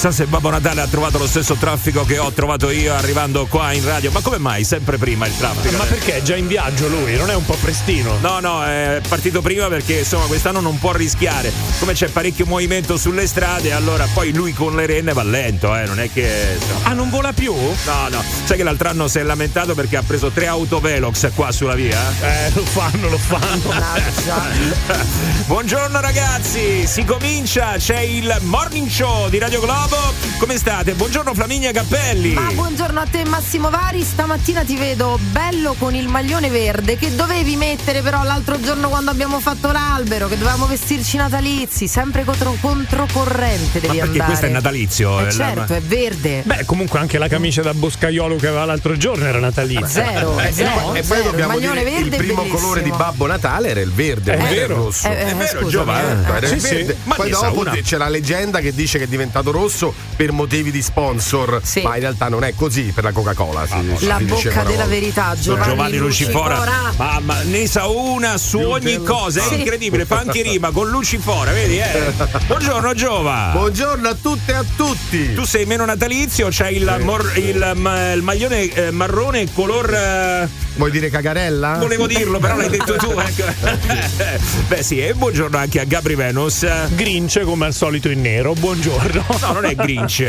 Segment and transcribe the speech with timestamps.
[0.00, 3.72] Chissà se Babbo Natale ha trovato lo stesso traffico che ho trovato io arrivando qua
[3.72, 4.10] in radio.
[4.10, 4.64] Ma come mai?
[4.64, 5.76] Sempre prima il traffico.
[5.76, 7.16] Ma perché è già in viaggio lui?
[7.16, 8.16] Non è un po' prestino?
[8.22, 11.52] No, no, è partito prima perché insomma quest'anno non può rischiare.
[11.78, 15.84] Come c'è parecchio movimento sulle strade, allora poi lui con le renne va lento, eh.
[15.84, 16.56] Non è che.
[16.58, 16.88] Insomma...
[16.88, 17.52] Ah, non vola più?
[17.52, 18.24] No, no.
[18.44, 22.00] Sai che l'altro anno si è lamentato perché ha preso tre autovelox qua sulla via?
[22.22, 23.68] Eh, lo fanno, lo fanno.
[25.44, 29.89] Buongiorno ragazzi, si comincia, c'è il morning show di Radio Globo.
[30.38, 30.92] Come state?
[30.94, 32.32] Buongiorno Flaminia Cappelli.
[32.32, 37.12] Ma buongiorno a te Massimo Vari, stamattina ti vedo bello con il maglione verde che
[37.14, 42.56] dovevi mettere però l'altro giorno quando abbiamo fatto l'albero, che dovevamo vestirci natalizi, sempre contro,
[42.60, 44.24] controcorrente devi Ma perché andare.
[44.26, 45.20] questo è natalizio?
[45.20, 46.42] Eh eh, certo, è verde.
[46.44, 49.86] Beh, comunque anche la camicia da boscaiolo che aveva l'altro giorno era natalizia.
[49.88, 51.30] Zero, Eh, zero, e poi- e poi zero.
[51.30, 52.58] dobbiamo il dire verde il primo bellissimo.
[52.60, 54.74] colore di Babbo Natale era il verde, È non era il vero.
[54.84, 55.08] rosso.
[55.08, 56.24] Eh, eh, È vero, Giovanni.
[56.26, 56.32] eh.
[56.36, 56.74] Era Sì, il sì.
[56.76, 56.96] verde.
[57.04, 57.72] Ma Poi dopo una.
[57.82, 59.79] c'è la leggenda che dice che è diventato rosso
[60.16, 61.80] per motivi di sponsor, Sì.
[61.82, 63.66] ma in realtà non è così per la Coca-Cola.
[63.66, 64.84] si- si La bocca della volta.
[64.86, 66.92] verità, Giovanni, Giovanni Lucifora, Lucifora.
[66.96, 69.54] mamma, ne sa una su ogni cosa, è Sì.
[69.58, 71.78] incredibile, fa anche rima con Lucifora, vedi?
[71.78, 72.12] Eh?
[72.46, 73.50] Buongiorno Giova.
[73.52, 75.34] Buongiorno a tutte e a tutti.
[75.34, 79.92] Tu sei meno natalizio, c'hai il, mor- il, ma- il maglione eh, marrone color.
[79.94, 81.76] eh, Vuoi dire cagarella?
[81.78, 83.08] volevo dirlo, però l'hai detto tu.
[83.20, 83.44] Ecco.
[84.68, 86.66] Beh, sì, e buongiorno anche a Gabri Venus.
[86.94, 88.52] Grinch come al solito in nero.
[88.54, 89.24] Buongiorno.
[89.40, 90.20] No, non è Grinch.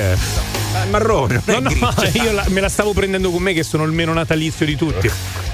[0.73, 2.15] È marrone, non No, è no, Grinch.
[2.23, 5.11] io la- me la stavo prendendo con me che sono il meno natalizio di tutti.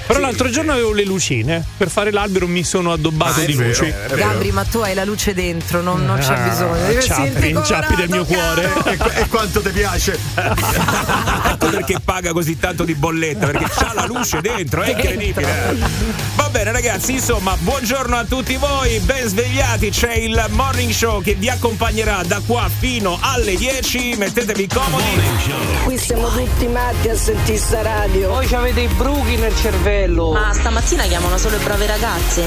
[0.08, 1.62] Però l'altro giorno avevo le lucine.
[1.76, 3.92] Per fare l'albero mi sono addobbato Ah, di vero, luci.
[4.14, 7.00] Gabri, ma tu hai la luce dentro, non, non c'è Ah, bisogno.
[7.02, 8.72] Ciappi, inciappi del mio cuore.
[8.88, 10.18] E, e quanto ti piace?
[10.34, 15.76] Ecco perché paga così tanto di bolletta, perché c'ha la luce dentro, è incredibile.
[16.36, 21.34] Va bene ragazzi, insomma, buongiorno a tutti voi, ben svegliati, c'è il morning show che
[21.34, 25.07] vi accompagnerà da qua fino alle 10, mettetevi comodi.
[25.84, 28.28] Qui siamo tutti matti a sentire sta radio.
[28.28, 30.32] Voi avete i bruchi nel cervello.
[30.32, 32.44] Ma stamattina chiamano solo le brave ragazze?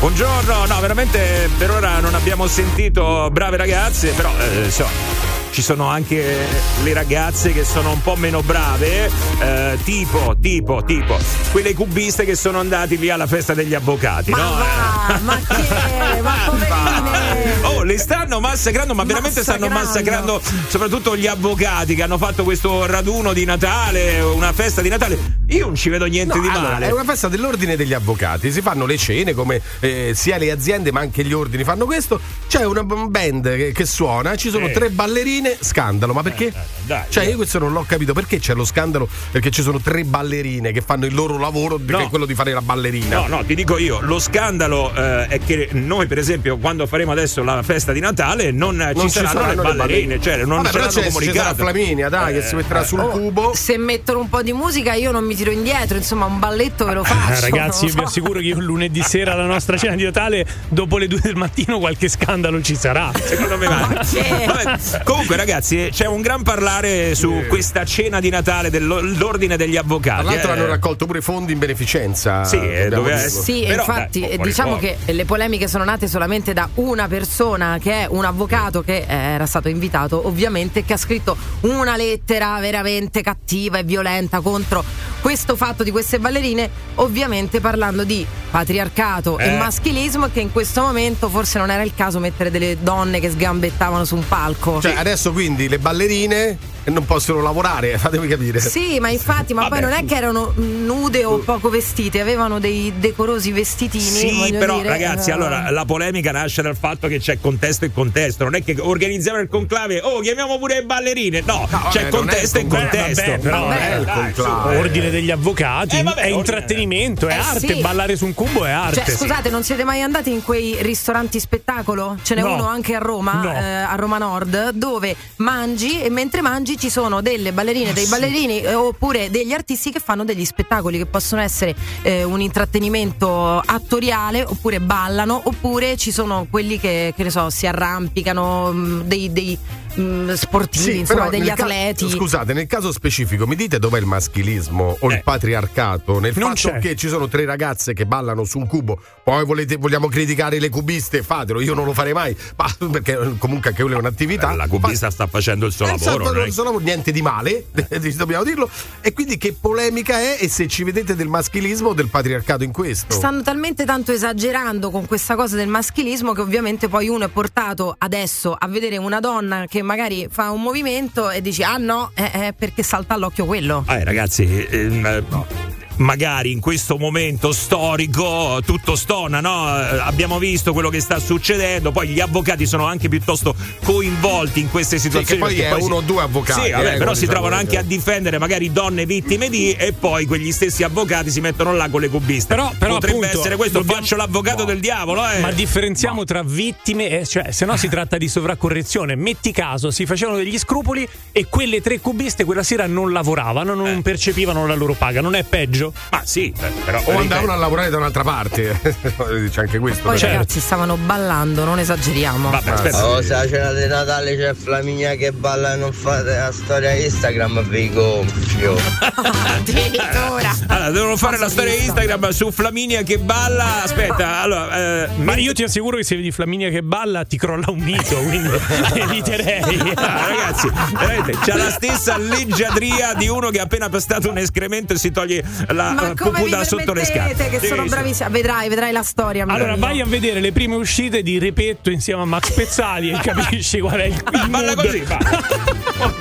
[0.00, 5.28] Buongiorno, no, veramente per ora non abbiamo sentito brave ragazze, però eh, insomma.
[5.50, 6.46] Ci sono anche
[6.84, 11.18] le ragazze che sono un po' meno brave, eh, tipo, tipo, tipo,
[11.50, 14.50] quelle cubiste che sono andati lì alla festa degli avvocati, Ma no?
[14.54, 16.20] va, ma che?
[16.22, 17.29] Ma poverine.
[17.62, 20.34] Oh, le stanno massacrando, ma veramente stanno Massacrando.
[20.34, 25.38] massacrando soprattutto gli avvocati che hanno fatto questo raduno di Natale, una festa di Natale.
[25.48, 26.86] Io non ci vedo niente No, di allora, male.
[26.88, 30.90] è una festa dell'ordine degli avvocati, si fanno le cene come eh, sia le aziende
[30.92, 32.20] ma anche gli ordini fanno questo.
[32.48, 34.72] C'è una band che, che suona, ci sono Eh.
[34.72, 36.52] tre ballerine, scandalo, ma perché?
[36.86, 39.08] dai, cioè io- questo non l'ho capito, perché c'è lo scandalo?
[39.30, 42.00] Perché ci sono tre ballerine che fanno il loro lavoro che No.
[42.00, 43.20] è quello di fare la ballerina.
[43.20, 47.12] No, no, ti dico io, lo scandalo eh, è che noi, per esempio, quando faremo
[47.12, 50.72] adesso la festa di Natale, non, Non ci saranno, le ballerine, cioè non Vabbè, ce
[50.72, 51.54] però l'hanno c'è, ci sarà comunicato.
[51.54, 53.52] Flaminia, dai, che si metterà sul cubo.
[53.54, 56.94] Se mettono un po' di musica io non mi tiro indietro, insomma un balletto ve
[56.94, 57.46] lo faccio.
[57.46, 58.06] Eh, ragazzi, io vi so.
[58.06, 61.78] assicuro che io lunedì sera alla nostra cena di Natale, dopo le due del mattino,
[61.78, 63.10] qualche scandalo ci sarà.
[63.22, 63.88] Secondo me va.
[64.46, 70.22] Vabbè, comunque, ragazzi, c'è un gran parlare su questa cena di Natale dell'ordine degli avvocati.
[70.22, 70.52] Tra l'altro eh.
[70.54, 72.44] hanno raccolto pure fondi in beneficenza.
[72.44, 73.28] Sì, eh, dove-.
[73.28, 77.08] Sì, Però, infatti dai, eh, fuori diciamo che le polemiche sono nate solamente da una
[77.08, 81.96] persona che è un avvocato che eh, era stato invitato ovviamente che ha scritto una
[81.96, 84.84] lettera veramente cattiva e violenta contro
[85.22, 89.54] questo fatto di queste ballerine, ovviamente parlando di patriarcato Eh.
[89.54, 93.20] e maschilismo e che in questo momento forse non era il caso mettere delle donne
[93.20, 94.82] che sgambettavano su un palco.
[94.82, 98.60] Cioè, adesso quindi le ballerine non possono lavorare, fatemi capire.
[98.60, 99.92] Sì, ma infatti, ma poi Vabbè.
[99.92, 104.02] non è che erano nude o poco vestite, avevano dei decorosi vestitini.
[104.02, 107.92] Sì, però dire, ragazzi, eh, allora la polemica nasce dal fatto che c'è contesto e
[107.92, 108.44] contesto.
[108.44, 111.42] Non è che organizziamo il conclave, oh, chiamiamo pure le ballerine.
[111.44, 113.22] No, c'è vabbè, non contesto e contesto.
[113.30, 114.76] vabbè, però non è il dai, conclave.
[114.78, 117.74] Ordine degli avvocati, Eh, vabbè, è intrattenimento, è Eh, arte.
[117.74, 117.80] sì.
[117.80, 119.02] Ballare su un cubo è arte.
[119.04, 122.16] Cioè, scusate, non siete mai andati in quei ristoranti spettacolo?
[122.22, 122.54] Ce n'è No.
[122.54, 123.52] uno anche a Roma, No.
[123.54, 128.62] eh, a Roma Nord, dove mangi e mentre mangi ci sono delle ballerine, dei ballerini
[128.62, 134.42] eh, oppure degli artisti che fanno degli spettacoli che possono essere eh, un intrattenimento attoriale
[134.42, 139.58] oppure ballano oppure ci sono quelli che, che ne so, si arrampicano, mh, dei, dei
[140.00, 142.08] mh, sportivi, insomma, però degli nel ca- atleti.
[142.08, 145.14] scusate, nel caso specifico, mi dite dov'è il maschilismo o Eh.
[145.16, 146.18] il patriarcato?
[146.18, 146.78] Nel Non fatto c'è.
[146.78, 150.68] che ci sono tre ragazze che ballano su un cubo, poi volete- vogliamo criticare le
[150.68, 154.54] cubiste, fatelo, io non lo farei mai, ma perché eh, comunque anche quella è un'attività.
[154.54, 156.22] La cubista sta facendo il suo Eh, lavoro.
[156.24, 157.66] esatto, non sono niente di male,
[158.16, 158.68] dobbiamo dirlo.
[159.00, 162.72] E quindi che polemica è e se ci vedete del maschilismo o del patriarcato in
[162.72, 163.12] questo?
[163.14, 167.94] Stanno talmente tanto esagerando con questa cosa del maschilismo che ovviamente poi uno è portato
[167.98, 172.30] adesso a vedere una donna che magari fa un movimento e dici ah no, è,
[172.30, 173.84] è perché salta all'occhio quello.
[173.88, 175.69] Eh, ragazzi, ehm, eh,
[176.00, 179.68] magari in questo momento storico tutto stona, no?
[179.78, 183.54] Eh, Abbiamo visto quello che sta succedendo, poi gli avvocati sono anche piuttosto
[183.84, 185.40] coinvolti in queste situazioni.
[185.40, 187.74] poi perché è si- uno o due avvocati, Sì, vabbè, eh, però si trovano anche
[187.76, 187.78] eh.
[187.78, 192.00] a difendere magari donne vittime di e poi quegli stessi avvocati si mettono là con
[192.00, 192.54] le cubiste.
[192.54, 195.40] Però- però, Potrebbe appunto, essere questo, dobbiamo- faccio l'avvocato del diavolo, eh.
[195.40, 199.14] Ma differenziamo tra vittime, e, cioè, se no si tratta di sovraccorrezione.
[199.16, 203.86] Metti caso, si facevano degli scrupoli e quelle tre cubiste quella sera non lavoravano, non
[203.98, 204.02] Eh.
[204.02, 205.20] percepivano la loro paga.
[205.20, 205.89] Non è peggio?
[206.10, 206.52] Ma sì,
[206.84, 208.78] però o ripeto, andavano a lavorare da un'altra parte,
[209.50, 210.02] c'è anche questo.
[210.08, 210.32] Poi però.
[210.32, 212.50] ragazzi stavano ballando, non esageriamo.
[212.50, 213.06] Vabbè, aspetta.
[213.06, 216.92] Oh, se la cena di Natale c'è Flaminia che balla e non fate la storia
[216.94, 218.76] Instagram, vi gonfio.
[219.60, 220.56] Addirittura.
[220.68, 221.86] Allora, devono fare la Cosa storia visto?
[221.88, 223.82] Instagram su Flaminia che balla.
[223.82, 225.04] Aspetta, allora.
[225.04, 228.16] eh, Ma io ti assicuro che se vedi Flaminia che balla ti crolla un mito,
[228.16, 228.50] quindi
[228.94, 229.92] eviterei.
[229.94, 234.92] Ah, ragazzi, veramente c'ha la stessa leggiadria di uno che ha appena pestato un escremento
[234.92, 237.48] e si toglie la Ma eh, come pupù vi da sotto le scarpe.
[237.48, 237.94] che sono Sì, sì.
[237.94, 238.28] bravissima?
[238.28, 239.44] Vedrai, vedrai la storia.
[239.46, 239.80] Allora mio.
[239.80, 243.98] vai a vedere le prime uscite di Repetto insieme a Max Pezzali e capisci qual
[244.00, 244.74] è il, il mood.
[244.74, 245.18] così, va.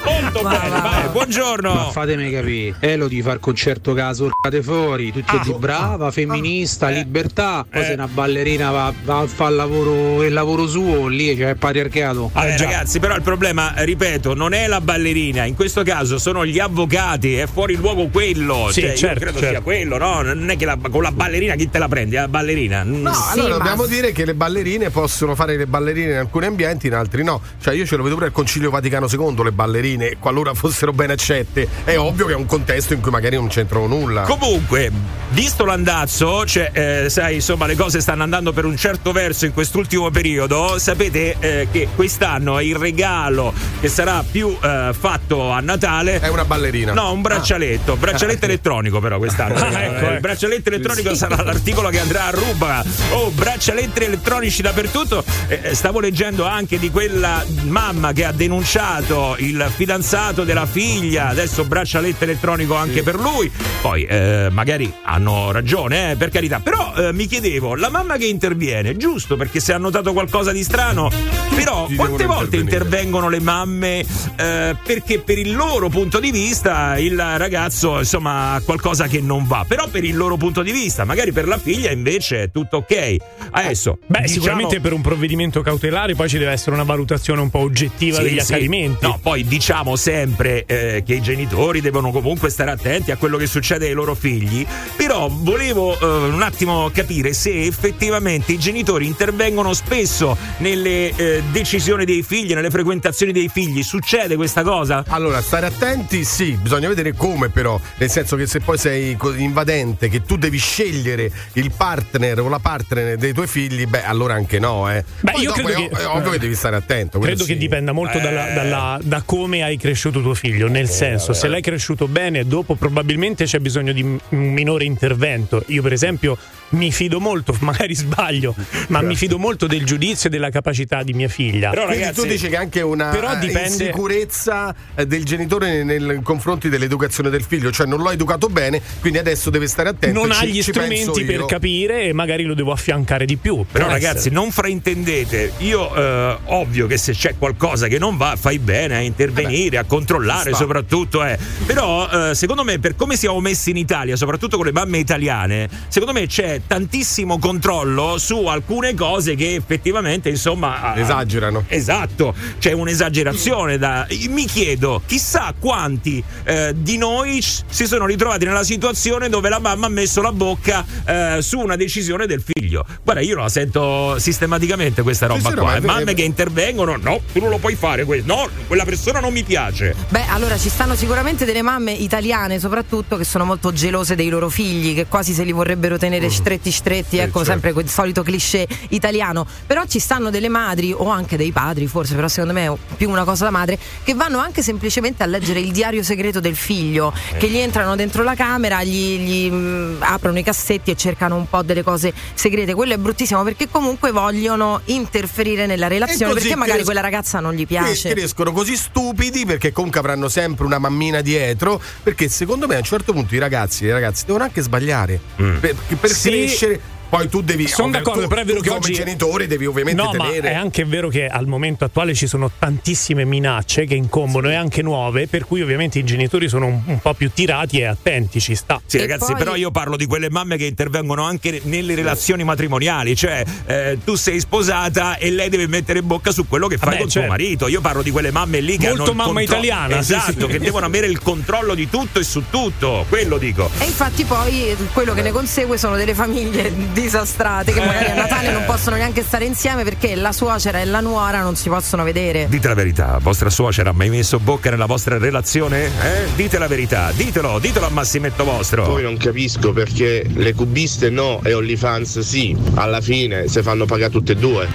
[0.03, 1.09] Molto Va, bene, va, va.
[1.11, 1.91] buongiorno.
[1.91, 6.93] Fatemi capire, Elo di far concerto caso urcate fuori, tutti Ah, di brava, femminista, eh,
[6.95, 7.85] libertà, poi eh.
[7.85, 11.57] se una ballerina va, va a fare il lavoro, il lavoro suo, lì c'è il
[11.57, 12.31] patriarcato.
[12.35, 12.63] Eh, Eh, già.
[12.65, 17.35] ragazzi, però il problema, ripeto, non è la ballerina, in questo caso sono gli avvocati,
[17.35, 18.69] è fuori luogo quello.
[18.71, 19.53] Sì, cioè, certo, io credo certo.
[19.55, 20.21] sia quello, no?
[20.21, 22.15] Non è che la- con la ballerina chi te la prendi?
[22.15, 22.83] La ballerina?
[22.83, 23.01] Mm.
[23.01, 26.45] No, Sì, allora ma- dobbiamo dire che le ballerine possono fare le ballerine in alcuni
[26.45, 27.41] ambienti, in altri no.
[27.61, 31.09] Cioè, io ce lo vedo pure al Concilio Vaticano II, le ballerine, qualora fossero ben
[31.11, 31.67] accette.
[31.83, 34.21] È ovvio che è un contesto in cui magari non c'entrano nulla.
[34.21, 34.91] Comunque,
[35.31, 39.53] visto l'andazzo, cioè, eh, sai, insomma, le cose stanno andando per un certo verso in
[39.53, 40.77] quest'ultimo periodo.
[40.77, 46.45] Sapete eh, che quest'anno il regalo che sarà più eh, fatto a Natale È una
[46.45, 46.93] ballerina.
[46.93, 49.55] No, un braccialetto, braccialetto electronico però quest'anno.
[49.55, 50.19] Ah, ecco, il ecco.
[50.19, 52.83] braccialetto elettronico sarà l'articolo che andrà a ruba.
[53.11, 55.23] Oh, braccialetti elettronici dappertutto.
[55.47, 61.27] Eh, eh, stavo leggendo anche di quella mamma che ha denunciato il fidanzato della figlia,
[61.27, 63.51] adesso braccialetto elettronico anche per lui.
[63.81, 66.59] Poi eh, magari hanno ragione, eh, per carità.
[66.59, 70.63] Però eh, mi chiedevo, la mamma che interviene, giusto perché se ha notato qualcosa di
[70.63, 71.11] strano,
[71.55, 74.05] però Tutti quante volte intervengono le mamme
[74.35, 79.45] eh, perché per il loro punto di vista il ragazzo insomma ha qualcosa che non
[79.45, 82.77] va però per il loro punto di vista magari per la figlia invece è tutto
[82.77, 83.15] ok
[83.51, 87.49] adesso Beh, diciamo- sicuramente per un provvedimento cautelare poi ci deve essere una valutazione un
[87.49, 88.51] po' oggettiva Sì, degli sì.
[88.53, 89.05] accadimenti.
[89.05, 93.45] No, poi diciamo sempre eh, che i genitori devono comunque stare attenti a quello che
[93.47, 99.73] succede ai loro figli, però volevo eh, un attimo capire se effettivamente i genitori intervengono
[99.73, 103.83] spesso nelle eh, decisioni dei figli, nelle frequentazioni dei figli.
[103.83, 105.03] Succede questa cosa?
[105.07, 110.09] Allora, stare attenti, sì, bisogna vedere come però, nel senso che se poi sei invadente,
[110.09, 114.59] che tu devi scegliere il partner o la partner dei tuoi figli, beh, allora anche
[114.59, 115.03] no, eh.
[115.21, 117.19] Beh, Poi io dopo credo è, che- ovvio che devi stare attento.
[117.19, 117.57] Credo che sì.
[117.57, 118.21] dipenda molto Eh.
[118.21, 122.75] dalla- dalla- da come hai cresciuto tuo figlio, nel senso, se l'hai cresciuto bene, dopo
[122.75, 125.63] probabilmente c'è bisogno di un minore intervento.
[125.67, 126.37] Io, per esempio,
[126.69, 128.55] mi fido molto, magari sbaglio,
[128.87, 131.69] ma mi fido molto del giudizio e della capacità di mia figlia.
[131.69, 135.83] Però Quindi ragazzi, tu dici che anche una Però eh, dipende- insicurezza eh, del genitore
[135.83, 140.19] nei, confronti dell'educazione del figlio, cioè non l'ho educato bene, quindi adesso deve stare attento.
[140.19, 143.65] non ci- ha gli strumenti per capire e magari lo devo affiancare di più.
[143.71, 144.35] Però Può ragazzi, essere.
[144.35, 148.99] non fraintendete, io eh, ovvio che se c'è qualcosa che non va, fai bene a
[149.01, 151.23] intervenire, a controllare soprattutto.
[151.23, 151.37] Eh.
[151.65, 155.69] Però eh, secondo me, per come siamo messi in Italia, soprattutto con le mamme italiane,
[155.87, 160.81] secondo me c'è tantissimo controllo su alcune cose che effettivamente, insomma...
[160.93, 161.63] ah, Esagerano.
[161.67, 163.77] Esatto, c'è un'esagerazione.
[163.77, 164.07] Da...
[164.29, 169.87] Mi chiedo, chissà quanti eh, di noi si sono ritrovati nella situazione dove la mamma
[169.87, 172.85] ha messo la bocca eh, su una decisione del figlio.
[173.03, 175.75] Guarda, io la sento sistematicamente questa roba sì, no, qua.
[175.75, 175.79] eh.
[175.79, 178.33] vero, Mamme è che intervengono, no, tu non lo puoi fare questo.
[178.33, 179.95] No, quella persona non mi piace.
[180.09, 184.49] Beh, allora ci stanno sicuramente delle mamme italiane, soprattutto, che sono molto gelose dei loro
[184.49, 186.29] figli, che quasi se li vorrebbero tenere Mm.
[186.49, 187.51] Stretti stretti, ecco certo.
[187.51, 189.45] sempre quel solito cliché italiano.
[189.67, 193.09] Però ci stanno delle madri o anche dei padri, forse, però secondo me è più
[193.09, 197.13] una cosa da madre, che vanno anche semplicemente a leggere il diario segreto del figlio,
[197.37, 201.47] che gli entrano dentro la camera, gli, gli, mh, aprono i cassetti e cercano un
[201.47, 202.73] po' delle cose segrete.
[202.73, 207.53] Quello è bruttissimo perché comunque vogliono interferire nella relazione, perché magari cres- quella ragazza non
[207.53, 208.09] gli piace.
[208.09, 211.79] crescono così stupidi perché comunque avranno sempre una mammina dietro.
[212.01, 215.19] Perché secondo me a un certo punto i ragazzi, i ragazzi devono anche sbagliare.
[215.35, 216.29] Per, per Sì.
[216.47, 216.79] Crescere.
[217.09, 217.67] Poi tu devi.
[217.67, 220.51] Sono d'accordo, tu- però è vero che come oggi- genitori devi ovviamente No, ma tenere.
[220.51, 224.81] è anche vero che al momento attuale ci sono tantissime minacce che incombono e anche
[224.83, 228.53] nuove, per cui ovviamente i genitori sono un, un po' più tirati e attenti, ci
[228.55, 228.79] sta.
[228.85, 232.43] Sì, E ragazzi, poi- però io parlo di quelle mamme che intervengono anche nelle relazioni
[232.43, 236.77] matrimoniali, cioè eh, tu sei sposata e lei deve mettere in bocca su quello che
[236.77, 237.27] fai Vabbè, con certo.
[237.27, 237.67] tuo marito.
[237.67, 240.45] Io parlo di quelle mamme lì che Molto hanno il mamma contro- italiana, sì, esatto,
[240.45, 240.51] sì.
[240.53, 243.69] che devono avere il controllo di tutto e su tutto, quello dico.
[243.79, 248.51] E infatti poi quello che ne consegue sono delle famiglie disastrate che magari a Natale
[248.51, 252.47] non possono neanche stare insieme perché la suocera e la nuora non si possono vedere.
[252.49, 255.85] Dite la verità, vostra suocera ha mai messo bocca nella vostra relazione?
[255.85, 256.27] Eh?
[256.35, 258.83] Dite la verità, ditelo, ditelo a Massimetto vostro.
[258.83, 262.55] Poi non capisco perché le cubiste no e OnlyFans sì.
[262.75, 264.67] Alla fine se fanno pagare tutte e due.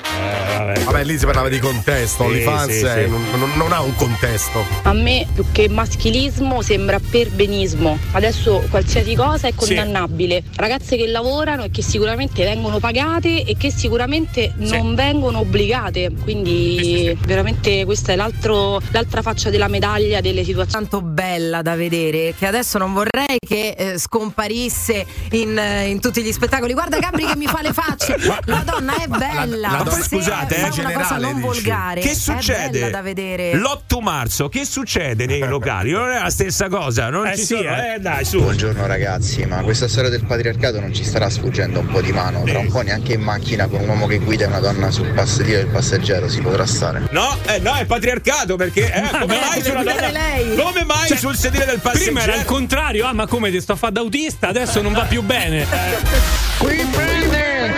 [0.84, 2.24] Vabbè, lì si parlava di contesto.
[2.24, 3.10] Sì, OnlyFans sì, eh, sì.
[3.10, 4.64] Non, non- non ha un contesto.
[4.82, 7.98] A me più che maschilismo sembra perbenismo.
[8.12, 10.42] Adesso qualsiasi cosa è condannabile.
[10.56, 16.12] Ragazze che lavorano e che sicuramente vengono pagate e che sicuramente non vengono obbligate.
[16.22, 20.62] Quindi veramente questa è l'altro- l'altra faccia della medaglia delle situazioni.
[20.74, 26.22] Tanto bella da vedere che adesso non vorrei che eh, scomparisse in, eh, in tutti
[26.22, 26.72] gli spettacoli.
[26.72, 28.16] Guarda Gabri che mi fa le facce.
[28.46, 29.70] La donna è bella.
[29.70, 31.46] la donna- Se scusate, fa eh, una cosa non dici.
[31.46, 32.00] volgare.
[32.00, 32.70] Che È succede?
[32.78, 33.54] bella da vedere.
[33.54, 35.90] L'8 marzo, che succede nei locali?
[35.92, 37.68] Non è la stessa cosa, non Eh ci sì, sono.
[37.76, 37.94] eh.
[37.94, 38.38] Eh, dai, su.
[38.40, 42.42] Buongiorno ragazzi, ma questa storia del patriarcato non ci starà sfuggendo un po' di mano?
[42.44, 45.08] Tra un po' neanche in macchina con un uomo che guida e una donna sul
[45.08, 47.02] passeggero del passeggero si potrà stare.
[47.10, 50.10] No, eh, no, è patriarcato perché eh, come Eh, mai donna?
[50.10, 50.56] lei.
[50.56, 52.12] Come mai Cioè, sul sedile del passeggero?
[52.12, 54.92] Prima era il contrario, ah ma come ti sto a fare da autista, adesso non
[54.92, 55.66] va più bene.
[56.58, 57.72] Qui prende!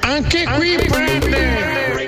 [0.00, 2.03] Anche qui prende!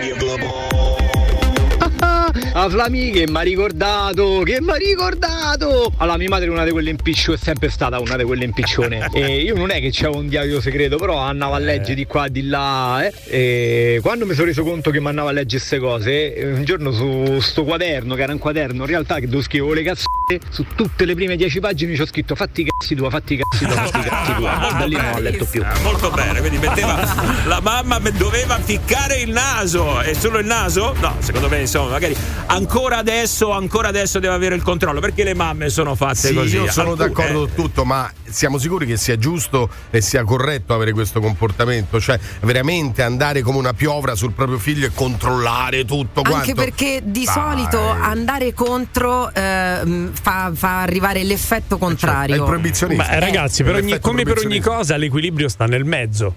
[2.58, 5.92] A Flami che mi ha ricordato, che mi ha ricordato.
[5.98, 9.08] Allora, mia madre è una di quelle impiccione, è sempre stata una di quelle impiccione.
[9.12, 12.28] e io non è che c'avevo un diario segreto, però andavo a leggere di qua,
[12.28, 13.04] di là.
[13.04, 13.12] eh.
[13.26, 16.64] E quando mi sono reso conto che mi andavo a leggere queste cose, eh, un
[16.64, 20.15] giorno su sto quaderno, che era un quaderno, in realtà che dove scrivevo le cazzate,
[20.50, 23.36] su tutte le prime dieci pagine ci ho scritto fatti i cazzi tua, fatti i
[23.36, 24.54] cazzi tua, fatti i cazzi tua.
[24.76, 25.64] Da lì non ho letto più.
[25.82, 26.96] Molto bene, quindi metteva
[27.46, 30.94] la mamma me- doveva ficcare il naso e solo il naso?
[31.00, 32.16] No, secondo me insomma, magari
[32.46, 36.56] ancora adesso, ancora adesso deve avere il controllo perché le mamme sono fatte Sì, così.
[36.56, 40.24] io sono Alcune- d'accordo eh, su tutto, ma siamo sicuri che sia giusto e sia
[40.24, 42.00] corretto avere questo comportamento?
[42.00, 46.38] Cioè, veramente andare come una piovra sul proprio figlio e controllare tutto quanto?
[46.38, 47.32] Anche perché di Dai.
[47.32, 52.44] solito andare contro ehm, fa, fa arrivare l'effetto È il contrario.
[52.44, 53.04] proibizionista.
[53.12, 56.34] Ma ragazzi, per ogni- come per ogni cosa, l'equilibrio sta nel mezzo.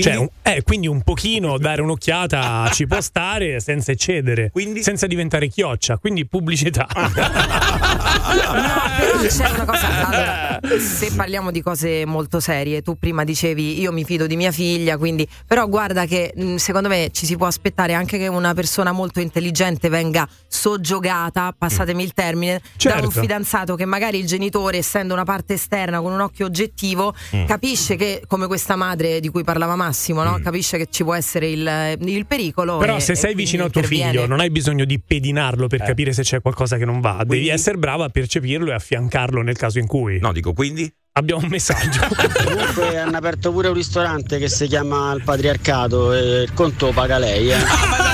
[0.00, 0.02] Quindi?
[0.10, 4.82] Cioè, un- eh, quindi un pochino dare un'occhiata ci può stare senza eccedere, Quindi?
[4.82, 6.86] senza diventare chioccia, quindi pubblicità.
[8.26, 8.52] No,
[8.98, 10.06] però c'è una cosa.
[10.08, 14.50] Allora, se parliamo di cose molto serie, tu prima dicevi io mi fido di mia
[14.50, 15.26] figlia, quindi.
[15.46, 19.20] Però guarda che mh, secondo me ci si può aspettare anche che una persona molto
[19.20, 23.04] intelligente venga soggiogata, passatemi il termine, da Certo.
[23.04, 27.14] un fidanzato che magari il genitore, essendo una parte esterna con un occhio oggettivo,
[27.46, 30.40] capisce che, come questa madre di cui parlava Massimo, no?
[30.42, 32.78] capisce che ci può essere il, il pericolo.
[32.78, 34.10] Però e- se sei quindi vicino al tuo interviene.
[34.10, 37.48] figlio non hai bisogno di pedinarlo per capire se c'è qualcosa che non va, devi
[37.48, 40.18] essere bravo a percepirlo e affiancarlo nel caso in cui.
[40.18, 40.92] No, dico quindi?
[41.12, 42.00] Abbiamo un messaggio.
[42.44, 47.18] Comunque hanno aperto pure un ristorante che si chiama Il Patriarcato e il conto paga
[47.18, 47.50] lei.
[47.50, 47.54] Eh.
[47.54, 48.05] Ah,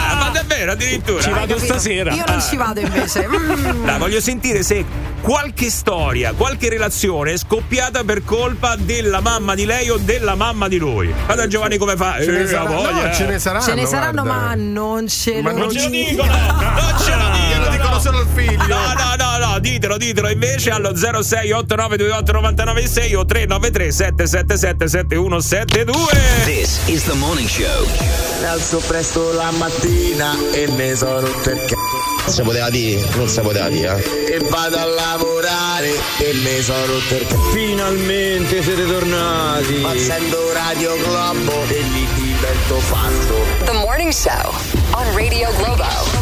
[0.64, 1.23] davvero addirittura?
[1.23, 2.12] Ci vado stasera.
[2.12, 3.28] Io non ci vado invece.
[3.42, 3.85] Mm.
[3.85, 4.85] Dai, voglio sentire se
[5.21, 10.69] qualche storia, qualche relazione è scoppiata per colpa della mamma di lei o della mamma
[10.69, 11.12] di lui.
[11.25, 12.16] Guarda Giovanni come fa.
[12.21, 13.14] Ce ne, Eh, sarà- la voglia, no, eh.
[13.14, 13.64] ce ne saranno.
[13.64, 14.40] Ce ne saranno, guarda.
[14.47, 16.11] ma non ce Ma lo non Non ce lo dico.
[16.23, 17.69] dicono, non ce lo dicono.
[17.71, 18.66] dicono solo al figlio.
[18.66, 26.21] No, no, no, no, ditelo, ditelo invece allo 068928 996 o 393 777 7172.
[26.45, 28.32] This is the morning show.
[28.42, 32.28] Mi alzo presto la mattina e mi sono rotto il c***o.
[32.28, 34.02] Si poteva dire, non si poteva dire.
[34.02, 34.34] eh.
[34.34, 37.50] E vado a lavorare e mi sono rotto il c***o.
[37.52, 39.84] Finalmente siete tornati.
[39.84, 43.34] Accendo Radio Globo e lì divento fatto.
[43.64, 44.52] The Morning Show
[44.90, 46.22] on Radio Globo.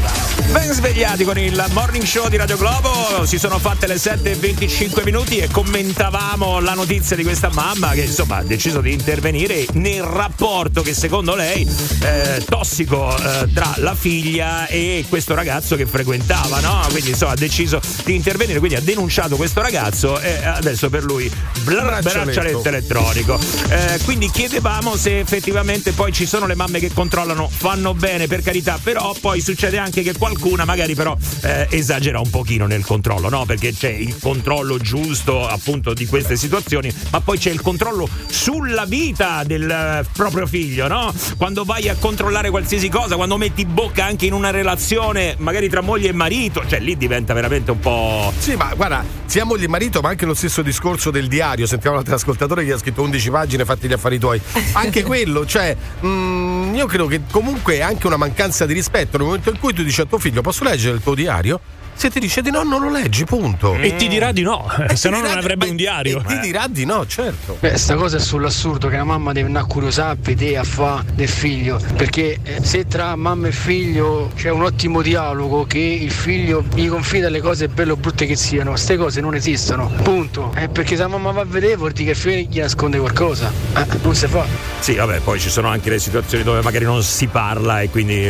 [0.52, 5.38] Ben svegliati con il morning show di Radio Globo, si sono fatte le 7.25 minuti
[5.38, 10.83] e commentavamo la notizia di questa mamma che insomma ha deciso di intervenire nel rapporto
[10.83, 11.64] che secondo lei
[12.02, 16.85] eh, tossico eh, tra la figlia e questo ragazzo che frequentava, no?
[16.90, 21.30] Quindi insomma ha deciso di intervenire, quindi ha denunciato questo ragazzo e adesso per lui
[21.62, 22.64] bla- Braccialetto.
[22.64, 23.38] elettronico.
[23.69, 28.42] Eh, quindi chiedevamo se effettivamente poi ci sono le mamme che controllano, fanno bene per
[28.42, 33.28] carità, però poi succede anche che qualcuna magari però eh, esagera un pochino nel controllo,
[33.28, 33.44] no?
[33.44, 38.87] Perché c'è il controllo giusto appunto di queste situazioni, ma poi c'è il controllo sulla
[38.87, 41.12] vita del eh, proprio figlio, no?
[41.37, 45.82] Quando vai a controllare qualsiasi cosa, quando metti bocca anche in una relazione magari tra
[45.82, 48.32] moglie e marito, cioè lì diventa veramente un po'...
[48.38, 51.66] Sì, ma guarda, sia moglie e marito, ma anche lo stesso discorso del diario.
[51.66, 54.40] Sentiamo un altro ascoltatore che ha scritto 11 pagine, fatti gli affari tuoi.
[54.73, 59.26] Anche quello, cioè, mm, io credo che comunque è anche una mancanza di rispetto nel
[59.26, 61.60] momento in cui tu dici a tuo figlio posso leggere il tuo diario?
[61.94, 63.75] Se ti dice di no, non lo leggi, punto.
[63.75, 66.20] E ti dirà di no, E se no non avrebbe un diario.
[66.20, 67.59] E ti dirà di no, certo.
[67.61, 70.64] Beh, sta cosa è sull'assurdo che la mamma deve andare a curiosare, a vedere, a
[70.64, 71.80] fa del figlio.
[71.97, 76.88] Perché eh, se tra mamma e figlio c'è un ottimo dialogo, che il figlio gli
[76.88, 79.90] confida le cose belle o brutte che siano, queste cose non esistono.
[80.02, 80.52] Punto.
[80.56, 82.99] Eh, perché se la mamma va a vedere vuol dire che il figlio gli nasconde
[82.99, 83.52] qualcosa.
[83.76, 84.47] Eh, non si fa.
[84.78, 88.28] Sì, vabbè, poi ci sono anche le situazioni dove magari non si parla e quindi...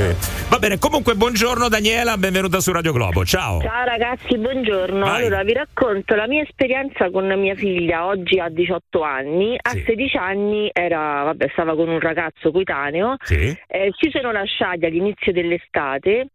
[0.49, 3.60] Va bene, comunque buongiorno Daniela, benvenuta su Radio Globo, ciao.
[3.61, 5.01] Ciao ragazzi, buongiorno.
[5.05, 5.21] Vai.
[5.27, 10.17] Allora vi racconto la mia esperienza con mia figlia, oggi ha 18 anni, a 16
[10.17, 13.55] anni era, vabbè, stava con un ragazzo coetaneo, Sì.
[13.67, 16.29] eh, si sono lasciati all'inizio dell'estate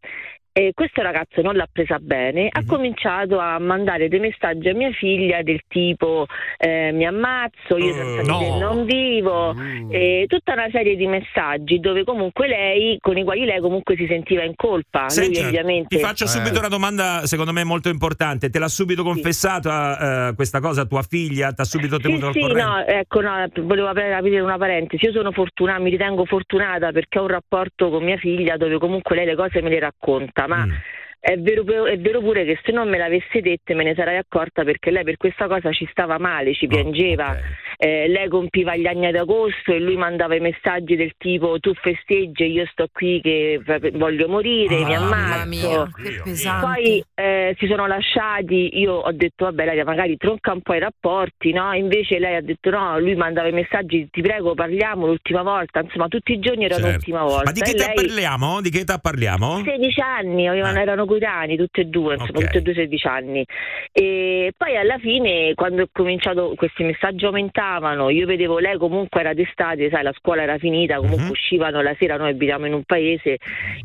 [0.58, 4.92] e questo ragazzo non l'ha presa bene, ha cominciato a mandare dei messaggi a mia
[4.92, 8.58] figlia del tipo eh, mi ammazzo, io te no.
[8.58, 9.54] non vivo,
[9.90, 14.08] e tutta una serie di messaggi dove comunque lei, con i quali lei comunque si
[14.08, 15.10] sentiva in colpa.
[15.10, 15.98] Senti, Lui ovviamente...
[15.98, 18.50] ti faccio subito una domanda secondo me molto importante.
[18.50, 21.52] Te l'ha subito confessata eh, questa cosa a tua figlia?
[21.52, 22.70] Ti ha subito tenuto al Sì, sì, corrente?
[22.70, 25.04] no, ecco, no, volevo aprire aprire una parentesi.
[25.06, 29.16] Io sono fortunata, mi ritengo fortunata perché ho un rapporto con mia figlia dove comunque
[29.16, 30.95] lei le cose me le racconta, ma Mm.
[31.28, 34.64] È, vero, è vero pure che se non me l'avesse dette me ne sarei accorta
[34.64, 37.36] perché lei per questa cosa ci stava male, ci piangeva.
[37.78, 41.74] Eh, lei compiva gli anni ad agosto e lui mandava i messaggi del tipo tu
[41.74, 43.60] festeggi e io sto qui che
[43.94, 45.48] voglio morire, mi Mamma ammazzo.
[45.48, 46.66] mia, che pesante.
[46.66, 50.80] Poi eh, si sono lasciati, io ho detto vabbè lei magari tronca un po' i
[50.80, 51.74] rapporti, no?
[51.74, 56.08] Invece lei ha detto no, lui mandava i messaggi ti prego parliamo l'ultima volta, insomma
[56.08, 56.90] tutti i giorni era Certo.
[56.92, 57.44] l'ultima volta.
[57.46, 58.62] Ma di che età lei- parliamo?
[58.62, 59.62] Di che età parliamo?
[59.64, 62.44] 16 anni, avevano, erano coetanei tutti e due, insomma, Ok.
[62.46, 63.46] tutti e due 16 anni.
[63.92, 69.34] E poi alla fine, quando ho cominciato, questi messaggi aumentavano, io vedevo lei comunque era
[69.34, 71.30] d'estate, sai, la scuola era finita, comunque Mhm.
[71.32, 73.38] uscivano la sera, noi abitiamo in un paese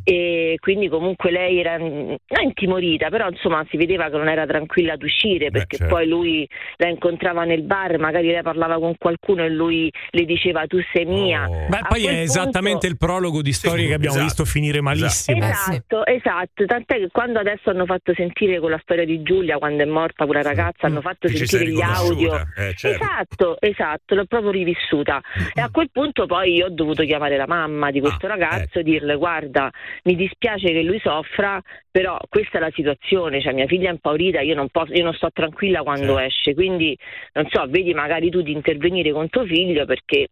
[0.04, 4.46] e quindi comunque lei era mm, non intimorita, però insomma si vedeva che non era
[4.46, 5.94] tranquilla ad uscire perché certo.
[5.94, 10.66] poi lui la incontrava nel bar, magari lei parlava con qualcuno e lui le diceva
[10.66, 11.46] tu sei mia.
[11.46, 14.24] Beh, A poi è esattamente il prologo di storie che abbiamo esatto.
[14.28, 15.44] visto finire malissimo.
[15.44, 19.82] Esatto, esatto, tant'è che quando adesso hanno fatto sentire con la storia di Giulia, quando
[19.82, 22.34] è morta quella ragazza, hanno fatto Che sentire gli audio.
[22.56, 23.04] eh, certo.
[23.04, 25.20] Esatto, esatto, l'ho proprio rivissuta.
[25.52, 28.82] E a quel punto poi io ho dovuto chiamare la mamma di questo ragazzo e
[28.82, 29.70] dirle guarda,
[30.04, 34.40] mi dispiace che lui soffra, però questa è la situazione, cioè mia figlia è impaurita,
[34.40, 36.96] io non, posso, io non sto tranquilla quando esce, quindi
[37.34, 40.28] non so, vedi magari tu di intervenire con tuo figlio perché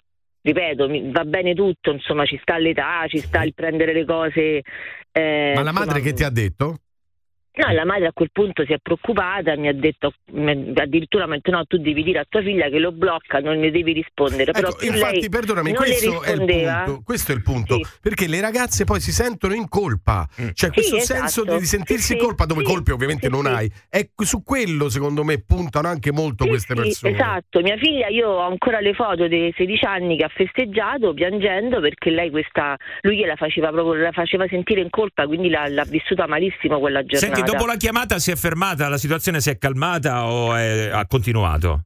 [0.53, 4.63] ripeto, va bene tutto, insomma, ci sta l'età, ci sta il prendere le cose.
[5.13, 6.77] eh, Ma la insomma, madre che ti ha detto?
[7.59, 11.33] No, la madre a quel punto si è preoccupata, mi ha detto mi- addirittura mi
[11.33, 13.92] ha detto no, tu devi dire a tua figlia che lo blocca, non ne devi
[13.92, 14.53] rispondere.
[14.53, 17.03] Però Ecco, infatti, lei perdonami, questo è punto.
[17.05, 17.81] Questo è il punto.
[18.01, 20.29] Perché le ragazze poi si sentono in colpa.
[20.53, 21.18] Cioè, questo esatto.
[21.29, 23.51] senso di, sentirsi Sì, in sì, colpa, dove sì, colpe ovviamente sì, non sì.
[23.51, 23.73] hai.
[23.90, 27.12] E su quello, secondo me, puntano anche molto queste Sì, persone.
[27.14, 31.81] esatto, mia figlia, io ho ancora le foto dei 16 anni che ha festeggiato piangendo
[31.81, 35.85] perché lei questa, lui gliela faceva proprio, la faceva sentire in colpa, quindi l'ha, l'ha
[35.85, 37.35] vissuta malissimo quella giornata.
[37.35, 41.07] Senti, dopo la chiamata si è fermata, la situazione si è calmata o è- ha
[41.07, 41.83] continuato?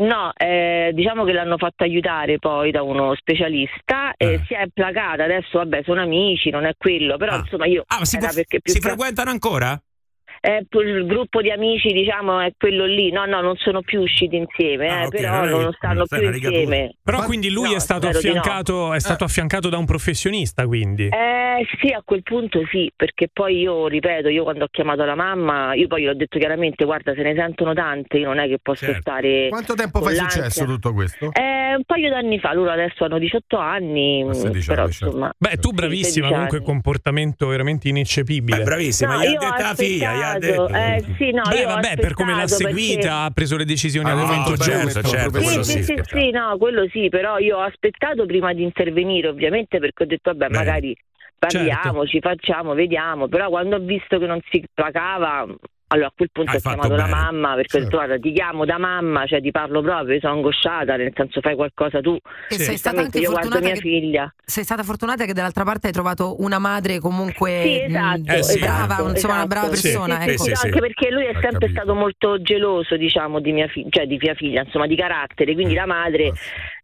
[0.00, 4.34] No, eh, diciamo che l'hanno fatto aiutare poi da uno specialista Eh.
[4.34, 7.82] e si è placata, adesso vabbè sono amici, non è quello, però insomma io...
[7.88, 9.80] Ah, si, può- perché più si che- frequentano ancora?
[10.40, 14.36] Eh, il gruppo di amici diciamo è quello lì, no no non sono più usciti
[14.36, 16.94] insieme, eh, Ah, ok, però allora non stanno più insieme.
[17.02, 18.18] Però quindi lui No, è stato di no.
[18.18, 21.08] affiancato, è stato affiancato da un professionista, quindi.
[21.08, 25.04] Eh Eh sì, a quel punto sì, perché poi io ripeto, io quando ho chiamato
[25.04, 28.38] la mamma, io poi gli ho detto chiaramente, guarda, se ne sentono tante, io non
[28.38, 29.00] è che posso Certo.
[29.00, 29.48] stare.
[29.48, 31.32] Quanto tempo fa è successo tutto questo?
[31.32, 35.06] Eh, un paio d'anni fa, loro adesso hanno 18 anni, Ah, 16 però anni, certo.
[35.06, 35.34] insomma.
[35.36, 36.66] Beh, tu bravissima, 16 comunque anni.
[36.66, 38.58] comportamento veramente ineccepibile.
[38.58, 40.68] Beh, bravissima, No, gli ho detta la figlia, detto.
[40.68, 44.08] eh, sì, no, Beh, vabbè, per come l'ha aspettato perché- seguita, ha preso le decisioni
[44.08, 45.08] Ah, al momento certo, giusto.
[45.08, 48.62] certo, Sì, sì, sì, sì, sì, no, quello sì, però io ho aspettato prima di
[48.62, 50.96] intervenire, ovviamente, perché ho detto, vabbè, Beh, magari
[51.38, 55.46] parliamo, ci facciamo, vediamo, però quando ho visto che non si placava,
[55.88, 57.14] allora a quel punto Hai ho chiamato la bene.
[57.14, 58.06] mamma, perché ho detto, Certo.
[58.06, 62.00] guarda, ti chiamo da mamma, cioè ti parlo proprio, sono angosciata, nel senso fai qualcosa
[62.00, 62.16] tu.
[62.48, 64.34] E sei stata anche Io guardo fortunata mia che, figlia.
[64.44, 68.42] sei stata fortunata che dall'altra parte hai trovato una madre comunque Sì, esatto, mh, Eh,
[68.42, 68.58] sì.
[68.58, 69.82] brava, esatto, insomma una brava esatto.
[69.82, 70.20] persona.
[70.20, 70.42] Sì, ecco.
[70.42, 70.66] sì, No, sì.
[70.66, 71.70] anche perché lui è Ho sempre capito.
[71.70, 75.74] stato molto geloso, diciamo, di mia, fi- cioè, di mia figlia, insomma, di carattere, quindi
[75.74, 76.32] la madre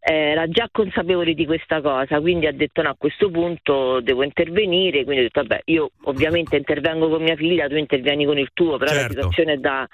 [0.07, 5.03] era già consapevole di questa cosa, quindi ha detto no, a questo punto devo intervenire,
[5.03, 8.77] quindi ho detto vabbè, io ovviamente intervengo con mia figlia, tu intervieni con il tuo,
[8.77, 9.15] però la Certo.
[9.15, 9.89] situazione è da,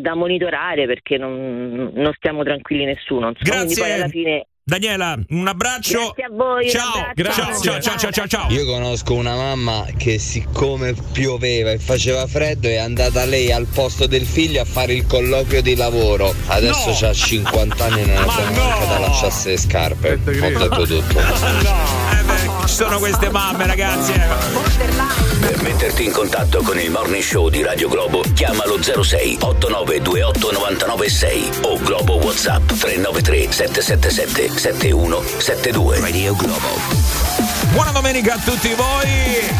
[0.00, 4.20] da monitorare perché non, non stiamo tranquilli nessuno, insomma, quindi poi alla Grazie.
[4.20, 6.12] fine Daniela, un abbraccio.
[6.14, 7.32] Grazie a voi, Ciao, abbraccio.
[7.42, 8.50] ciao, ciao, ciao, ciao, ciao, ciao.
[8.50, 14.06] Io conosco una mamma che siccome pioveva e faceva freddo è andata lei al posto
[14.06, 16.34] del figlio a fare il colloquio di lavoro.
[16.48, 17.08] Adesso No.
[17.08, 18.50] ha 50 anni e non Ma sa no.
[18.50, 20.12] neanche da lasciarsi le scarpe.
[20.12, 21.18] Ho detto tutto.
[21.18, 24.12] Eh beh, ci sono queste mamme, ragazzi.
[24.12, 25.27] eh.
[25.40, 31.50] Per metterti in contatto con il Morning Show di Radio Globo, chiamalo 06 8928 996
[31.62, 36.00] o Globo WhatsApp 393 777 7172.
[36.00, 37.47] Radio Globo.
[37.72, 39.06] Buona domenica a tutti voi.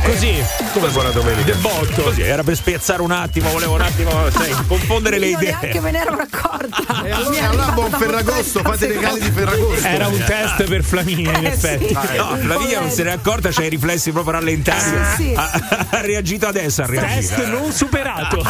[0.04, 0.42] Così,
[0.72, 1.44] Come buona domenica.
[1.44, 2.02] Del botto.
[2.02, 5.56] Così, era per spiazzare un attimo, volevo un attimo sai, confondere le idee.
[5.60, 6.56] neanche me ne ero accorta.
[7.08, 9.86] E allora, buon Ferragosto, fate i regali di Ferragosto.
[9.86, 11.86] era un test per Flaminia, in Eh, effetti.
[11.88, 12.16] sì.
[12.16, 14.90] No, Flavia non se n'è accorta, c'ha i riflessi proprio rallentati.
[15.16, 15.32] Sì.
[15.34, 15.50] Ha,
[15.90, 17.34] ha reagito adesso, ha reagito.
[17.34, 18.44] Test non superato.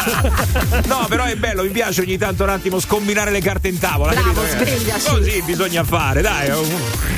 [0.86, 4.12] No, però è bello, mi piace ogni tanto un attimo scombinare le carte in tavola.
[4.12, 5.08] Bravo, svegliaci.
[5.10, 6.50] Così bisogna fare, dai.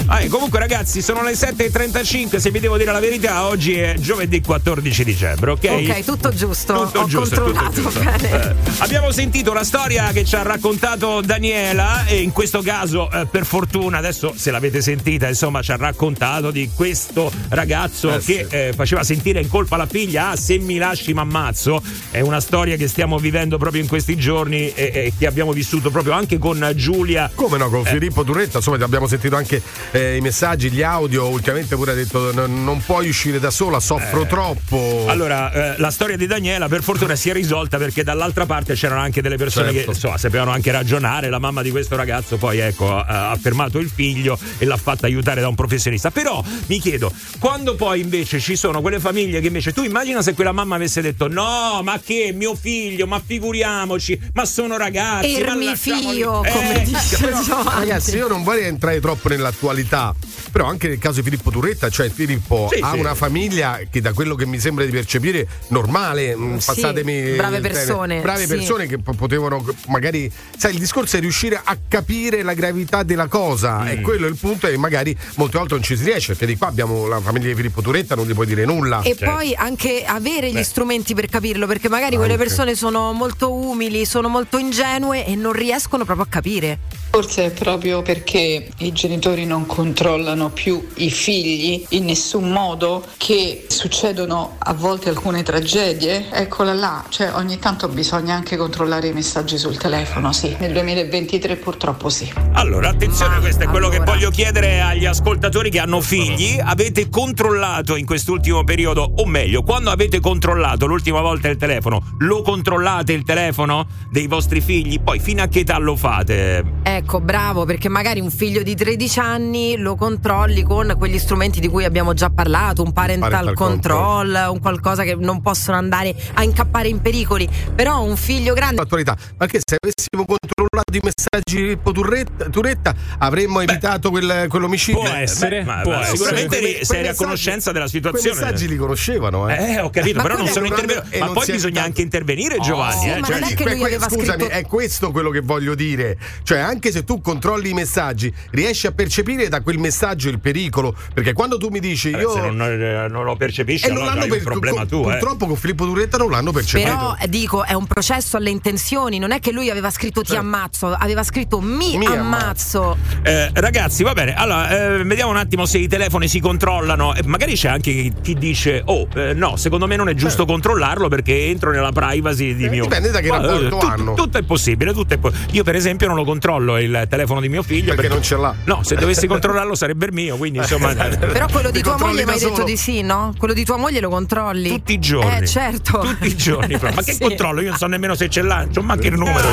[0.07, 2.30] Ah, comunque, ragazzi, sono le 7.35.
[2.39, 5.65] Se vi devo dire la verità, oggi è giovedì 14 dicembre, ok?
[5.65, 6.85] Ok, tutto giusto.
[6.85, 8.01] Tutto Ho giusto, controllato tutto giusto.
[8.01, 8.49] bene.
[8.51, 13.27] Eh, abbiamo sentito la storia che ci ha raccontato Daniela e in questo caso eh,
[13.27, 18.47] per fortuna adesso se l'avete sentita insomma ci ha raccontato di questo ragazzo Eh, che
[18.49, 18.55] sì.
[18.57, 22.77] eh, faceva sentire in colpa la figlia ah se mi lasci m'ammazzo è una storia
[22.77, 26.73] che stiamo vivendo proprio in questi giorni e, e che abbiamo vissuto proprio anche con
[26.77, 29.61] Giulia Come no, con Filippo Turretta, insomma, abbiamo sentito anche
[29.93, 31.27] eh, i messaggi, gli audio.
[31.29, 35.07] Ultimamente pure ha detto: "Non- Non puoi uscire da sola, soffro troppo.
[35.09, 39.01] Allora, eh, la storia di Daniela per fortuna si è risolta perché dall'altra parte c'erano
[39.01, 39.91] anche delle persone Certo.
[39.91, 41.29] che insomma, sapevano anche ragionare.
[41.31, 45.07] La mamma di questo ragazzo poi ecco, ha, ha fermato il figlio e l'ha fatta
[45.07, 46.11] aiutare da un professionista.
[46.11, 50.35] Però mi chiedo, quando poi invece ci sono quelle famiglie che invece tu immagina se
[50.35, 55.39] quella mamma avesse detto no, ma che mio figlio, ma figuriamoci, ma sono ragazzi, ma
[55.51, 57.63] Ermi lasciamoli-" figlio, come Eh, dice però-.
[57.79, 60.15] Ragazzi, io non vorrei entrare troppo nell'attualità,
[60.53, 62.99] però anche nel caso di Filippo Turretta, cioè Filippo Sì, ha sì.
[62.99, 67.61] una famiglia che da quello che mi sembra di percepire normale, mh, Sì, passatemi brave
[67.61, 68.49] persone, brave sì.
[68.49, 73.27] persone che po- potevano magari, sai, il discorso è riuscire a capire la gravità della
[73.29, 73.87] cosa Mm.
[73.89, 76.57] e quello è il punto e magari molte volte non ci si riesce, perché di
[76.57, 79.03] qua abbiamo la famiglia di Filippo Turretta, non gli puoi dire nulla.
[79.03, 80.63] E poi anche avere gli Beh.
[80.65, 82.45] strumenti per capirlo, perché magari quelle Anche.
[82.45, 86.79] persone sono molto umili, sono molto ingenue e non riescono proprio a capire.
[87.13, 93.65] Forse è proprio perché i genitori non controllano più i figli in nessun modo che
[93.67, 96.31] succedono a volte alcune tragedie.
[96.31, 100.55] Eccola là, cioè ogni tanto bisogna anche controllare i messaggi sul telefono, sì.
[100.61, 102.33] Nel 2023 purtroppo sì.
[102.53, 104.13] Allora, attenzione, Ma questo è quello che allora.
[104.13, 106.61] voglio chiedere agli ascoltatori che hanno figli.
[106.63, 112.43] Avete controllato in quest'ultimo periodo, o meglio, quando avete controllato l'ultima volta il telefono, lo
[112.43, 115.01] controllate il telefono dei vostri figli?
[115.01, 116.65] Poi fino a che età lo fate?
[116.85, 121.69] Ecco, bravo, perché magari un figlio di 13 anni lo controlli con quegli strumenti di
[121.69, 126.43] cui abbiamo già parlato, un parental, Parental control, un qualcosa che non possono andare a
[126.43, 127.49] incappare in pericoli.
[127.75, 132.49] Però un figlio grande L'attualità, ma che se avessimo controllato i messaggi di Filippo Turretta,
[132.51, 135.01] Turretta avremmo evitato quel, quell'omicidio.
[135.01, 136.17] Può essere, ma- può ma essere.
[136.17, 138.41] sicuramente Quei- sei a messaggi- conoscenza della situazione.
[138.41, 139.73] messaggi li conoscevano, eh.
[139.75, 141.19] Eh, ho capito, Ma però non sono intervenuti.
[141.19, 143.01] Ma poi bisogna dato- anche intervenire, Giovanni.
[143.01, 145.75] sì, eh, ma cioè- non è che Que- scusami, scritto- è questo quello che voglio
[145.75, 146.17] dire.
[146.43, 150.41] Cioè, anche anche se tu controlli i messaggi, riesci a percepire da quel messaggio il
[150.41, 150.95] pericolo.
[151.15, 152.33] Perché quando tu mi dici Eh, io.
[152.33, 154.99] Se non, eh, non lo percepisci, E non allora per- problema tu.
[155.01, 155.03] eh.
[155.03, 156.91] Purtroppo con Filippo Turretta non l'hanno percepito.
[156.91, 160.37] Però eh, dico, è un processo alle intenzioni, non è che lui aveva scritto ti
[160.37, 162.97] ammazzo, aveva scritto mi, Mi ammazzo.
[163.23, 164.35] Eh, ragazzi, va bene.
[164.35, 167.15] Allora, eh, vediamo un attimo se i telefoni si controllano.
[167.15, 171.09] Eh, magari c'è anche chi- dice: Oh, eh, no, secondo me non è giusto controllarlo
[171.09, 174.15] perché entro nella privacy di Eh, mio dipende da che Ma, rapporto eh, tutto, hanno.
[174.15, 174.93] Tutto è possibile.
[174.93, 178.09] Tutto è po- Io, per esempio, non lo controllo il telefono di mio figlio Perché
[178.09, 178.55] non ce l'ha.
[178.65, 180.37] No, se dovessi controllarlo sarebbe il mio.
[180.37, 180.93] Quindi, insomma.
[180.95, 183.33] Però quello di tua moglie mi hai detto di sì, no?
[183.39, 184.69] Quello di tua moglie lo controlli.
[184.69, 185.43] Tutti i giorni.
[185.43, 185.99] Eh, certo.
[186.01, 186.79] Tutti i giorni.
[186.79, 186.95] però.
[186.95, 187.21] Ma che Sì.
[187.21, 187.61] controllo?
[187.61, 189.49] Io non so nemmeno se ce l'ha, c'ho manco il numero.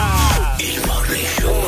[0.57, 1.65] Il Morning Show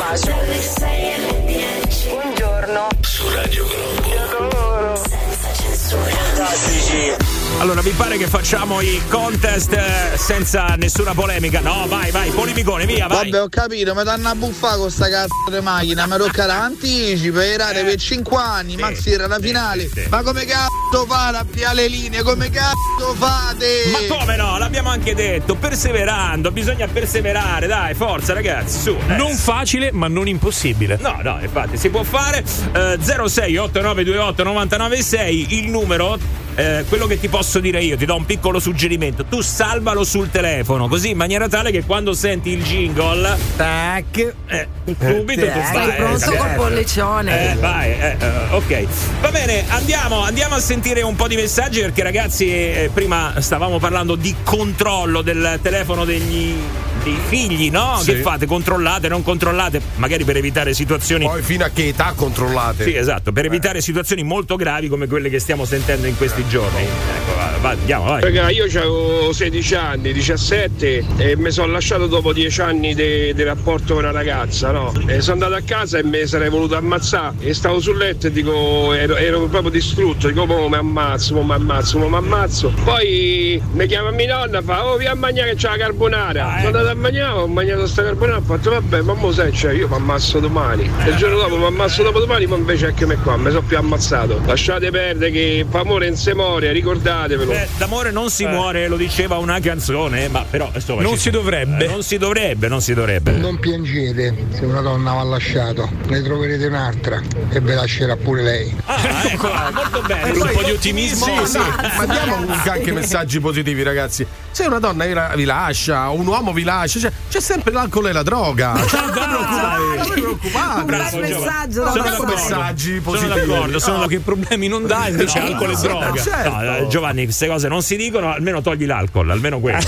[2.10, 2.88] Buongiorno.
[3.02, 4.95] su Radio Globo.
[4.95, 7.38] Senza censura.
[7.58, 11.60] Allora, vi pare che facciamo i contest eh, senza nessuna polemica?
[11.60, 13.30] No, vai, vai, polemicone, via, vai.
[13.30, 17.40] Vabbè, ho capito, mi danno a buffare con sta cazzo di macchina, mi toccherà anticipo,
[17.42, 19.90] erare per 5 anni, Maxi era la finale.
[20.10, 22.22] Ma come cazzo fate a piare le linee?
[22.22, 23.90] Come cazzo fate?
[23.92, 24.58] Ma come no?
[24.58, 28.98] L'abbiamo anche detto, perseverando, bisogna perseverare, dai, forza ragazzi, su.
[29.06, 29.16] eh.
[29.16, 30.98] Non facile, ma non impossibile.
[31.02, 32.38] No, no, infatti si può fare.
[32.72, 36.48] Eh, 068928 996 il numero.
[36.60, 39.24] Eh, quello che ti posso dire io, ti do un piccolo suggerimento.
[39.24, 44.67] Tu salvalo sul telefono, così in maniera tale che quando senti il jingle, tac, eh,
[45.00, 47.52] subito tu Stai pronto eh, col pollicione.
[47.52, 48.86] eh, vai, eh, eh, ok.
[49.22, 53.80] Va bene, andiamo, andiamo a sentire un po' di messaggi perché ragazzi, eh, prima stavamo
[53.80, 56.56] parlando di controllo del telefono degli
[57.04, 57.98] dei figli, no?
[58.02, 58.14] Sì.
[58.14, 58.46] Che fate?
[58.46, 62.84] Controllate, non controllate, magari per evitare situazioni Poi fino a che età controllate?
[62.84, 66.82] Sì, esatto, per evitare situazioni molto gravi come quelle che stiamo sentendo in questi giorni.
[66.82, 68.22] Ecco, va, va, andiamo, vai.
[68.22, 73.94] Raga, io avevo 16 anni, 17 e mi sono lasciato dopo 10 anni di rapporto
[73.96, 74.92] con una ragazza, no?
[75.08, 78.32] E sono andato a casa e mi sarei voluto ammazzare e stavo sul letto e
[78.32, 82.74] dico, ero, ero proprio distrutto, dico, mo mi ammazzo, mi ammazzo, mi ammazzo.
[82.84, 86.56] Poi mi chiama mia nonna, fa, oh vieni a mangiare che c'è la carbonara.
[86.58, 89.73] Sono andato a mangiare, ho mangiato sta carbonara, ho fatto, vabbè, ma mo sai, cioè,
[89.73, 90.89] io mi ammazzo domani.
[91.06, 93.78] E il giorno dopo mi ammazzo dopo domani, ma invece eccomi qua, mi sono più
[93.78, 94.41] ammazzato.
[94.45, 97.52] Lasciate perdere che fa amore non si muore, ricordatevelo.
[97.52, 101.02] Eh, d'amore non si muore, lo diceva una canzone, ma però insomma.
[101.02, 101.86] Non si dovrebbe.
[101.86, 103.32] Eh, non si dovrebbe, non si dovrebbe.
[103.32, 108.75] Non piangete se una donna va lasciato, ne troverete un'altra e ve lascerà pure lei.
[108.86, 110.34] Ah, ecco, molto bene.
[110.34, 111.25] E un po' di ottimismo.
[111.45, 111.60] Sì, sì.
[111.97, 114.25] Mandiamo comunque anche messaggi positivi, ragazzi.
[114.52, 118.08] Se una donna vi la- vi lascia, un uomo vi lascia, cioè, c'è sempre l'alcol
[118.08, 118.74] e la droga.
[118.89, 120.80] Cioè, non preoccupate.
[120.80, 121.34] Un bel Bravo, Giovanni.
[121.34, 122.34] messaggio Sono da Sono d'accordo.
[122.34, 123.48] messaggi Sono positivi.
[123.48, 126.22] d'accordo, sono No, che problemi non dà invece No, alcol e no, droga.
[126.22, 126.50] certo.
[126.50, 129.78] No, eh, Giovanni, queste cose non si dicono, almeno togli l'alcol, almeno quello.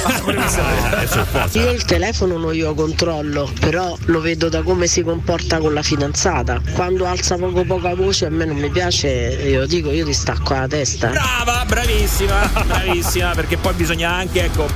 [0.92, 1.60] Adesso, forza.
[1.60, 5.82] Io il telefono non glielo controllo, però lo vedo da come si comporta con la
[5.82, 6.62] fidanzata.
[6.74, 10.54] Quando alza poco poca voce a me non mi piace, io dico io ti stacco
[10.54, 11.08] la testa.
[11.10, 14.68] Brava, bravissima, bravissima, perché poi bisogna anche, ecco,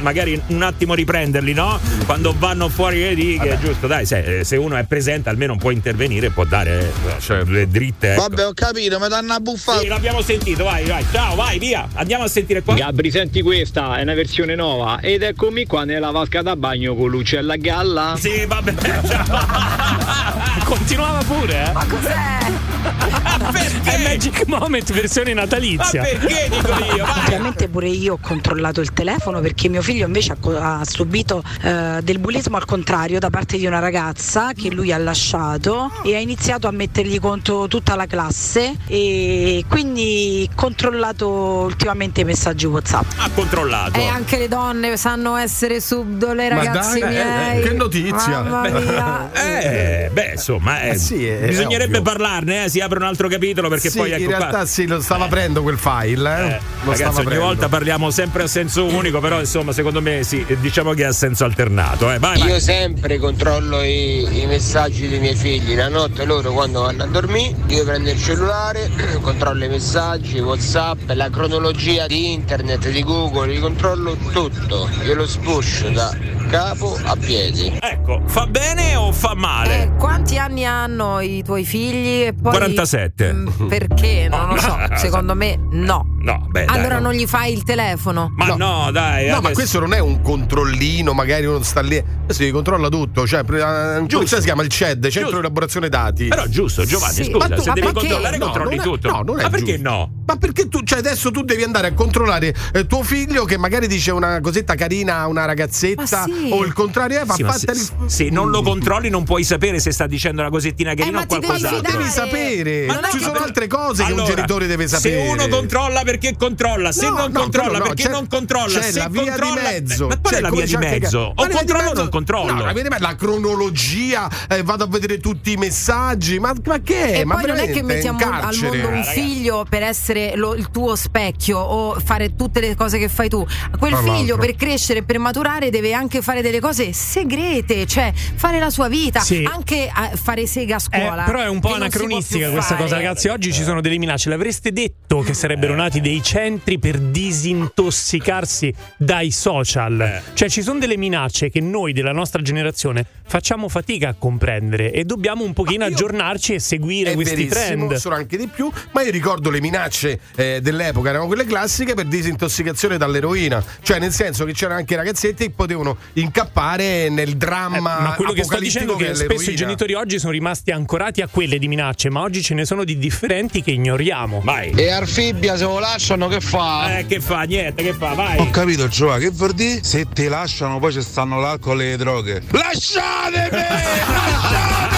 [0.00, 1.80] magari un attimo riprenderli, no?
[2.06, 3.88] Quando vanno fuori le righe, giusto?
[3.88, 6.92] Dai, se, se uno è presente almeno può intervenire, può dare
[7.28, 8.12] eh, delle dritte.
[8.12, 8.20] Ecco.
[8.22, 9.80] Vabbè, ho capito, mi danno a buffare.
[9.80, 11.04] Sì, l'abbiamo sentito, vai, vai.
[11.10, 11.88] Ciao, vai, via.
[11.94, 12.74] Andiamo a sentire qua.
[12.74, 15.00] Gabri, senti questa, è una versione nuova.
[15.00, 18.14] Ed eccomi qua nella vasca da bagno con l'uccella a galla.
[18.18, 18.74] Sì, vabbè.
[20.64, 21.72] Continuava pure, eh?
[21.72, 23.07] Ma cos'è?
[23.10, 26.02] È Magic Moment versione natalizia.
[26.02, 27.04] Ma perché dico io?
[27.04, 27.24] Vai.
[27.24, 31.42] Ovviamente pure io ho controllato il telefono perché mio figlio invece ha, co- ha subito
[31.62, 36.14] eh, del bullismo al contrario da parte di una ragazza che lui ha lasciato e
[36.14, 43.04] ha iniziato a mettergli contro tutta la classe e quindi controllato ultimamente i messaggi WhatsApp.
[43.16, 43.98] Ha controllato.
[43.98, 47.62] E anche le donne sanno essere subdole, Ma ragazzi dai, eh, miei.
[47.62, 48.42] che notizia.
[48.42, 49.30] Mamma mia.
[49.32, 53.68] Eh, beh, insomma, eh, Eh sì, è bisognerebbe parlarne, eh, si apre un altro capitolo
[53.68, 54.66] perché Sì, poi ecco in realtà qua.
[54.66, 56.46] sì, lo stava aprendo quel file, eh.
[56.48, 60.44] Eh, lo ragazzi, ogni volta parliamo sempre a senso unico, però insomma, secondo me sì,
[60.60, 62.10] diciamo che ha senso alternato.
[62.12, 62.18] Eh.
[62.18, 62.48] Vai, vai.
[62.48, 67.06] Io sempre controllo i, i messaggi dei miei figli, la notte loro quando vanno a
[67.06, 73.48] dormire, io prendo il cellulare, controllo i messaggi, Whatsapp, la cronologia di internet, di Google,
[73.48, 76.14] li controllo tutto, io lo spush da
[76.48, 77.76] capo a piedi.
[77.80, 79.82] Ecco, fa bene o fa male?
[79.82, 82.22] Eh, quanti anni hanno i tuoi figli?
[82.26, 83.32] E poi, 47.
[83.32, 84.26] Mm, Perché?
[84.38, 84.76] Non lo so.
[84.96, 86.06] Secondo me no.
[86.20, 87.02] No, beh, dai, Allora no.
[87.08, 88.32] non gli fai il telefono.
[88.36, 89.26] Ma no, dai.
[89.26, 91.96] No, ma adesso- questo non è un controllino, magari uno sta lì.
[91.96, 93.26] Adesso si controlla tutto.
[93.26, 95.30] Cioè, eh, come si chiama il CED, Centro Giusto.
[95.34, 96.26] di Elaborazione Dati.
[96.28, 97.24] Però giusto, Giovanni, Sì.
[97.24, 98.00] scusa, Ma tu- se ma devi perché?
[98.00, 99.10] controllare, No, controlli è- tutto.
[99.10, 99.88] no, non è ma perché giusto.
[99.90, 100.12] no?
[100.26, 103.86] Ma perché tu, cioè adesso tu devi andare a controllare eh, tuo figlio che magari
[103.86, 106.37] dice una cosetta carina a una ragazzetta Ma sì.
[106.38, 106.50] Sì.
[106.52, 109.44] o il contrario è, va Sì, ma fatta se, se non lo controlli non puoi
[109.44, 111.90] sapere se sta dicendo una cosettina Eh, carina ma o ti devi qualcos'altro.
[111.98, 114.88] Devi sapere, Ma ma ci ma sono per- altre cose che un Allora, genitore deve
[114.88, 115.22] sapere.
[115.24, 118.78] Se uno controlla perché controlla, se No, non no, controlla no, perché c'è- non controlla,
[118.80, 120.06] c'è se la via di controlla mezzo.
[120.08, 121.32] Ma qual è la via di mezzo?
[121.36, 122.64] Ma O di controllo o non controllo?
[122.64, 126.38] La di cronologia, eh, vado a vedere tutti i messaggi.
[126.38, 127.18] Ma, ma che è?
[127.20, 130.54] E ma poi non è che mettiamo al mondo un Eh, figlio per essere lo-
[130.54, 133.44] il tuo specchio o fare tutte le cose che fai tu.
[133.78, 138.58] Quel figlio per crescere e per maturare deve anche fare delle cose segrete, cioè fare
[138.58, 139.48] la sua vita, Sì.
[139.50, 141.22] anche eh, fare sega a Eh, scuola.
[141.24, 142.82] però è un po' anacronistica questa fare.
[142.82, 143.28] cosa, ragazzi.
[143.28, 144.28] Oggi ci sono delle minacce.
[144.28, 150.20] L'avreste detto che sarebbero nati dei centri per disintossicarsi dai social.
[150.34, 155.04] Cioè, ci sono delle minacce che noi della nostra generazione facciamo fatica a comprendere e
[155.04, 157.94] dobbiamo un pochino aggiornarci e seguire È questi trend.
[157.94, 162.04] sono anche di più, ma io ricordo le minacce eh, dell'epoca, erano quelle classiche per
[162.06, 167.80] disintossicazione dall'eroina, cioè nel senso che c'erano anche ragazzetti che potevano incappare nel dramma Eh,
[167.80, 169.52] ma quello che sto dicendo è che spesso l'eroina.
[169.52, 172.84] i genitori oggi sono rimasti ancorati a quelle di minacce, ma oggi ce ne sono
[172.84, 174.40] di differenti che ignoriamo.
[174.44, 174.70] Vai.
[174.70, 176.98] E Arfibbia se lo lasciano che fa?
[176.98, 177.42] Eh, che fa?
[177.42, 178.14] Niente, che fa?
[178.14, 178.38] Vai.
[178.38, 179.80] Ho capito, Gioa, che vuol dire?
[179.82, 182.42] Se ti lasciano poi ci stanno l'alcol e le droghe.
[182.50, 184.96] Lasciatemi!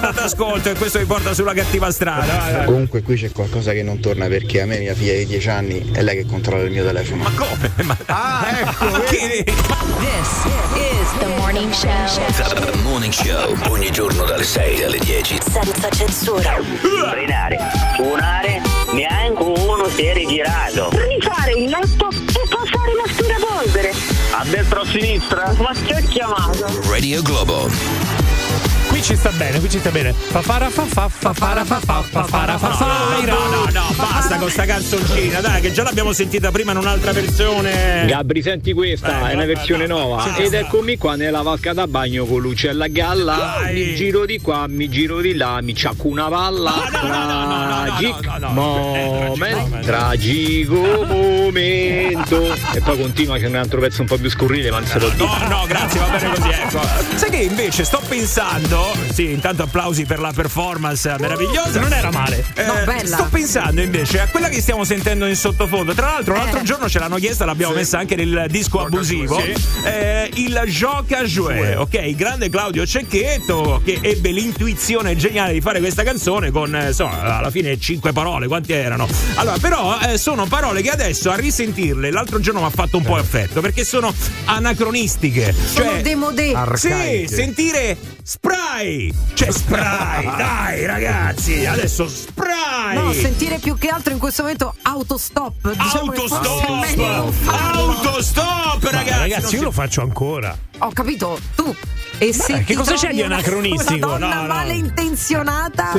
[0.00, 2.24] State ascolto e questo vi porta sulla cattiva strada.
[2.24, 2.64] Vai, vai.
[2.64, 5.90] Comunque qui c'è qualcosa che non torna perché a me mia figlia di 10 anni
[5.92, 7.22] è lei che controlla il mio telefono.
[7.22, 7.70] Ma come?
[7.84, 7.96] Ma...
[8.06, 8.86] Ah, ecco?
[9.04, 11.90] This is the morning show.
[12.64, 13.54] The morning show.
[13.68, 15.38] Ogni giorno dalle 6 alle 10.
[15.50, 16.56] Senza censura.
[17.10, 17.58] Frenare,
[17.94, 20.88] suonare, neanche uno si è rigirato.
[20.92, 23.92] Rifare il letto e passare l'aspirapolvere.
[24.30, 25.52] A destra o a sinistra?
[25.58, 26.80] Ma che ho chiamato?
[26.88, 28.19] Radio Globo.
[28.90, 30.12] Qui ci sta bene, qui ci sta bene.
[30.12, 32.86] Fa fara fa fa fa fara fa fa fa fara fa fa.
[33.24, 38.04] No, no, basta con sta canzoncina, dai, che già l'abbiamo sentita prima in un'altra versione.
[38.06, 40.36] Gabri, senti questa, Eh, è una versione nuova.
[40.36, 43.60] Ed eccomi qua nella vasca da bagno con l'uccella a galla.
[43.72, 46.72] Mi giro di qua, mi giro di là, mi ciacco una palla.
[46.90, 52.54] Tragic moment, tragico momento.
[52.72, 55.08] E poi continua, c'è un altro pezzo un po' più scurrile, ma non se lo
[55.10, 55.24] dico.
[55.24, 56.80] No, no, grazie, va bene così, ecco.
[57.14, 58.79] Sai che invece sto pensando,
[59.12, 61.80] sì, intanto applausi per la performance meravigliosa.
[61.80, 62.44] Non era male.
[62.54, 63.16] Eh, No, bella.
[63.16, 65.92] Sto pensando invece a quella che stiamo sentendo in sottofondo.
[65.94, 66.62] Tra l'altro, l'altro Eh.
[66.62, 69.40] giorno ce l'hanno chiesta, l'abbiamo messa anche nel disco abusivo.
[69.40, 69.54] Sì.
[69.84, 71.94] Eh, il Gioca Jouet, ok?
[72.06, 77.38] Il grande Claudio Cecchetto che ebbe l'intuizione geniale di fare questa canzone con, eh, insomma,
[77.38, 79.08] alla fine cinque parole, quanti erano?
[79.34, 83.02] Allora, però eh, sono parole che adesso a risentirle l'altro giorno mi ha fatto un
[83.04, 84.12] po' effetto perché sono
[84.44, 85.52] anacronistiche.
[85.52, 86.52] Sono Cioè, demodé.
[86.74, 87.96] sì, sentire
[88.34, 89.12] spray.
[89.34, 92.94] C'è spray, dai ragazzi, adesso spray.
[92.94, 95.72] No, sentire più che altro in questo momento autostop.
[95.72, 97.34] Diciamo Autostop!
[97.46, 99.18] Autostop, Ma ragazzi!
[99.18, 100.56] ragazzi, non io si- lo faccio ancora.
[100.78, 101.74] Ho capito, tu.
[102.18, 104.06] E se che cosa c'è di anacronistico?
[104.14, 104.46] Una donna No, no.
[104.54, 105.92] malintenzionata.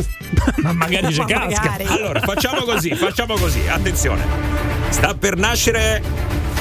[0.57, 1.61] Ma magari ci Ma casca.
[1.71, 1.83] magari.
[1.87, 4.25] Allora, facciamo così, facciamo così, attenzione.
[4.89, 6.01] Sta per nascere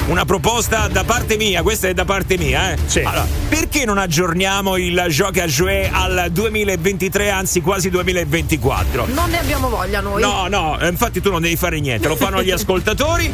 [0.07, 2.77] una proposta da parte mia, questa è da parte mia, eh.
[2.85, 2.99] Sì.
[2.99, 9.07] Allora, perché non aggiorniamo il Gioca Jouet al 2023, anzi quasi 2024?
[9.07, 10.21] Non ne abbiamo voglia noi.
[10.21, 13.33] No, no, infatti tu non devi fare niente, lo fanno gli ascoltatori.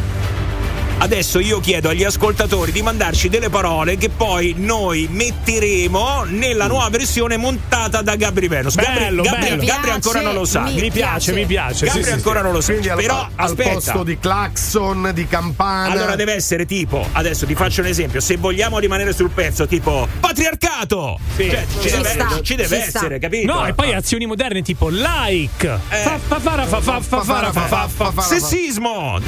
[0.99, 6.89] Adesso io chiedo agli ascoltatori di mandarci delle parole che poi noi metteremo nella nuova
[6.89, 8.73] versione montata da Gabri Venus.
[8.75, 9.63] Gabri, Bello, Gabri- bello.
[9.65, 10.63] Gabri Mi ancora non lo sa.
[10.63, 11.85] piace, Mi piace, mi piace.
[11.85, 12.45] Gabri sì, sì, ancora sì.
[12.45, 12.71] non lo sa.
[12.73, 13.69] Quindi Però al aspetta.
[13.73, 15.91] posto di clacson, di campana.
[15.93, 20.07] Allora deve essere tipo, adesso ti faccio un esempio, se vogliamo rimanere sul pezzo, tipo
[20.19, 21.19] patriarcato!
[21.37, 22.97] Cioè, ci Ci deve, sta, ci deve ci sta.
[22.99, 23.53] essere, capito?
[23.53, 25.79] No, e poi azioni moderne tipo like.
[25.89, 25.95] Eh.
[25.97, 28.21] Fa fa fara fa fa fa fara fa fa fa fa.
[28.23, 29.19] Sessismo!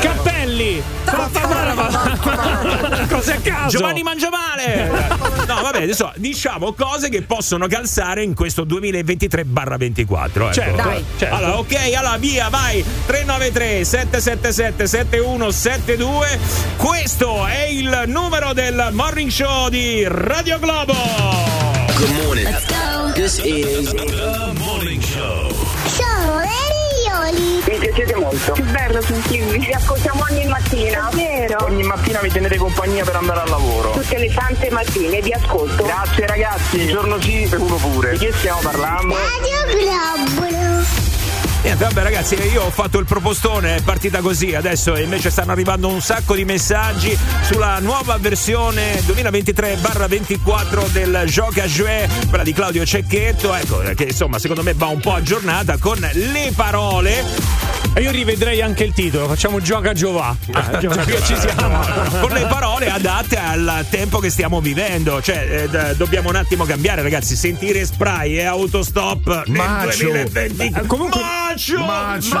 [0.00, 0.82] Cappelli.
[3.08, 3.76] Cose a caso.
[3.76, 4.88] Giovanni mangia male!
[5.46, 10.24] No, vabbè, adesso diciamo cose che possono calzare in questo 2023-24.
[10.24, 10.52] Ecco.
[10.52, 11.04] Certo, Dai.
[11.16, 11.34] certo.
[11.34, 16.38] Allora, ok, allora via, vai 393 777 7172.
[16.76, 20.94] Questo è il numero del morning show di Radio Globo.
[21.96, 22.48] Good morning.
[23.14, 24.89] This is the morning
[27.80, 28.52] piacete molto.
[28.52, 29.58] Che bello sentirvi.
[29.58, 31.08] Vi ascoltiamo ogni mattina.
[31.14, 31.64] Vero?
[31.64, 33.90] Ogni mattina mi tenete compagnia per andare al lavoro.
[33.92, 35.82] Tutte le sante mattine vi ascolto.
[35.82, 38.12] Grazie ragazzi, un giorno sì e uno pure.
[38.12, 39.14] Di che stiamo parlando?
[39.14, 40.50] Radio Globo.
[41.62, 45.88] Niente, vabbè ragazzi, io ho fatto il propostone, è partita così, adesso invece stanno arrivando
[45.88, 53.52] un sacco di messaggi sulla nuova versione 2023-24 del Gioca Jouet, quella di Claudio Cecchetto,
[53.52, 57.59] ecco, che insomma secondo me va un po' aggiornata con le parole
[57.92, 60.34] E io rivedrei anche il titolo, facciamo gioca Giovà.
[60.52, 61.80] Ah, Cioè, qui ci siamo.
[62.20, 65.20] con le parole adatte al tempo che stiamo vivendo.
[65.22, 67.34] Cioè, eh, d- dobbiamo un attimo cambiare, ragazzi.
[67.36, 70.10] Sentire spray e autostop nel Macio.
[70.10, 70.72] 2020.
[70.76, 71.20] Eh, comunque-
[71.60, 71.78] Macio!
[71.78, 72.38] Macio.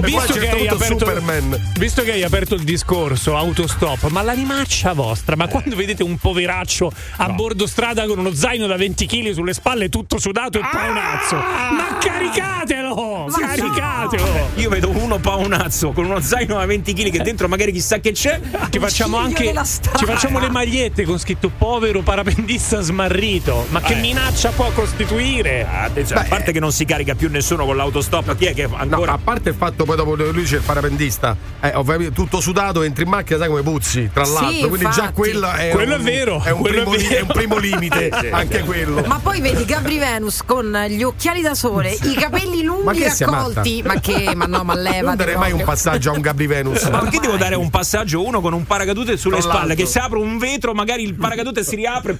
[0.00, 1.70] Visto che, hai aperto, Superman.
[1.78, 6.90] visto che hai aperto il discorso autostop, ma l'animaccia vostra, ma quando vedete un poveraccio
[7.18, 11.36] a bordo strada con uno zaino da 20 kg sulle spalle tutto sudato e paonazzo,
[11.36, 13.26] ma caricatelo!
[13.38, 14.48] caricatelo!
[14.56, 18.10] Io vedo uno paonazzo con uno zaino da 20 kg che dentro magari chissà che
[18.12, 18.40] c'è.
[18.70, 19.52] Ci facciamo anche
[19.96, 23.66] ci facciamo le magliette con scritto povero parapendista smarrito.
[23.70, 24.00] Ma che Eh.
[24.00, 25.66] minaccia può costituire?
[25.70, 28.76] Attenzione, a parte che non si carica più nessuno con l'autostop, chi è che No,
[28.76, 32.82] ancora a parte il fatto poi dopo lui c'è il parapendista, eh, ovviamente tutto sudato,
[32.82, 34.68] entri in macchina, sai come puzzi, tra Sì, l'altro.
[34.68, 35.12] Quindi già infatti.
[35.12, 38.28] quello è Quello un, è vero, È un, primo, è è un primo limite, Sì,
[38.30, 38.64] anche sì.
[38.64, 39.02] quello.
[39.06, 43.26] Ma poi vedi Gabri Venus con gli occhiali da sole, i capelli Ma lunghi sei
[43.26, 43.82] raccolti.
[43.84, 44.32] Ma che?
[44.34, 45.08] Ma no, ma leva.
[45.08, 46.82] non darei mai un passaggio a un Gabri Venus.
[46.90, 49.58] Ma perché devo dare un passaggio uno con un paracadute sulle spalle?
[49.68, 49.84] l'altro.
[49.84, 52.16] Che se apre un vetro, magari il paracadute si riapre.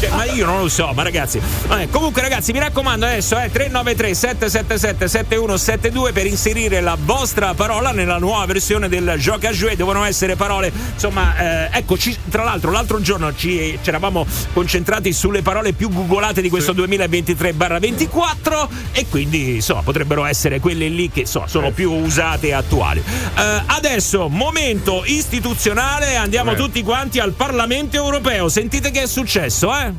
[0.00, 1.40] Cioè, ma io non lo so, ma ragazzi.
[1.66, 7.92] Vabbè, comunque, ragazzi, mi raccomando adesso è 393 777 7172 per inserire la vostra parola
[7.92, 9.76] nella nuova versione del Gioca Jouet.
[9.76, 11.96] Devono essere parole, insomma, eh, ecco,
[12.28, 19.06] tra l'altro, l'altro giorno ci eravamo concentrati sulle parole più googolate di questo 2023-24 e
[19.08, 23.00] quindi, insomma, potrebbero essere quelle lì che insomma, sono più usate e attuali.
[23.00, 26.56] Eh, adesso, momento istituzionale, andiamo Eh.
[26.56, 28.48] tutti quanti al Parlamento europeo.
[28.48, 29.92] Sentite che è successo, eh?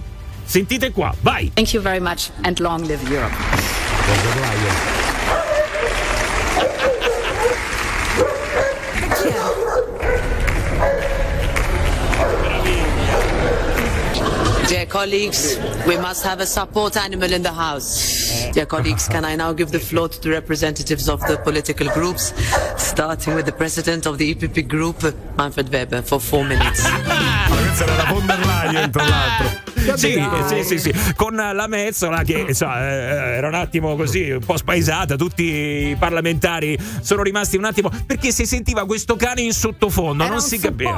[0.43, 1.51] Sentite qua, vai!
[1.53, 3.96] Thank you very much and long live Europe.
[4.08, 5.16] Dear
[14.88, 18.49] colleagues, we must have a support animal in the House.
[18.53, 22.33] Dear colleagues, can I now give the floor to the representatives of the political groups,
[22.77, 25.01] starting with the president of the EPP group,
[25.38, 26.83] Manfred Weber, for four minutes.
[29.95, 34.43] Sì, sì, sì, sì, con la mezzola che insomma, eh, era un attimo così, un
[34.45, 39.53] po' spaesata, tutti i parlamentari sono rimasti un attimo perché si sentiva questo cane in
[39.53, 40.91] sottofondo, Era non un si capiva.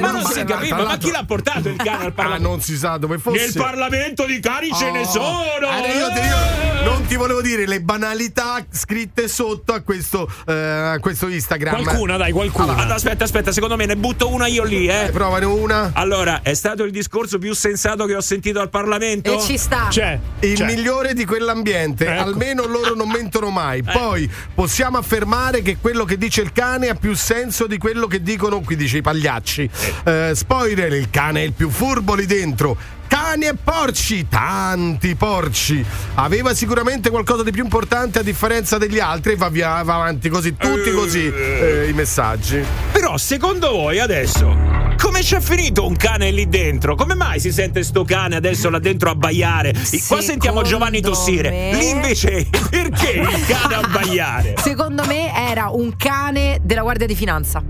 [0.00, 2.48] Ma non No, si capiva, ma chi l'ha portato il cane al Ah, Parlamento?
[2.48, 3.38] non si sa dove fosse.
[3.38, 5.04] Nel Parlamento di cani ce ne Oh.
[5.10, 5.68] sono!
[5.68, 10.52] Ah, io, te- io non ti volevo dire le banalità scritte sotto a questo, eh,
[10.52, 11.82] a questo Instagram.
[11.82, 12.74] Qualcuna, dai, qualcuna.
[12.76, 15.06] Allora, aspetta, aspetta, secondo me ne butto una io lì, eh.
[15.06, 15.90] Eh, provane una.
[15.94, 19.34] Allora, è stato il discorso più sensato che ho sentito al Parlamento?
[19.38, 19.88] E ci sta.
[19.90, 20.18] C'è.
[20.40, 20.64] Il c'è.
[20.64, 22.22] migliore di quell'ambiente, Ecco.
[22.22, 23.82] almeno loro non mentono mai.
[23.82, 28.22] Poi possiamo affermare che quello che dice il cane ha più senso di quello che
[28.22, 29.68] dicono, qui dice i pagliacci.
[30.04, 32.76] Eh, spoiler, il cane è il più furbo lì dentro.
[33.10, 35.84] Cani e porci, tanti porci.
[36.14, 40.28] Aveva sicuramente qualcosa di più importante a differenza degli altri e va, via, va avanti
[40.28, 42.64] così, tutti così eh, i messaggi.
[42.92, 44.56] Però, secondo voi adesso,
[44.96, 46.94] come c'è finito un cane lì dentro?
[46.94, 49.74] Come mai si sente sto cane adesso là dentro a abbaiare?
[50.06, 51.50] Qua sentiamo Giovanni tossire.
[51.50, 54.54] me- Lì invece, perché il cane a abbaiare?
[54.62, 57.60] Secondo me era un cane della Guardia di Finanza.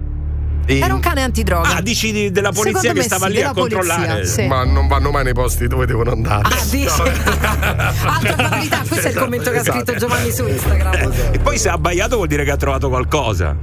[0.70, 1.76] E- Era un cane antidroga.
[1.76, 4.24] Ah, dici di- della polizia che stava sì, lì a della polizia, controllare?
[4.26, 4.46] sì.
[4.46, 6.42] Ma non vanno mai nei posti dove devono andare.
[6.48, 6.86] Ah, dici?
[8.06, 11.12] Altra banalità, questo è il commento che ha scritto Giovanni su Instagram.
[11.32, 13.56] E poi se ha abbaiato vuol dire che ha trovato qualcosa.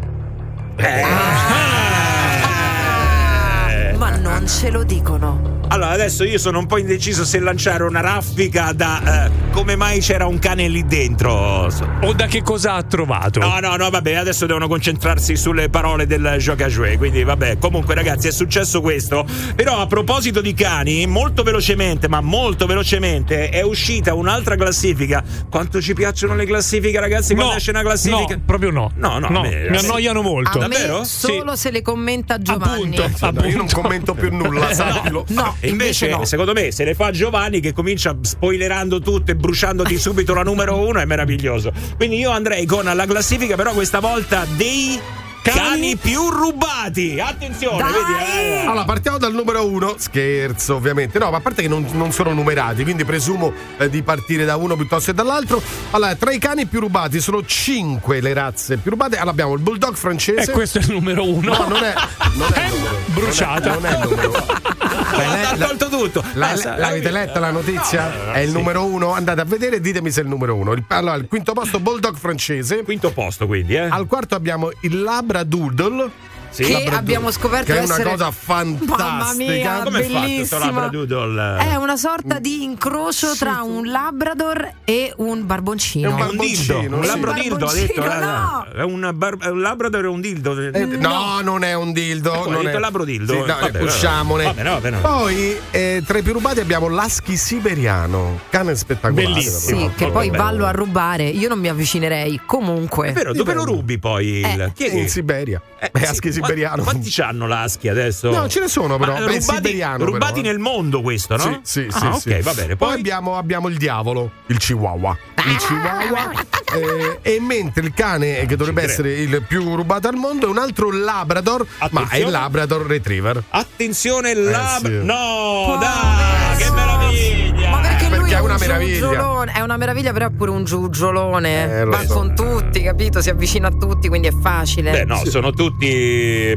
[3.95, 5.56] Ma non ce lo dicono.
[5.69, 9.99] Allora, adesso io sono un po' indeciso se lanciare una raffica da eh, come mai
[9.99, 11.67] c'era un cane lì dentro.
[12.01, 13.39] O da che cosa ha trovato?
[13.39, 16.97] No, no, no, vabbè, adesso devono concentrarsi sulle parole del Gioca Jouet.
[16.97, 19.25] Quindi, vabbè, comunque, ragazzi, è successo questo.
[19.55, 25.23] Però, a proposito di cani, molto velocemente, ma molto velocemente, è uscita un'altra classifica.
[25.49, 27.33] Quanto ci piacciono le classifiche, ragazzi?
[27.33, 28.35] Quando No, esce una classifica?
[28.35, 28.91] no, proprio no.
[28.95, 30.57] No, no, No, me- mi annoiano molto.
[30.59, 30.99] A Davvero?
[30.99, 32.97] me solo se le commenta Giovanni.
[32.97, 35.25] Appunto, Io non commento più nulla, sappilo.
[35.29, 36.25] No, E invece, invece no.
[36.25, 40.77] secondo me, se le fa Giovanni che comincia spoilerando tutto e bruciandoti subito la numero
[40.85, 41.71] uno, è meraviglioso.
[41.95, 44.99] Quindi io andrei con la classifica, però questa volta dei
[45.41, 47.19] cani, più rubati.
[47.19, 47.91] Attenzione, Dai!
[47.91, 48.41] vedi?
[48.41, 48.65] eh.
[48.65, 49.95] Allora, partiamo dal numero uno.
[49.97, 51.19] Scherzo, ovviamente.
[51.19, 54.55] No, ma a parte che non, non sono numerati, quindi presumo eh, di partire da
[54.57, 55.61] uno piuttosto che dall'altro.
[55.91, 59.15] Allora, tra i cani più rubati sono cinque le razze più rubate.
[59.15, 60.51] Allora, abbiamo il bulldog francese.
[60.51, 61.53] E questo è il numero uno.
[61.57, 61.93] No, non è,
[62.35, 63.13] non è numero uno.
[63.13, 63.73] Bruciata.
[63.75, 64.45] Non è, non è il numero uno.
[64.87, 66.23] Ha tolto tutto.
[66.33, 68.09] La- l'avete letta la notizia?
[68.09, 68.53] no, no, è il sì.
[68.53, 69.13] numero uno.
[69.13, 70.73] Andate a vedere e ditemi se è il numero uno.
[70.73, 72.83] Il, allora, il quinto posto, bulldog francese.
[72.83, 73.87] Quinto posto, quindi, eh.
[73.89, 76.11] Al quarto abbiamo il Labradoodle.
[76.49, 76.63] Sì.
[76.63, 76.97] che Labradoodle.
[76.97, 78.95] abbiamo scoperto Che è una essere cosa fantastica.
[78.97, 81.57] Mamma mia, Come è fatto questo labradoodle?
[81.57, 86.17] È una sorta di incrocio tra un labrador e un barboncino.
[86.17, 87.07] È un, dildo, un sì.
[87.07, 88.01] labrodildo ha detto.
[88.01, 88.65] Barboncino, eh, no.
[88.73, 90.59] È un, bar- un labrador e un dildo.
[90.59, 92.31] Eh, no, non è un dildo.
[92.31, 92.77] Come, non è...
[92.77, 93.33] labrodildo?
[93.33, 94.43] Sì, no, Vabbè, usciamone.
[94.45, 94.99] vabbè, no, vabbè, no.
[95.01, 99.27] Poi eh, tra i più rubati abbiamo l'husky siberiano, cane spettacolare.
[99.27, 99.79] Bellissimo.
[99.79, 101.25] Sì, che poi vallo a rubare.
[101.25, 102.41] Io non mi avvicinerei.
[102.45, 103.09] Comunque.
[103.09, 104.25] È vero, dove lo rubi poi?
[104.39, 104.45] Il...
[104.45, 105.61] Eh, Chi è In Siberia.
[105.79, 106.83] Eh, sì, qua- siberiano.
[106.83, 108.29] Quanti c'hanno l'aschi adesso?
[108.31, 109.13] No, ce ne sono però.
[109.13, 110.51] Ma Beh, rubati, siberiano, rubati però, eh.
[110.51, 111.59] nel mondo questo, no?
[111.63, 112.41] Sì, sì, Ah, sì, ok, sì.
[112.41, 112.75] va bene.
[112.75, 115.17] Poi, Poi, abbiamo, abbiamo il diavolo, il chihuahua.
[115.45, 116.31] Il chihuahua.
[116.75, 120.57] eh, e mentre il cane che dovrebbe essere il più rubato al mondo è un
[120.57, 122.23] altro labrador, ma è Attenzione.
[122.25, 123.43] il labrador retriever.
[123.49, 124.85] attenzione, lab...
[124.85, 125.05] sì.
[125.05, 127.69] No, dai, che meraviglia!
[127.69, 129.43] Ma perché, lui perché è, è una un meraviglia.
[129.53, 131.79] È una meraviglia, però è pure un giugiolone.
[131.81, 132.13] Eh, Va so.
[132.13, 133.21] con tutti, capito?
[133.21, 134.91] Si avvicina a tutti, quindi è facile.
[134.91, 135.87] Beh, no, sono tutti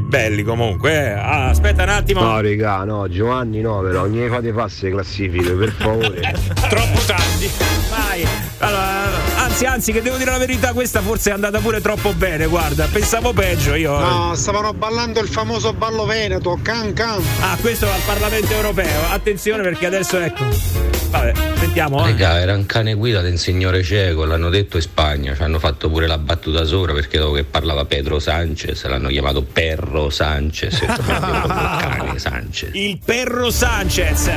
[0.01, 0.91] belli comunque.
[0.91, 1.11] eh.
[1.11, 2.21] Ah, aspetta un attimo.
[2.21, 6.19] No, regà, no, Giovanni no, però non gli fate fasse le classifiche, per favore.
[6.69, 7.49] Troppo tardi.
[7.89, 8.25] Vai.
[8.59, 12.45] Allora, anzi, anzi, che devo dire la verità, questa forse è andata pure troppo bene.
[12.45, 13.97] Guarda, pensavo peggio io.
[13.99, 17.21] No, stavano ballando il famoso ballo veneto, can can.
[17.41, 19.09] Ah, questo al Parlamento europeo.
[19.09, 21.00] Attenzione perché adesso ecco.
[21.11, 21.99] Vabbè, sentiamo.
[21.99, 22.11] eh.
[22.11, 25.89] Raga, era un cane guida del signore cieco, l'hanno detto in Spagna, ci hanno fatto
[25.89, 32.17] pure la battuta sopra perché dopo che parlava Pedro Sanchez l'hanno chiamato Perro Sanchez, cane
[32.17, 32.69] Sanchez.
[32.73, 34.29] Il perro Sanchez.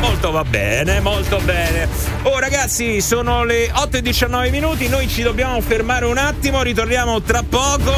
[0.00, 1.88] Molto va bene, molto bene.
[2.22, 7.22] Oh ragazzi, sono le 8 e 19 minuti, noi ci dobbiamo fermare un attimo, ritorniamo
[7.22, 7.92] tra poco.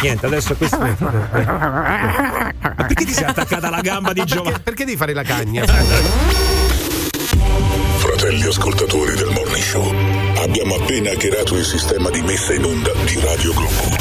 [0.00, 0.78] Niente, adesso questo.
[0.78, 4.50] Ma perché ti sei attaccata alla gamba di Giovanni?
[4.50, 5.64] Perché, perché devi fare la cagna?
[7.98, 9.92] Fratelli ascoltatori del Morning Show,
[10.36, 13.96] abbiamo appena hackerato il sistema di messa in onda di Radio Globo.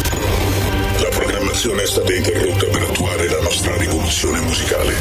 [1.01, 4.93] La programmazione è stata interrotta per attuare la nostra rivoluzione musicale.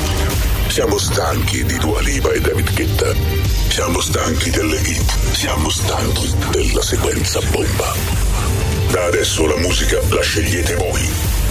[0.69, 3.13] Siamo stanchi di Dua Lipa e David Guetta.
[3.69, 5.33] Siamo stanchi delle hit.
[5.33, 8.66] Siamo stanchi della sequenza bomba.
[8.91, 11.09] Da adesso la musica la scegliete voi.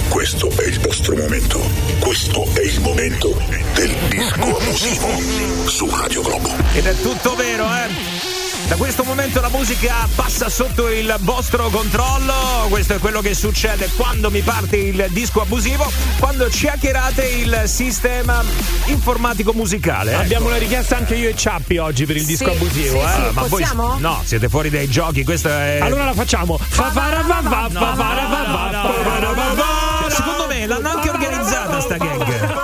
[0.10, 1.60] Questo è il vostro momento.
[2.00, 3.38] Questo è il momento
[3.74, 6.50] del disco abusivo su Radio Globo.
[6.74, 8.15] Ed è tutto vero, eh?
[8.68, 13.90] Da questo momento la musica passa sotto il vostro controllo, questo è quello che succede
[13.96, 15.90] quando mi parte il disco abusivo,
[16.20, 18.44] quando ci hackerate il sistema
[18.86, 20.14] informatico musicale.
[20.14, 20.22] ecco.
[20.22, 23.10] Abbiamo una richiesta anche io e Ciappi oggi per il disco Sì, abusivo, sì, eh.
[23.14, 23.22] sì.
[23.34, 23.98] Ma voi Possiamo?
[24.00, 26.60] no, siete fuori dai giochi, questo è Allora la facciamo.
[30.10, 32.55] Secondo me l'hanno anche organizzata sta gag.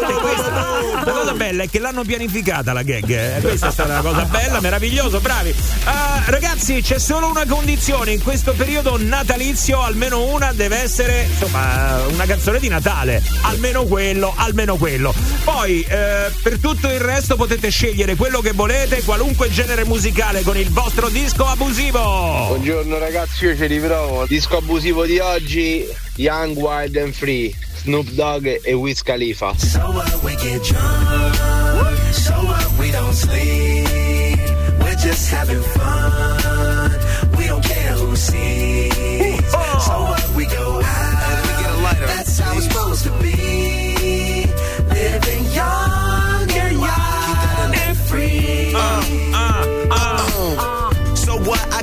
[0.00, 3.08] E questa- La cosa bella è che l'hanno pianificata la gag.
[3.10, 3.40] eh.
[3.40, 5.54] Questa è stata una cosa bella, meraviglioso, bravi.
[5.84, 12.00] Ah, ragazzi, c'è solo una condizione: in questo periodo natalizio, almeno una deve essere insomma
[12.08, 13.22] una canzone di Natale.
[13.42, 15.12] Almeno quello, almeno quello.
[15.44, 20.56] Poi, eh, per tutto il resto potete scegliere quello che volete, qualunque genere musicale con
[20.56, 22.00] il vostro disco abusivo.
[22.48, 24.24] Buongiorno ragazzi, io ci riprovo.
[24.26, 25.84] Disco abusivo di oggi,
[26.16, 29.58] Young, Wild and Free, Snoop Dogg e Wiz Khalifa.
[29.58, 30.22] So what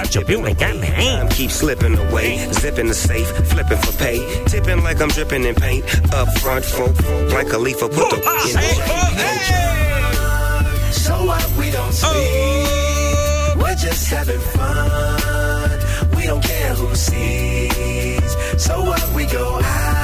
[0.00, 2.38] Faccio più le canne, Time keep slipping away.
[2.52, 4.18] Zipping the safe, flipping for pay.
[4.46, 5.84] Tipping like I'm dripping in paint.
[6.14, 6.94] Up front, folk,
[7.32, 8.72] like a leaf, put the in the
[10.92, 13.56] So what we don't sleep.
[13.58, 15.78] We're just having fun.
[16.16, 18.36] We don't care who sees.
[18.56, 19.99] So what we go out.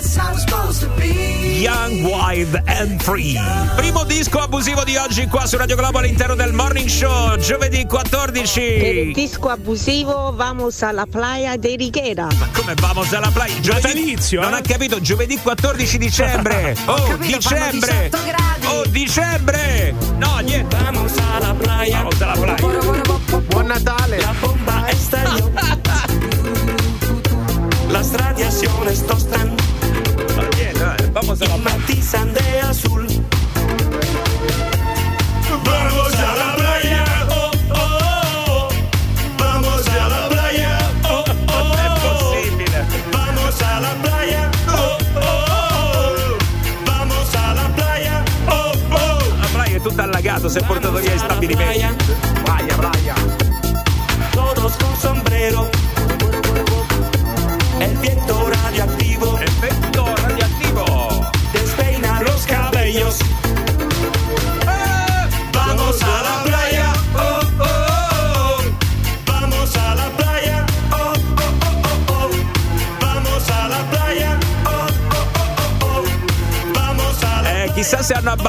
[0.00, 3.36] Young, Wild and Free.
[3.74, 8.60] Primo disco abusivo di oggi qua su Radio Globo all'interno del Morning Show, giovedì 14.
[8.60, 12.28] Per il disco abusivo vamos alla playa de Riguera.
[12.52, 13.58] Come vamos alla playa?
[13.58, 16.76] Giovedì, non ha capito, giovedì 14 dicembre.
[16.86, 18.08] Oh, capito, dicembre.
[18.10, 18.66] 18 gradi.
[18.66, 19.94] Oh, dicembre.
[20.16, 20.76] No, niente.
[20.76, 21.96] Vamos alla playa.
[21.98, 23.40] Vamos alla playa.
[23.48, 24.20] Buon Natale.
[24.20, 25.50] La bomba estalló.
[28.48, 29.67] adesso si è portato
[31.12, 31.78] Vamos a la playa.
[31.78, 33.06] Matizan de azul.
[35.64, 37.04] Vamos a la playa.
[37.30, 38.68] Oh, oh.
[39.38, 40.78] Vamos a la playa.
[41.04, 42.34] Oh, oh, oh.
[43.12, 44.50] Vamos a la playa.
[44.68, 44.98] Oh,
[46.86, 48.24] Vamos a la playa.
[48.48, 49.18] Oh, oh.
[49.40, 51.96] La playa è tutta allagata, seppur todavía está bien.
[52.46, 53.14] Vaya, vaya.
[54.32, 54.96] Todos con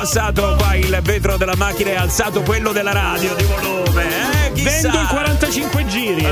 [0.10, 4.48] abbassato qua il vetro della macchina e alzato quello della radio di volume.
[4.48, 4.90] Eh, chissà.
[4.90, 6.24] Vendo i 45 giri.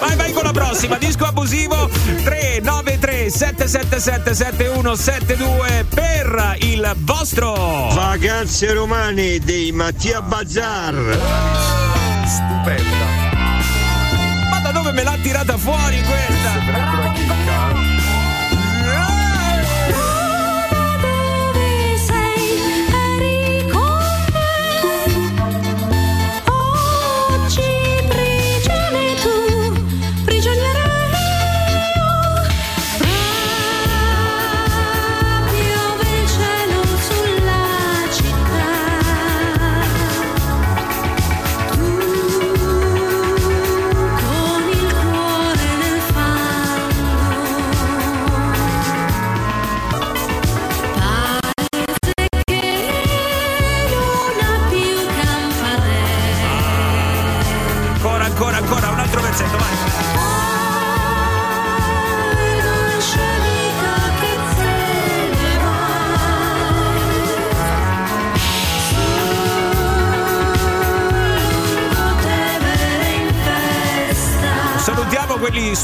[0.00, 1.86] Vai, vai con la prossima, disco abusivo
[2.22, 7.52] 393 777 7172 per il vostro
[7.92, 10.94] Vacanze romane dei Mattia Bazzar.
[12.24, 13.12] Stupenda.
[14.48, 16.52] Ma da dove me l'ha tirata fuori questa?
[16.64, 17.63] Dove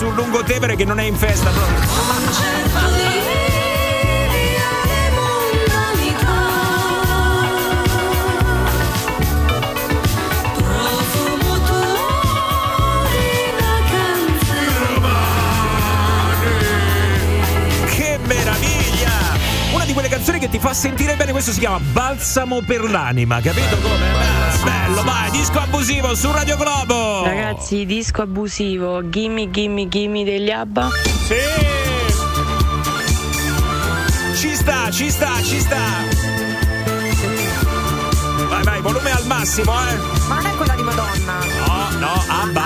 [0.00, 2.38] sul Lungotevere che non è in festa proprio.
[19.86, 23.76] Di quelle canzoni che ti fa sentire bene, questo si chiama Balsamo per l'anima, capito
[23.78, 24.39] come?
[24.62, 27.24] Bello, vai, disco abusivo su Radio Globo!
[27.24, 30.88] Ragazzi, disco abusivo, gimme gimme gimme degli ABBA.
[31.26, 31.34] Sì!
[34.36, 35.78] Ci sta, ci sta, ci sta!
[38.48, 39.96] Vai, vai, volume al massimo, eh!
[40.28, 41.38] Ma non è quella di Madonna.
[41.66, 42.59] No, no, abba,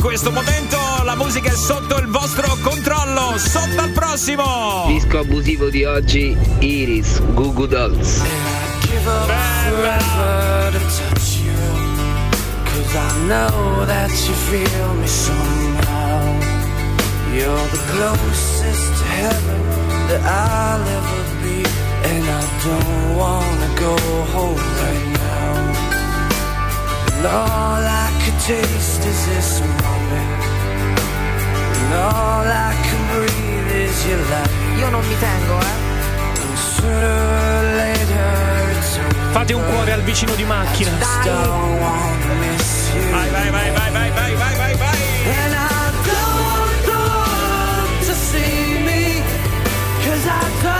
[0.00, 0.78] in questo momento.
[1.04, 3.36] La musica è sotto il vostro controllo.
[3.36, 4.84] Sotto al prossimo.
[4.86, 8.22] Disco abusivo di oggi, Iris, Goo Goo Dolls.
[12.92, 16.24] I know that you feel me somehow.
[17.32, 19.62] You're the closest to heaven
[20.08, 21.62] that I'll ever be.
[22.08, 23.96] And I don't wanna go
[24.32, 25.29] home right now.
[27.20, 30.40] And all I could taste is this moment.
[31.76, 34.50] And all I can breathe is your light.
[34.80, 35.76] Io non mi tengo, eh.
[36.40, 39.32] And sooner or later it's over.
[39.32, 40.92] Fate un cuore al vicino di macchina.
[41.22, 43.10] Don't wanna miss you.
[43.10, 44.96] Vai, vai, vai, vai, vai, vai, vai, vai, vai.
[45.28, 49.22] And I don't want to see me,
[50.06, 50.79] cause I don't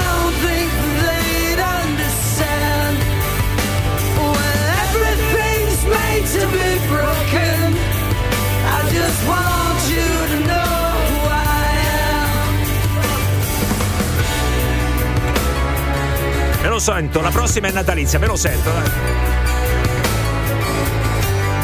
[16.80, 18.90] sento, la prossima è natalizia, me lo sento, dai.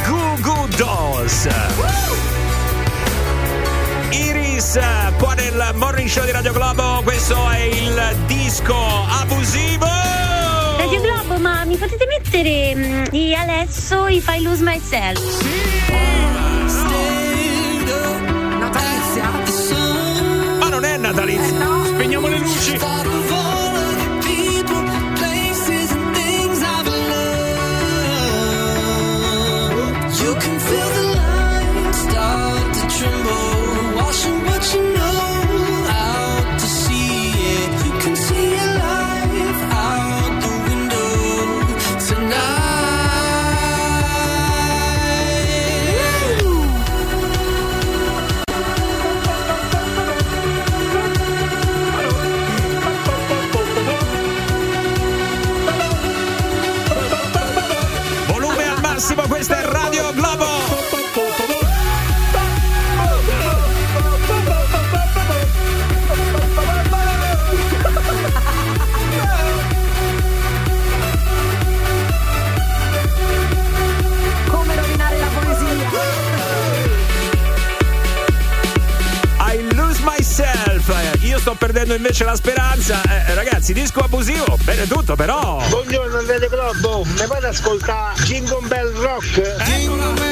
[0.06, 1.48] Goo Goo Dolls.
[4.10, 4.78] Iris,
[5.16, 9.86] qua nel morning show di Radio Globo, questo è il disco abusivo.
[10.76, 15.44] Radio Globo, ma mi potete mettere mm, di Alesso If I Lose Myself?
[18.58, 19.30] Natalizia?
[20.58, 21.84] Ma non è natalizio.
[21.86, 22.78] Spegniamo le luci.
[83.66, 85.60] Ragazzi, disco abusivo, bene tutto, però.
[85.68, 89.64] Buongiorno Radio Globo, mi fate ascoltare Jingle Bell Rock?
[89.64, 90.25] Jingle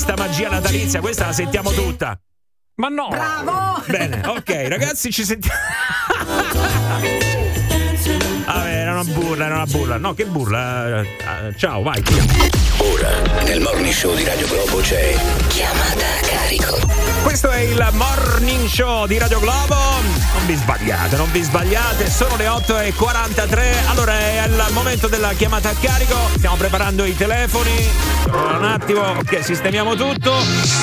[0.00, 1.00] interrompere sta magia natalizia?
[1.00, 2.18] Questa la sentiamo tutta.
[2.76, 3.08] Ma no!
[3.08, 3.82] Bravo!
[3.86, 5.58] Bene, ok, ragazzi, ci sentiamo.
[8.46, 9.96] Vabbè, era una burla, era una burla.
[9.98, 11.02] No, che burla.
[11.02, 12.02] Eh, ciao, vai.
[12.78, 15.14] Ora, nel morning show di Radio Globo c'è
[15.48, 16.99] Chiamata a carico.
[17.22, 19.74] Questo è il morning show di Radio Globo.
[19.74, 22.08] Non vi sbagliate, non vi sbagliate.
[22.08, 23.88] Sono le 8.43.
[23.88, 26.16] Allora è il momento della chiamata a carico.
[26.36, 27.70] Stiamo preparando i telefoni.
[28.26, 30.32] Un attimo, ok, sistemiamo tutto.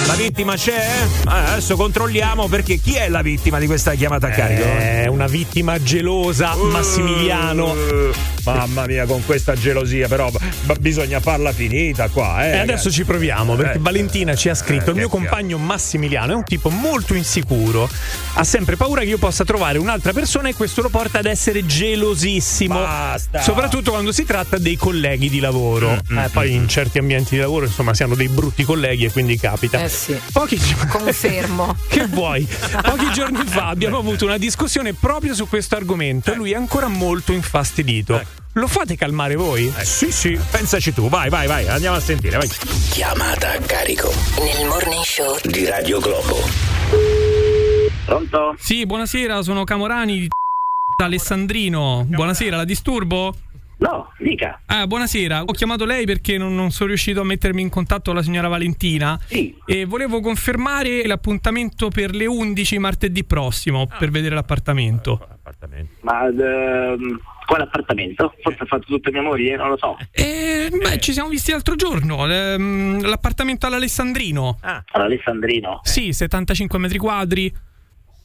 [0.05, 1.03] La vittima c'è?
[1.03, 4.63] Eh, adesso controlliamo perché chi è la vittima di questa chiamata a carico?
[4.63, 8.36] È una vittima gelosa, Massimiliano.
[8.51, 12.45] Eh, Mamma mia, con questa gelosia, però b- bisogna farla finita qua.
[12.45, 15.57] Eh, E adesso ci proviamo perché Eh, Valentina ci ha scritto: eh, Il mio compagno
[15.57, 17.89] Massimiliano è un tipo molto insicuro.
[18.33, 21.65] Ha sempre paura che io possa trovare un'altra persona e questo lo porta ad essere
[21.65, 22.75] gelosissimo.
[22.79, 23.41] Basta.
[23.41, 25.99] Soprattutto quando si tratta dei colleghi di lavoro.
[26.11, 29.37] Mm, Eh, poi in certi ambienti di lavoro, insomma, siano dei brutti colleghi e quindi
[29.37, 29.81] capita.
[29.83, 30.17] Eh sì.
[30.31, 31.75] Pochi Confermo.
[31.89, 32.47] che vuoi?
[32.81, 36.87] Pochi giorni fa abbiamo avuto una discussione proprio su questo argomento e lui è ancora
[36.87, 38.21] molto infastidito.
[38.57, 39.71] Lo fate calmare voi?
[39.77, 41.09] Eh, sì, sì, pensaci tu.
[41.09, 42.49] Vai, vai, vai, andiamo a sentire, vai.
[42.89, 46.39] Chiamata a carico Nel morning show di Radio Globo.
[48.03, 48.55] Pronto?
[48.57, 50.29] Sì, buonasera, sono Camorani di
[51.03, 52.03] Alessandrino.
[52.07, 53.31] Buonasera, la disturbo?
[53.79, 54.59] No, dica.
[54.65, 58.15] Ah, buonasera, ho chiamato lei perché non, non sono riuscito a mettermi in contatto con
[58.15, 59.19] la signora Valentina.
[59.25, 59.55] Sì.
[59.65, 65.27] E volevo confermare l'appuntamento per le 11 martedì prossimo per vedere l'appartamento.
[66.01, 68.33] Ma ehm, quale appartamento?
[68.41, 69.95] Forse ha fatto tutta mia moglie, non lo so.
[70.11, 72.25] Eh, beh, ci siamo visti l'altro giorno.
[72.27, 74.57] ehm, l'appartamento all'Alessandrino.
[74.91, 75.81] All'Alessandrino.
[75.83, 77.53] Sì, 75 metri quadri.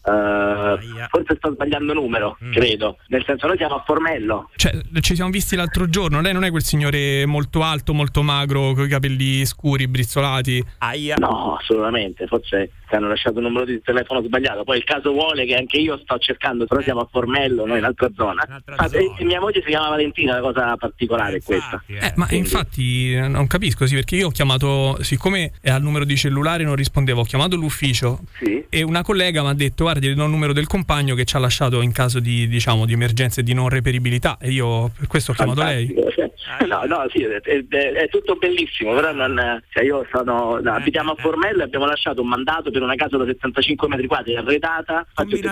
[0.04, 2.98] Eh, forse sto sbagliando numero, credo.
[3.08, 4.50] Nel senso, noi siamo a Formello.
[4.56, 6.20] Cioè, ci siamo visti l'altro giorno.
[6.20, 10.64] Lei non è quel signore molto alto, molto magro, con i capelli scuri, brizzolati.
[10.78, 11.14] Aia.
[11.18, 12.26] No, assolutamente.
[12.26, 14.64] Forse ti hanno lasciato un numero di telefono sbagliato.
[14.64, 17.84] Poi il caso vuole che anche io sto cercando, però siamo a Formello, noi in
[17.84, 18.42] altra zona.
[18.76, 21.82] Ah, e- mia moglie si chiama Valentina, la cosa particolare è questa.
[21.86, 26.04] Eh, ma infatti eh, non capisco, sì, perché io ho chiamato, siccome è al numero
[26.04, 28.62] di cellulare non rispondevo, ho chiamato l'ufficio Sì.
[28.68, 31.34] e una collega mi ha detto guardi, le do il numero del compagno che ci
[31.36, 35.06] ha lasciato in caso di, diciamo, di emergenza e di non reperibilità e io per
[35.06, 35.86] questo ho chiamato lei.
[35.86, 36.30] Fantastico, cioè,
[36.72, 41.12] No, no, sì, è, è- è tutto bellissimo, però non, cioè io sono, no, abitiamo
[41.12, 45.06] a Formello e abbiamo lasciato un mandato per una casa da 75 metri quadri arredata.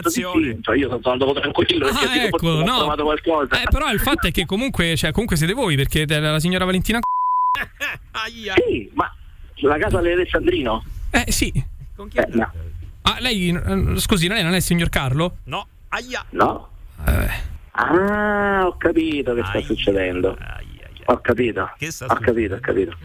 [0.06, 2.76] Sì, cioè io sono andato tranquillo perché Ah, ecco, ho no.
[2.78, 3.60] trovato qualcosa.
[3.62, 6.98] Eh, però il fatto è che comunque, cioè, comunque siete voi, perché la signora Valentina.
[8.66, 9.12] Sì, ma
[9.62, 10.84] la casa dell'Alessandrino?
[11.10, 11.52] Eh sì.
[11.52, 12.52] Eh, no.
[13.02, 13.48] Ah, lei.
[13.48, 15.38] eh, Scusi, lei non è il signor Carlo?
[15.44, 15.66] No.
[15.88, 16.24] Aia.
[16.30, 16.68] No.
[17.72, 20.36] Ah, ho capito che sta succedendo.
[21.10, 21.62] Ho capito.
[21.62, 22.96] ho capito, ho capito.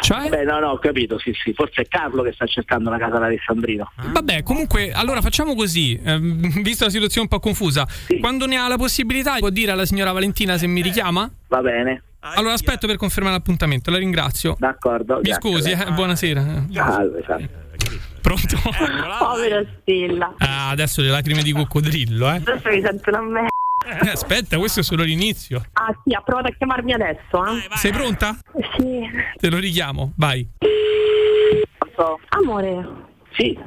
[0.00, 0.28] Cioè?
[0.28, 1.52] Beh, no, no, ho capito, sì, sì.
[1.52, 3.92] Forse è Carlo che sta cercando la casa dell'Alessandrino.
[4.10, 5.98] Vabbè, comunque, allora facciamo così.
[6.02, 7.86] ehm, visto la situazione un po' confusa,
[8.20, 11.30] quando ne ha la possibilità, può dire alla signora Valentina se mi richiama?
[11.46, 12.02] Va bene.
[12.18, 14.56] Allora aspetto per confermare l'appuntamento, la ringrazio.
[14.58, 15.20] D'accordo.
[15.22, 16.66] Mi scusi, eh, buonasera.
[16.72, 17.48] Salve, salve.
[18.20, 18.56] Pronto?
[19.18, 20.34] Povera Stella.
[20.38, 22.36] Ah, adesso le lacrime di coccodrillo, eh.
[22.36, 23.51] Adesso mi sento una merda.
[23.84, 25.62] Eh, Aspetta, questo è solo l'inizio.
[25.72, 27.66] Ah sì, ha provato a chiamarmi adesso, eh?
[27.76, 28.36] Sei pronta?
[28.76, 29.00] Sì.
[29.38, 30.48] Te lo richiamo, vai.
[32.30, 32.86] Amore.
[33.32, 33.58] Sì.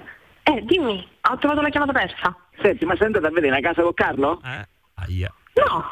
[0.44, 2.36] Eh, dimmi, ho trovato la chiamata persa.
[2.62, 4.42] Senti, ma sei andata a vedere una casa con Carlo?
[4.44, 4.68] Eh.
[4.96, 5.34] Aia.
[5.56, 5.86] No.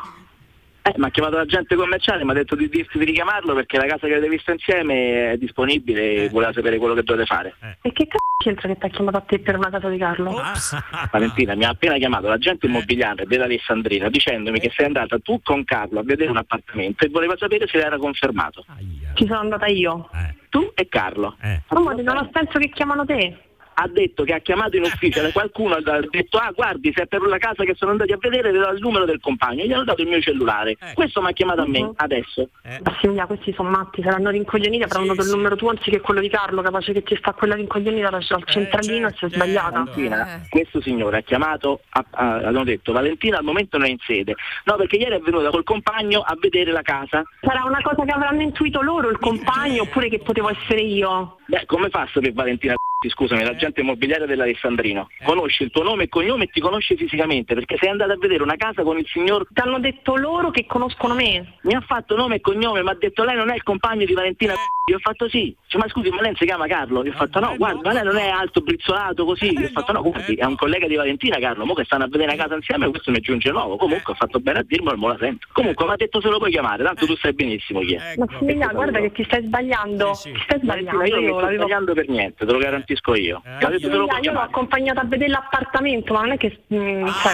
[0.86, 3.86] Eh, mi ha chiamato l'agente commerciale, mi ha detto di dirti di richiamarlo perché la
[3.86, 7.56] casa che avete visto insieme è disponibile e voleva sapere quello che dovete fare.
[7.82, 10.42] E che cazzo c'entra che ti ha chiamato a te per una casa di Carlo?
[11.10, 16.00] Valentina mi ha appena chiamato l'agente immobiliare dell'Alessandrina dicendomi che sei andata tu con Carlo
[16.00, 18.66] a vedere un appartamento e voleva sapere se era confermato.
[19.14, 20.10] Ci sono andata io.
[20.50, 21.38] Tu e Carlo.
[21.68, 23.38] Amore, non ha senso che chiamano te.
[23.76, 27.22] Ha detto che ha chiamato in ufficio qualcuno ha detto ah guardi se è per
[27.22, 29.84] la casa che sono andati a vedere le do il numero del compagno gli hanno
[29.84, 32.50] dato il mio cellulare questo mi ha chiamato a me adesso
[32.84, 36.62] Massimiliano, questi sono matti, saranno rincoglioniti, avranno dato il numero tuo anziché quello di Carlo,
[36.62, 39.80] capace che ti sta quella rincoglionita al al centralino e si è sbagliata.
[39.80, 43.98] Valentina, questo signore ha chiamato, ha- ha- hanno detto Valentina al momento non è in
[44.00, 44.36] sede.
[44.66, 47.24] No, perché ieri è venuta col compagno a vedere la casa.
[47.42, 51.38] Sarà una cosa che avranno intuito loro, il compagno, oppure che potevo essere io.
[51.46, 52.76] Beh, come fa a sapere Valentina?
[53.10, 55.10] Scusami, l'agente immobiliare dell'Alessandrino.
[55.24, 58.44] Conosce il tuo nome e cognome e ti conosce fisicamente perché sei andata a vedere
[58.44, 59.48] una casa con il signor.
[59.52, 61.58] Ti hanno detto loro che conoscono me.
[61.64, 64.14] Mi ha fatto nome e cognome, mi ha detto lei non è il compagno di
[64.14, 64.54] Valentina.
[64.86, 65.56] Io ho fatto sì.
[65.64, 67.06] Dice, ma scusi, ma lei non si chiama Carlo?
[67.06, 69.52] Io ho fatto no, guarda, ma lei non è alto, brizzolato così.
[69.54, 72.08] Io ho fatto no, guardi, è un collega di Valentina Carlo, mo che stanno a
[72.08, 73.78] vedere una casa insieme, questo mi aggiunge nuovo.
[73.78, 75.48] Comunque ho fatto bene a dirmelo, mo la sento.
[75.54, 78.16] Comunque mi ha detto se lo puoi chiamare, tanto tu sai benissimo chi è.
[78.18, 80.12] Massimiliano, guarda che ti stai sbagliando.
[80.22, 80.98] Ti stai sbagliando.
[80.98, 83.42] Valentina, io non Io sto sbagliando per niente, te lo garantisco io.
[83.44, 86.64] Mi ha detto io l'ho accompagnata a vedere l'appartamento, ma non è che.
[86.74, 87.34] mm, cioè,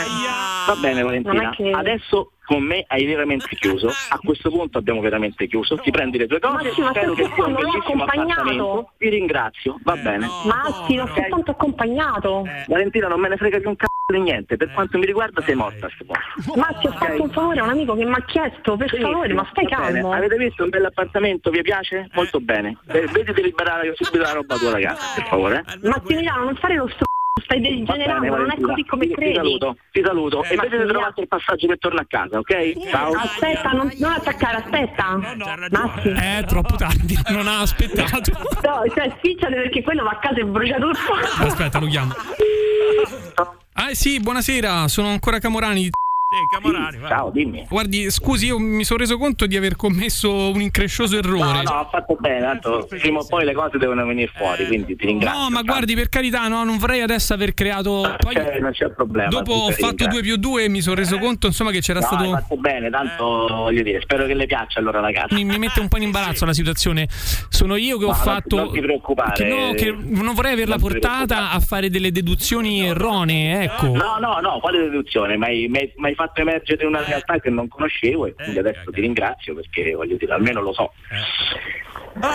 [0.68, 4.80] Va bene Valentina, Non è che- adesso con me hai veramente chiuso, a questo punto
[4.80, 7.54] abbiamo veramente chiuso, ti prendi le tue cose, Ma sì, ma spero che sia un
[7.54, 8.32] bellissimo accompagnato?
[8.32, 10.28] appartamento, ti ringrazio, va bene.
[10.46, 12.48] Massi, l'ho soltanto accompagnato.
[12.66, 15.54] Valentina non me ne frega di un cazzo di niente, per quanto mi riguarda sei
[15.54, 16.60] morta a sto punto.
[16.88, 19.66] Ho fatto un favore a un amico che mi ha chiesto, per favore, ma stai
[19.66, 19.92] Va bene.
[20.02, 20.12] calmo.
[20.14, 22.10] Avete visto un bell'appartamento, vi piace?
[22.14, 22.78] Molto bene.
[22.88, 25.64] Eh, vedi di liberare subito la roba tua ragazza, per favore.
[25.68, 25.88] eh.
[25.88, 27.06] Massimiliano, non fare lo st***o,
[27.50, 29.32] stai degenerando, bene, non è così come Ti- credi.
[29.32, 30.44] Ti saluto, ti saluto.
[30.44, 32.90] e vedete trovate il passaggio che torna a casa, ok?
[32.90, 33.12] Ciao.
[33.14, 35.20] Aspetta, non, non attaccare, aspetta.
[35.72, 36.10] Massi.
[36.10, 38.32] Eh, troppo tardi, non ha aspettato.
[38.62, 41.14] No, cioè spicciate perché quello va a casa e brucia tutto.
[41.44, 42.14] Aspetta, lo chiamo.
[43.82, 45.90] Ah sì, buonasera, sono ancora Camorani.
[46.32, 47.08] Sì, Camorani, va.
[47.08, 47.66] Ciao, dimmi.
[47.68, 51.64] Guardi, scusi, io mi sono reso conto di aver commesso un increscioso No, errore.
[51.64, 55.08] no, ho fatto bene, tanto prima o poi le cose devono venire fuori, quindi ti
[55.08, 55.40] ringrazio.
[55.42, 58.16] No, ma guardi, per carità, no, non vorrei adesso aver creato.
[58.20, 59.30] Poi Eh, non c'è problema.
[59.30, 60.08] dopo ho fatto ringrazio.
[60.12, 62.30] 2 più 2 e mi sono reso conto, insomma, che c'era No, stato.
[62.30, 65.34] fatto bene, tanto voglio dire, spero che le piaccia allora la casa.
[65.34, 67.08] Mi, mi mette un po' in imbarazzo la situazione.
[67.10, 68.56] Sono io che ho Ma non- fatto.
[68.56, 69.34] non ti preoccupare.
[69.34, 73.88] Che no, che non vorrei averla Non portata a fare delle deduzioni erronee, ecco.
[73.88, 75.36] No, no, no, quale deduzione?
[75.36, 75.68] Mi hai,
[76.20, 80.34] fatto emergere una realtà che non conoscevo e quindi adesso ti ringrazio perché voglio dire,
[80.34, 80.92] almeno lo so.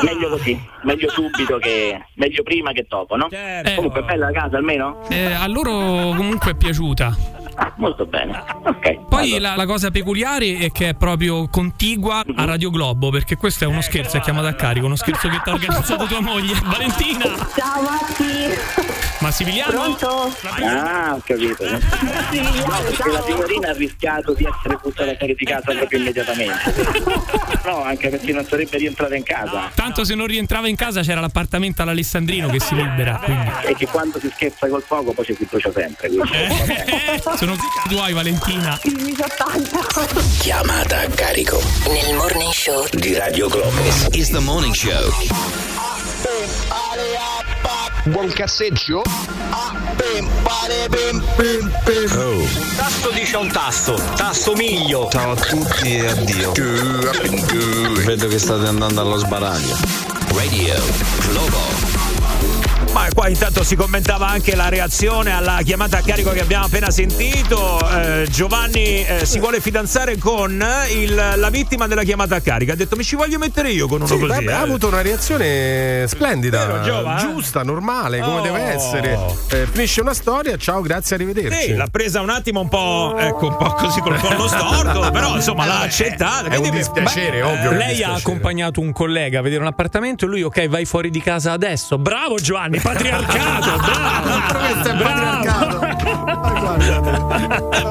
[0.03, 3.29] Meglio così, meglio subito che meglio prima che dopo, no?
[3.77, 5.07] Comunque è bella la casa almeno?
[5.11, 5.71] Eh, a loro
[6.17, 7.43] comunque è piaciuta.
[7.77, 8.43] Molto bene.
[8.65, 9.07] Ok.
[9.09, 13.65] Poi la, la cosa peculiare è che è proprio contigua a Radio Globo, perché questo
[13.65, 16.55] è uno scherzo, è chiamato a carico, uno scherzo che ti ha organizzato tua moglie.
[16.65, 17.25] Valentina!
[17.55, 18.94] Ciao
[19.25, 19.45] Massi.
[19.45, 19.71] Massimiliano?
[19.71, 20.37] Pronto?
[20.63, 21.65] Ah, ho capito.
[21.71, 27.43] No, perché la signorina ha rischiato di essere buttata fuori di casa proprio immediatamente.
[27.65, 29.71] No, anche perché non sarebbe rientrata in casa.
[29.75, 33.19] Tanto se non rientrava in casa c'era l'appartamento all'Alessandrino che si libera.
[33.25, 33.51] Quindi.
[33.63, 36.09] E che quando si scherza col fuoco poi ci si brucia sempre.
[36.09, 37.23] quindi va bene.
[37.39, 37.57] Sono
[37.89, 38.79] tuoi, Valentina.
[38.85, 39.81] Mi sa tanto.
[40.41, 43.81] Chiamata a carico Nel morning show di Radio Globo.
[44.13, 45.11] is the morning show.
[48.05, 49.03] Buon casseggio?
[52.77, 55.09] Tasto dice un tasto, tasto miglio.
[55.11, 56.53] Ciao a tutti e addio.
[58.05, 59.77] Vedo che state andando allo sbaraglio.
[60.35, 60.75] Radio
[61.29, 61.94] Globo.
[62.95, 66.91] Ma qua intanto si commentava anche la reazione alla chiamata a carico che abbiamo appena
[66.93, 67.81] sentito.
[67.91, 72.71] Eh, Giovanni eh, si vuole fidanzare con il- la vittima della chiamata a carico.
[72.71, 74.29] Ha detto mi ci voglio mettere io con uno Sì, così.
[74.29, 74.53] vabbè, eh.
[74.53, 77.17] ha avuto una reazione splendida, Vero, eh?
[77.19, 78.43] giusta, normale, come Oh.
[78.43, 79.19] deve essere.
[79.49, 81.61] Eh, finisce una storia, ciao, grazie, arrivederci.
[81.63, 85.35] Sì, l'ha presa un attimo un po', ecco, un po' così col collo storto, però
[85.35, 86.49] insomma l'ha accettata.
[86.49, 87.71] È un dispiacere, Beh, ovvio.
[87.73, 88.19] Lei ha dispiacere.
[88.19, 91.99] accompagnato un collega a vedere un appartamento e lui, ok, vai fuori di casa adesso.
[91.99, 94.29] Bravo Giovanni, patriarcato, bravo.
[94.59, 95.79] Questo è patriarcato.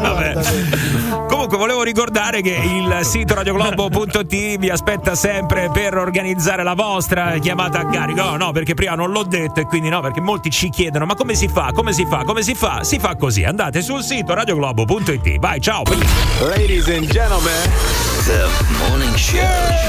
[0.02, 1.33] Vabbè.
[1.54, 7.82] Comunque volevo ricordare che il sito radioglobo.it vi aspetta sempre per organizzare la vostra chiamata
[7.82, 8.24] a carico.
[8.24, 11.14] No, no, perché prima non l'ho detto e quindi no, perché molti ci chiedono ma
[11.14, 11.70] come si fa?
[11.72, 12.24] Come si fa?
[12.24, 12.84] Come si fa?
[12.84, 13.44] Si fa così.
[13.44, 15.38] Andate sul sito radioglobo.it.
[15.38, 15.84] Vai, ciao.
[16.42, 18.02] Ladies and gentlemen.
[18.26, 18.48] The
[18.80, 19.38] Morning Show.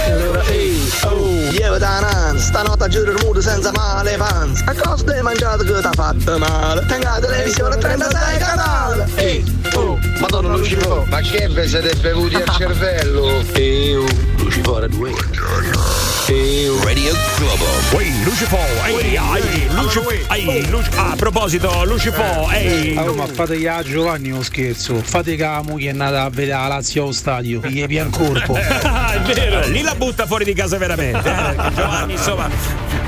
[0.07, 4.61] Allora, ehi, oh, io da nan, stanotte giuro il muto senza male pants.
[4.67, 6.85] A cosa hai mangiato che ti ha fatto male?
[6.87, 9.12] Tenga la televisione 36 canali.
[9.15, 11.05] Ehi, oh, madonna Lucifero.
[11.09, 13.43] Ma che ve siete bevuti al cervello?
[13.55, 13.97] Ehi,
[14.39, 16.14] Lucifora 2.
[16.27, 18.01] Radio Globo.
[18.01, 18.57] Ehi, Lucifo,
[18.87, 22.97] ehi, ehi, Lucifo, ehi, Luc- ah, a proposito, Lucifo, ehi.
[22.97, 24.95] Oh, ma fate che a Giovanni uno scherzo.
[25.05, 27.61] Fate che la moglie è nata a vedere la Lazio allo stadio.
[27.66, 28.59] Gli pian corpo.
[28.95, 29.66] Ah, è vero.
[29.68, 31.29] Lì la butta fuori di casa veramente.
[31.29, 32.49] eh, Giovanni, insomma,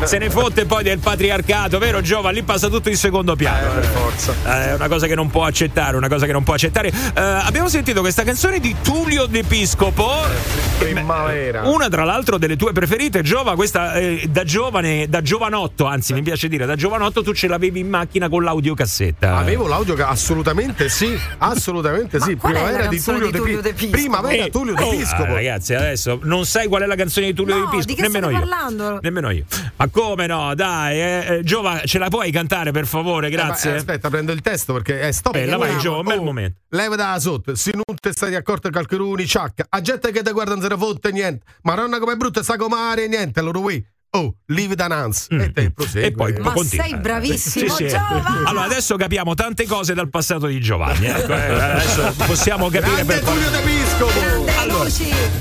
[0.02, 2.36] se ne fotte poi del patriarcato, vero Giovanni?
[2.36, 3.72] Lì passa tutto in secondo piano.
[3.72, 4.34] per forza.
[4.42, 6.88] È una cosa che non può accettare, una cosa che non può accettare.
[6.88, 10.12] Eh, abbiamo sentito questa canzone di Tullio D'Episcopo.
[10.78, 11.62] Primavera.
[11.68, 16.22] Una tra l'altro delle tue preferite, Giova, questa eh, da giovane, da giovanotto, anzi mi
[16.22, 19.36] piace dire, da giovanotto tu ce l'avevi in macchina con l'audiocassetta.
[19.36, 22.36] Avevo l'audio che assolutamente sì, assolutamente sì.
[22.36, 23.96] Primavera di Tullio di Tullio De D'Episcopo?
[23.96, 25.22] Primavera Eh, Tullio oh, D'Episcopo.
[25.22, 27.86] ah, ragazzi, adesso non sai qual è la canzone di Tullio No, D'Episcopo?
[27.86, 28.38] di che Nemmeno io.
[28.38, 28.98] parlando?
[29.00, 29.44] Nemmeno io.
[29.76, 30.54] Ma come no?
[30.54, 33.30] Dai, eh, eh, Giova, ce la puoi cantare per favore?
[33.30, 33.68] Grazie.
[33.68, 35.32] Eh, ma, eh, aspetta, prendo il testo perché è stop.
[35.32, 36.58] Bella, vai, Giova, un bel oh, momento.
[36.70, 40.30] Leva da sotto, se non ti stai accorto che qualcuno ciacca, a gente che ti
[40.32, 41.44] guarda non se ne fotte niente.
[41.62, 43.60] Maronna come è brutta sta comare niente, allora
[44.16, 45.26] Oh, leave the dance.
[45.30, 46.00] E te prosegui.
[46.00, 46.84] Mm, E poi Ma continua.
[46.84, 47.94] sei bravissimo, Sì, sì.
[48.44, 51.06] Allora, adesso capiamo tante cose dal passato di Giovanni.
[51.06, 54.12] ecco, eh, adesso possiamo capire Grande per Tullio D'Episcopo.
[54.44, 54.90] Grande Allora!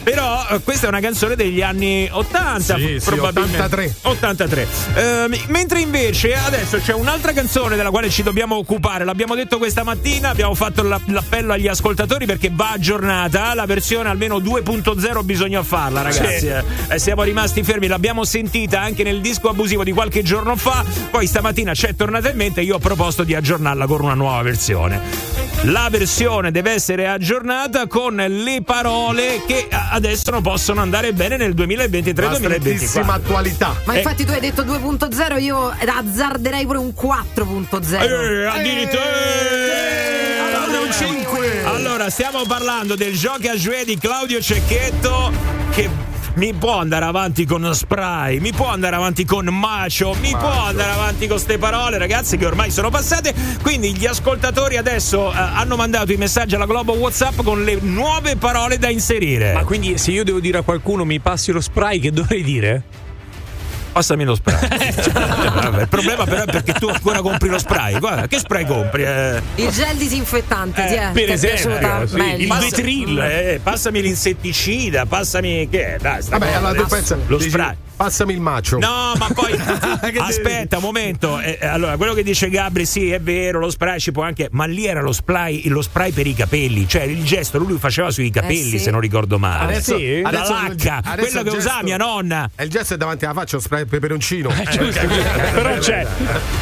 [0.03, 3.95] Però eh, questa è una canzone degli anni 80, Sì, sì, probabilmente 83.
[4.03, 4.67] 83.
[4.95, 9.03] Ehm, mentre invece adesso c'è un'altra canzone della quale ci dobbiamo occupare.
[9.05, 13.53] L'abbiamo detto questa mattina, abbiamo fatto la- l'appello agli ascoltatori perché va aggiornata.
[13.53, 16.47] La versione almeno 2.0 bisogna farla, ragazzi.
[16.47, 20.83] Eh, siamo rimasti fermi, l'abbiamo sentita anche nel disco abusivo di qualche giorno fa.
[21.11, 24.13] Poi stamattina ci è tornata in mente e io ho proposto di aggiornarla con una
[24.13, 25.33] nuova versione.
[25.63, 31.53] La versione deve essere aggiornata con le parole che adesso non possono andare bene nel
[31.55, 32.33] 2023-2024.
[32.35, 33.75] Strettissima attualità.
[33.85, 33.97] Ma Eh.
[33.97, 38.01] infatti tu hai detto 2.0, io azzarderei pure un 4.0.
[38.03, 41.63] Eh, addirittura eh, un 5.
[41.63, 45.31] Allora, stiamo parlando del gioco a jouet di Claudio Cecchetto
[45.71, 45.89] che
[46.35, 50.91] mi può andare avanti con spray, mi può andare avanti con macio, mi può andare
[50.91, 53.33] avanti con ste parole, ragazzi, che ormai sono passate.
[53.61, 58.35] Quindi gli ascoltatori adesso eh, hanno mandato i messaggi alla Globo WhatsApp con le nuove
[58.35, 59.53] parole da inserire.
[59.53, 62.83] Ma quindi se io devo dire a qualcuno mi passi lo spray, che dovrei dire?
[63.95, 64.59] Passami lo spray.
[65.15, 67.97] Vabbè, il problema però è perché tu ancora compri lo spray.
[67.97, 69.03] Guarda, che spray compri?
[69.03, 69.41] Eh?
[69.55, 71.11] Il gel disinfettante, è?
[71.13, 75.97] per esempio, sì, il vetril, eh, passami l'insetticida, passami che è?
[75.97, 77.17] Dai, Vabbè, allora tu pensa.
[77.25, 77.77] lo dici, spray.
[77.95, 78.77] Passami il macio.
[78.77, 79.53] No, ma poi
[80.19, 81.39] aspetta un momento.
[81.39, 84.49] Eh, eh, allora, quello che dice Gabri, sì, è vero, lo spray ci può anche.
[84.51, 86.87] Ma lì era lo spray, lo spray per i capelli.
[86.87, 88.79] Cioè, il gesto lui lo faceva sui capelli, sì.
[88.79, 89.73] se non ricordo male.
[89.75, 92.49] Adesso, sì, la adesso lacca, adesso quello che gesto- usava mia nonna.
[92.55, 94.49] E il gesto è davanti alla faccia, lo spray peperoncino.
[95.53, 96.05] Però c'è.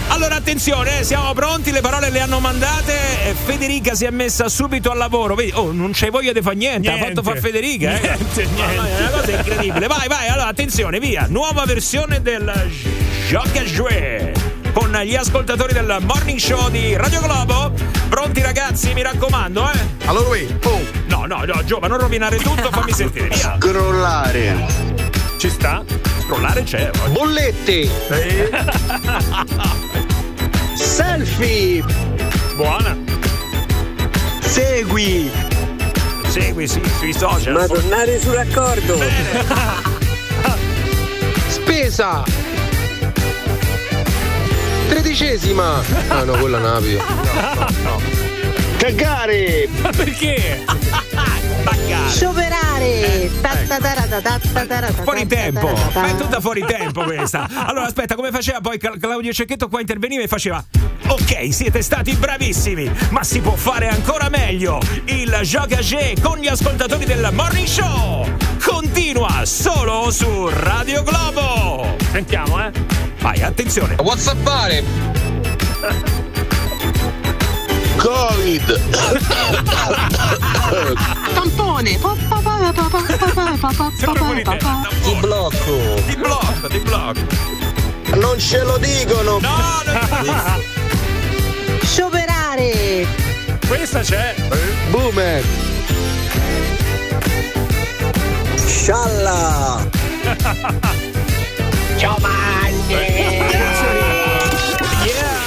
[0.10, 2.94] Allora attenzione, eh, siamo pronti, le parole le hanno mandate.
[3.26, 5.34] eh, Federica si è messa subito al lavoro.
[5.36, 7.14] Vedi, oh, non c'hai voglia di fare niente, ha Niente.
[7.16, 7.96] fatto fare Federica.
[7.98, 8.02] Eh.
[8.02, 9.88] Niente, mia, È una cosa incredibile.
[9.88, 11.23] Vai, vai, allora attenzione, via.
[11.28, 12.52] Nuova versione del
[13.28, 14.72] Gioca Jouet.
[14.74, 17.72] Con gli ascoltatori del morning show di Radio Globo.
[18.10, 19.80] Pronti ragazzi, mi raccomando, eh?
[20.06, 23.28] Allora, wait, oh, No, no, no, Giova, non rovinare tutto, fammi sentire.
[23.28, 23.56] Via.
[23.60, 24.66] Scrollare.
[25.38, 25.84] Ci sta?
[26.22, 26.90] Scrollare c'è.
[26.90, 27.12] poi.
[27.12, 27.90] Bollette.
[30.76, 31.84] Selfie.
[32.56, 32.98] Buona.
[34.42, 35.32] Segui.
[36.28, 37.66] Segui, sì, sui social.
[37.68, 39.92] tornare sul raccordo.
[41.74, 42.24] Spesa.
[44.90, 45.82] Tredicesima!
[46.08, 47.00] Ah no, quella Navi.
[48.78, 49.68] Cagare!
[49.82, 50.64] Ma perché?
[52.10, 53.28] Scioperare!
[55.02, 57.50] Fuori tempo, ma è tutta fuori tempo questa.
[57.66, 60.64] Allora aspetta, come faceva poi Cla- Claudio Cecchetto qua interveniva e faceva
[61.08, 64.80] Ok, siete stati bravissimi, ma si può fare ancora meglio.
[65.06, 71.96] Il Jogage con gli ascoltatori del Morning Show continua solo su Radio Globo.
[72.12, 72.72] Sentiamo, eh.
[73.20, 73.96] Vai, attenzione.
[74.00, 74.84] Whatsappare!
[77.98, 78.80] Covid!
[81.34, 82.00] Tampone.
[85.02, 86.02] Ti blocco!
[86.08, 87.20] Ti blocco, ti blocco.
[88.16, 89.40] Non ce lo dicono!
[89.40, 90.62] No, no,
[91.82, 93.08] Scioperare!
[93.68, 94.36] Questa c'è.
[94.90, 95.44] Boomer!
[98.84, 99.90] Scialla!
[101.98, 102.18] Ciao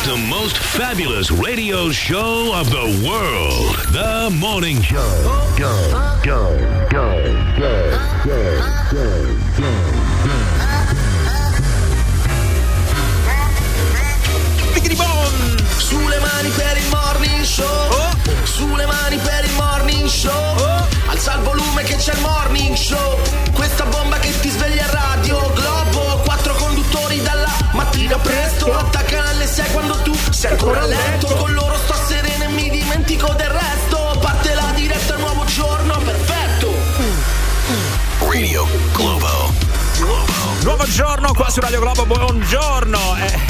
[0.07, 3.76] The most fabulous radio show of the world.
[3.93, 4.97] The Morning Show.
[5.59, 5.84] Go,
[6.24, 6.57] go,
[6.89, 7.20] go, go,
[7.59, 7.91] go,
[8.24, 9.37] go,
[14.97, 15.15] go,
[15.76, 18.10] Sulle mani per il morning show.
[18.44, 20.84] Sulle mani per il morning show.
[21.06, 23.18] Alza il volume che c'è il morning show.
[23.52, 26.20] Questa bomba che ti sveglia a radio globo.
[26.24, 28.74] Quattro conduttori dalla mattina presto.
[28.76, 31.26] Attaccano alle 6 quando tu sei ancora a letto.
[31.28, 34.18] Con loro sto sereno e mi dimentico del resto.
[34.20, 36.74] Parte la diretta, nuovo giorno, perfetto.
[38.20, 39.25] Radio Globo.
[40.66, 42.98] Nuovo giorno qua su Radio Globo, buongiorno.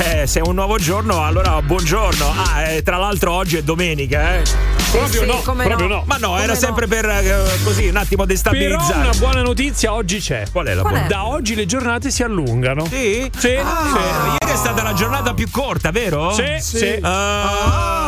[0.05, 2.31] Eh, eh, se è un nuovo giorno, allora buongiorno.
[2.37, 4.43] Ah, eh, tra l'altro oggi è domenica, eh.
[4.91, 5.87] Proprio sì, no, proprio no.
[5.87, 6.03] no.
[6.05, 6.59] Ma no, Come era no?
[6.59, 9.01] sempre per eh, così un attimo Però destabilizzare.
[9.01, 10.45] una buona notizia oggi c'è.
[10.53, 11.07] Qual è la Qual buona?
[11.07, 11.09] è?
[11.09, 12.85] Da oggi le giornate si allungano.
[12.85, 13.31] Sì?
[13.35, 13.49] Sì.
[13.49, 16.33] Eh, Ieri è stata la giornata più corta, vero?
[16.33, 16.99] Sì, sì.
[17.01, 18.06] Ah.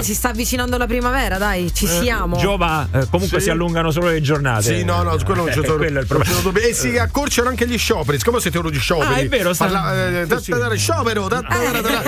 [0.00, 2.36] Vabbè, si sta avvicinando la primavera, dai, ci siamo.
[2.38, 3.44] Giova, eh, comunque Sì.
[3.44, 4.62] si allungano solo le giornate.
[4.62, 5.76] Sì, no, no, quello non c'è Eh, solo.
[5.76, 6.68] quello è il non problema.
[6.68, 8.18] E si accorciano anche gli scioperi.
[8.18, 9.12] Siccome siete ora di scioperi.
[9.12, 10.72] Ah, è vero, parla- eh, sciopero.
[10.72, 10.78] Eh,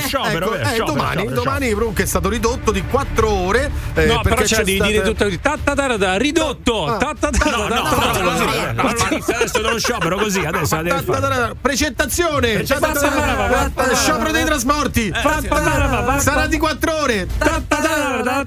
[0.00, 3.70] sciopero, ecco, eh, domani, domani comunque è stato ridotto di 4 ore.
[3.94, 6.86] eh, No, però perché c'è di dire tutto ta ta ta ta ta, ridotto.
[6.86, 6.98] Ah.
[7.14, 7.28] eh,
[9.34, 10.80] adesso dello sciopero così, adesso
[11.60, 12.54] Precettazione!
[12.54, 13.36] Precettazione.
[13.36, 15.12] Ta- ta- Sciopero dei trasporti!
[16.18, 17.26] Sarà di 4 ore!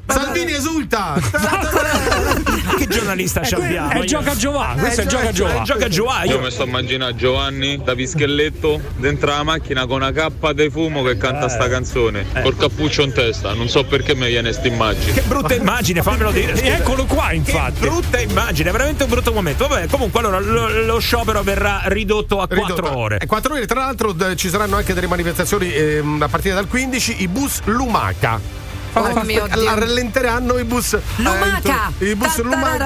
[0.08, 1.16] Salvini esulta!
[1.32, 3.90] Ta- ta- ta- Che giornalista ci Eh, abbiamo?
[3.92, 5.64] È gioca Giovanni, questo è Eh, gioca Giovanni.
[5.66, 10.54] Gioca Giova, Io mi sto immaginando Giovanni da pischelletto dentro la macchina con una cappa
[10.54, 13.54] di fumo che canta sta canzone col cappuccio in testa.
[13.54, 15.12] Non so perché mi viene sta immagine.
[15.14, 16.54] Che brutta immagine, fammelo dire.
[16.62, 17.80] Eccolo qua, infatti.
[17.80, 19.68] Che brutta immagine, veramente un brutto momento.
[19.68, 22.98] Vabbè, comunque allora lo, lo sciopero verrà ridotto a 4 Ridotto.
[22.98, 23.18] ore.
[23.20, 27.16] Eh, quattro ore, tra l'altro ci saranno anche delle manifestazioni ehm, a partire dal 15,
[27.22, 28.64] i bus Lumaca.
[28.98, 29.64] Oh mio Dio.
[29.64, 31.92] La rallenteranno i bus Lumaca!
[31.98, 32.86] eh, I bus Lumaca.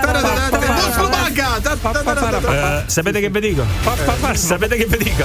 [1.62, 3.64] Ta- ta- ta- ta- Eh, sapete che vi dico?
[4.34, 5.24] Sapete che vi dico?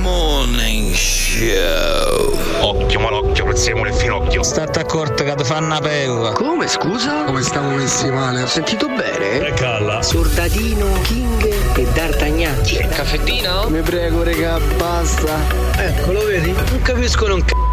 [0.00, 2.38] Morning Show.
[2.60, 4.42] Occhio, malocchio, prezzemolo e finocchio.
[4.42, 6.30] State accorto che ti fanno una pella.
[6.32, 7.24] Come scusa?
[7.24, 8.42] Come stiamo messi male?
[8.42, 9.52] Ho sentito bene?
[9.54, 10.02] calla.
[10.02, 12.60] Sordatino, King e D'Artagnan.
[12.90, 13.68] Caffettino?
[13.68, 15.36] Mi prego, regà, basta.
[15.76, 16.52] Ecco, lo vedi?
[16.52, 17.65] Non capiscono un c***o.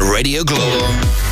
[0.00, 1.29] Radio Globo.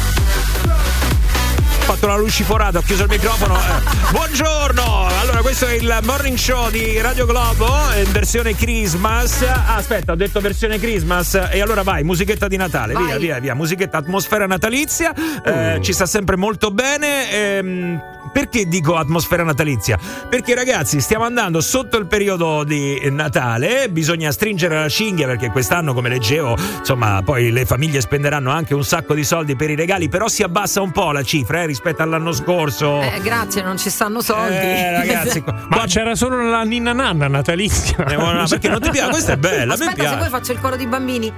[1.88, 3.56] Ho fatto la luciforata, ho chiuso il microfono.
[3.56, 4.12] eh.
[4.12, 5.06] Buongiorno!
[5.22, 9.40] Allora, questo è il morning show di Radio Globo eh, in versione Christmas.
[9.40, 11.48] Ah, aspetta, ho detto versione Christmas.
[11.50, 12.92] E allora vai, musichetta di Natale.
[12.92, 13.04] Vai.
[13.06, 13.54] Via, via, via.
[13.54, 15.14] Musichetta, atmosfera natalizia.
[15.42, 17.30] eh, ci sta sempre molto bene.
[17.30, 19.98] ehm, perché dico atmosfera natalizia?
[20.28, 23.88] Perché ragazzi, stiamo andando sotto il periodo di Natale.
[23.88, 28.84] Bisogna stringere la cinghia perché quest'anno, come leggevo, insomma, poi le famiglie spenderanno anche un
[28.84, 30.10] sacco di soldi per i regali.
[30.10, 33.00] Però si abbassa un po' la cifra eh, rispetto all'anno scorso.
[33.00, 34.54] Eh, grazie, non ci stanno soldi.
[34.54, 38.04] Eh, ragazzi, qua- Ma c'era solo la ninna nanna natalizia.
[38.04, 39.10] Eh, ma perché non ti piace?
[39.10, 40.16] Questa è bella, Aspetta, se piace.
[40.18, 41.32] poi faccio il coro di bambini.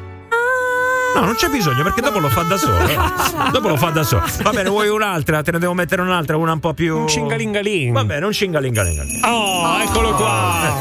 [1.14, 2.78] No, non c'è bisogno perché dopo lo fa da solo.
[2.86, 2.96] eh.
[3.52, 4.22] dopo lo fa da solo.
[4.42, 5.42] Va bene, vuoi un'altra?
[5.42, 6.96] Te ne devo mettere un'altra, una un po' più.
[6.98, 7.92] Un cingalingaling.
[7.92, 9.24] Va bene, un cingalingaling.
[9.24, 10.78] Oh, eccolo qua.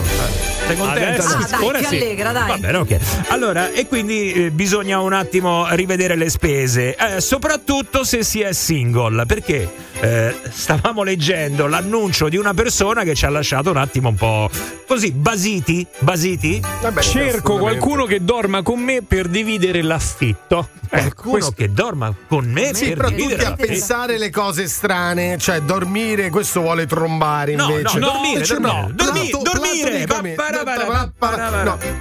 [0.68, 1.24] Sei contenta?
[1.24, 1.96] Adesso- Ah, dai, ora sì.
[1.96, 2.48] allegra, dai.
[2.48, 2.98] Va bene, ok.
[3.30, 8.54] Allora, e quindi eh, bisogna un attimo rivedere le spese, eh, soprattutto se si è
[8.54, 9.68] single, perché
[10.00, 14.50] eh, stavamo leggendo l'annuncio di una persona che ci ha lasciato un attimo un po'
[14.86, 16.62] così basiti, basiti.
[16.82, 20.68] Vabbè, Cerco qualcuno che dorma con me per dividere la affitto.
[20.90, 24.30] Qualcuno questo- che dorma con me Sì, per però tu dividere ti a pensare le
[24.32, 28.00] cose strane, cioè dormire, questo vuole trombare No, invece.
[28.00, 30.06] no, dormire, Cioè, dormire, no, dormi- plato- dormire,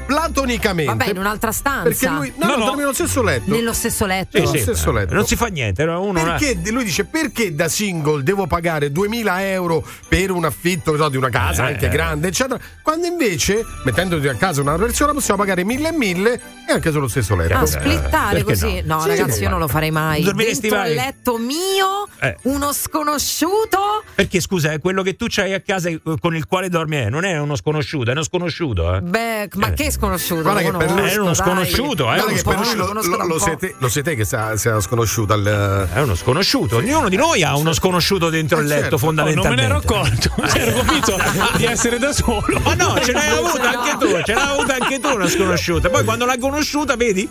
[0.07, 0.97] platonicamente- no.
[0.99, 1.83] Vabbè, in un'altra stanza.
[1.83, 2.65] Perché lui no, No, no, no.
[2.67, 3.51] dorme nello stesso letto.
[3.51, 4.37] Nello stesso letto.
[4.39, 5.15] Sì, Nello sì, stesso letto.
[5.15, 9.47] Non si fa niente, era uno Perché lui dice perché da single devo pagare 2000
[9.49, 11.91] euro per un affitto so, di una casa Eh, anche eh.
[11.91, 16.33] grande, eccetera, quando invece mettendoti a casa una persona possiamo pagare 1000 e 1000
[16.69, 17.55] e anche sullo stesso letto.
[17.55, 17.67] Ah,
[18.09, 18.83] splittare perché così?
[18.85, 20.23] No, Sì, ragazzi, io non lo farei mai.
[20.23, 22.37] Dormiresti Dentro al letto mio, Eh.
[22.43, 24.03] uno sconosciuto.
[24.15, 27.09] Perché scusa, è quello che tu c'hai a casa eh, con il quale dormi, eh,
[27.11, 29.01] non è uno sconosciuto, è uno sconosciuto, eh.
[29.01, 30.43] Beh, ma che sconosciuto?
[30.43, 32.17] Guarda che per lui è uno sconosciuto, eh.
[32.35, 36.01] Che per lui lo, lo- lo siete, lo siete che sia, sia sconosciuto al, È
[36.01, 39.07] uno sconosciuto, ognuno di noi ha uno sconosciuto dentro Eh, il letto, certo.
[39.07, 39.63] Oh, non me fondamentalmente.
[39.63, 41.17] ne ero accorto, ero convinto
[41.57, 42.61] di essere da solo.
[42.63, 45.89] Ma no, ce l'hai avuto anche tu, ce l'hai avuto anche tu una sconosciuta.
[45.91, 47.29] Poi quando l'hai conosciuta, vedi?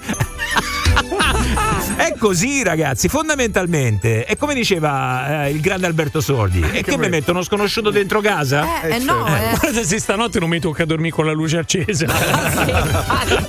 [1.96, 4.26] È così, ragazzi, fondamentalmente.
[4.26, 6.62] È come diceva eh, il grande Alberto Sordi.
[6.72, 8.82] E che mi metto uno sconosciuto dentro casa?
[8.84, 9.56] Eh, eh, no, eh.
[9.60, 12.06] Guarda se stanotte non mi tocca dormire con la luce accesa.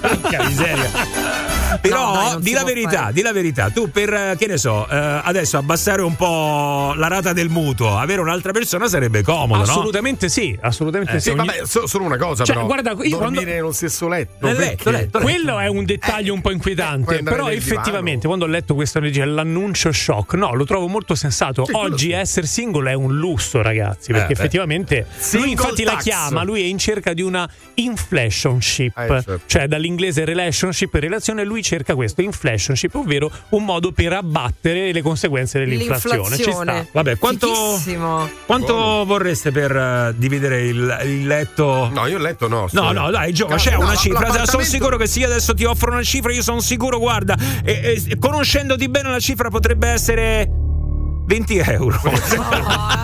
[0.00, 1.27] Porca miseria.
[1.80, 3.12] Però, No, dai, di la verità, fare.
[3.12, 7.08] di la verità, tu per, eh, che ne so, eh, adesso abbassare un po' la
[7.08, 9.62] rata del mutuo, avere un'altra persona sarebbe comodo, no?
[9.70, 11.30] Assolutamente sì, assolutamente Eh, sì.
[11.30, 12.66] Sì, Ogni- vabbè, so- solo una cosa Cioè, però.
[12.66, 14.46] guarda, io dormire quando- nello stesso letto.
[14.46, 15.18] Letto, letto, letto.
[15.20, 18.36] Quello è un dettaglio un po' inquietante, andare però effettivamente divano.
[18.36, 21.64] quando ho letto questa legge, l'annuncio shock, no, lo trovo molto sensato.
[21.66, 25.92] Sì, Oggi essere single è un lusso, ragazzi, perché Eh, effettivamente Single lui infatti la
[25.92, 26.02] tax.
[26.02, 29.40] chiama, lui è in cerca di una inflationship, Eh, certo.
[29.46, 35.58] cioè dall'inglese relationship relazione, lui cerca questo inflationship, ovvero un modo per abbattere le conseguenze
[35.58, 36.36] dell'inflazione.
[36.36, 36.50] Ci sta.
[36.50, 36.88] L'inflazione.
[36.92, 37.80] Vabbè, quanto,
[38.46, 41.90] quanto vorreste per eh, dividere il, il letto?
[41.92, 42.66] No, io il letto no.
[42.72, 44.44] No, no, dai, Gio, ma c'è No, una cifra.
[44.46, 48.02] Sono sicuro che se io adesso ti offro una cifra, io sono sicuro, guarda, e-
[48.08, 50.50] e- conoscendoti bene la cifra potrebbe essere
[51.26, 52.00] 20 euro.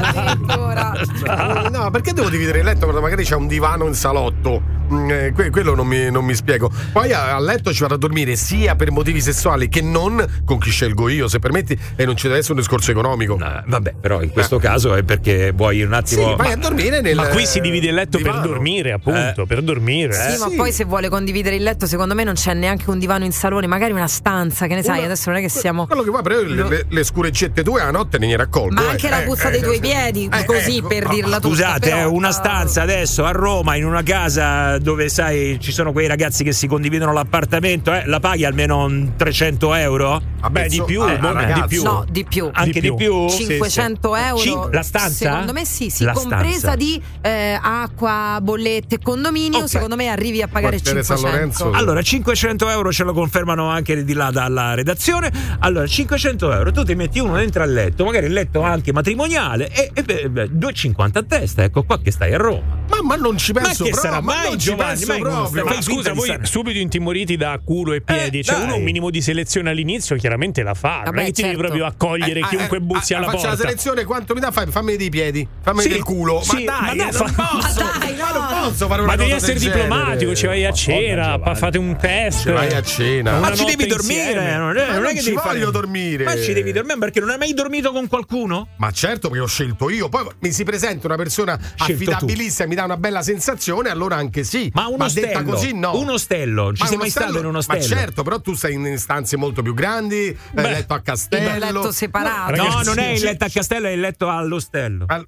[0.04, 1.68] addirittura.
[1.70, 4.62] No, perché devo dividere il letto quando magari c'è un divano in salotto?
[4.94, 6.70] Mm, eh, que- quello non mi, non mi spiego.
[6.92, 10.58] Poi a, a letto ci vado a dormire sia per motivi sessuali che non con
[10.58, 13.34] chi scelgo io, se permetti, e non ci deve essere un discorso economico.
[13.36, 16.36] Eh, vabbè, però in questo caso è perché vuoi un Sì, attimo.
[16.36, 17.16] vai a dormire nel.
[17.16, 18.46] Ma qui si divide il letto per divano.
[18.46, 20.12] dormire, appunto, per dormire.
[20.12, 20.38] Sì, eh.
[20.38, 23.32] ma poi se vuole condividere il letto, secondo me non c'è neanche un divano in
[23.32, 25.86] salone, magari una stanza, che ne sai, Una- adesso non è che siamo.
[25.86, 28.74] Quello che vuoi, però le, le, le scureggette tue a notte ne raccolgo.
[28.74, 28.90] Ma eh.
[28.90, 30.88] anche la Eh, puzza eh, dei tuoi eh, piedi, eh, così ecco.
[30.88, 31.48] per dirla tutta.
[31.48, 35.92] Scusate, però- eh, una stanza adesso a Roma in una casa dove sai ci sono
[35.92, 40.22] quei ragazzi che si condividono l'appartamento, eh, la paghi almeno un 300 euro?
[40.50, 41.60] Beh, di più, boh, ragazzi.
[41.62, 41.82] di più.
[41.82, 42.50] No, di più.
[42.52, 42.96] Anche di più.
[42.96, 43.28] più?
[43.30, 44.36] 500 euro.
[44.38, 45.14] Cin- la stanza?
[45.30, 46.76] Secondo me sì, sì, La compresa stanza.
[46.76, 49.68] di eh, acqua, bollette e condominio, Ok.
[49.70, 51.64] secondo me arrivi a pagare Quartiere San 500.
[51.64, 51.70] Lorenzo.
[51.72, 55.32] Allora, 500 euro ce lo confermano anche di là dalla redazione.
[55.60, 59.70] Allora, 500 euro, tu ti metti uno dentro al letto, magari il letto anche matrimoniale,
[59.72, 61.62] e, e beh, beh, 2,50 a testa.
[61.62, 62.82] Ecco qua che stai a Roma.
[62.90, 64.10] Ma, ma non ci penso che proprio.
[64.10, 65.04] sarà ma mai, non ci Giovanni?
[65.06, 65.18] penso come
[65.50, 65.64] proprio.
[65.64, 68.64] Ma scusa, voi subito intimoriti da culo e piedi, Eh, cioè dai.
[68.64, 71.54] uno un minimo di selezione all'inizio chiaramente la fa, non Vabbè, è che ti devi
[71.54, 71.62] certo.
[71.68, 73.62] proprio accogliere Eh, chiunque eh, bussi eh, alla faccio la porta.
[73.64, 74.50] selezione, quanto mi dà?
[74.50, 76.40] Fai, fammi dei piedi, fammi Sì, del culo.
[76.42, 78.38] sì, ma dai, ma no, eh, fa- non posso, Ma dai, ma no.
[78.38, 81.42] non posso fare una Ma devi essere del diplomatico, ci vai a cena, Giovanni.
[81.42, 82.40] pa- fate un test.
[82.42, 83.38] Ci vai a cena.
[83.38, 86.24] Ma ci devi dormire, non è, Ma non non che ci devi voglio dormire.
[86.24, 88.68] Ma ci devi dormire perché non hai mai dormito con qualcuno?
[88.78, 92.74] Ma certo che ho scelto io, poi mi si presenta una persona affidabilissima e mi
[92.74, 94.53] dà una bella sensazione, allora anche sì.
[94.72, 95.98] Ma un detta ostello, così no.
[95.98, 97.82] un ostello, ci Ma sei mai stato in Ma ostello?
[97.82, 101.52] certo, però tu sei in stanze molto più grandi, eh, Beh, letto a castello.
[101.54, 102.56] Il letto separato.
[102.56, 105.04] No, Ragazzi, non è il sì, letto a castello, è il letto all'ostello.
[105.08, 105.26] Al-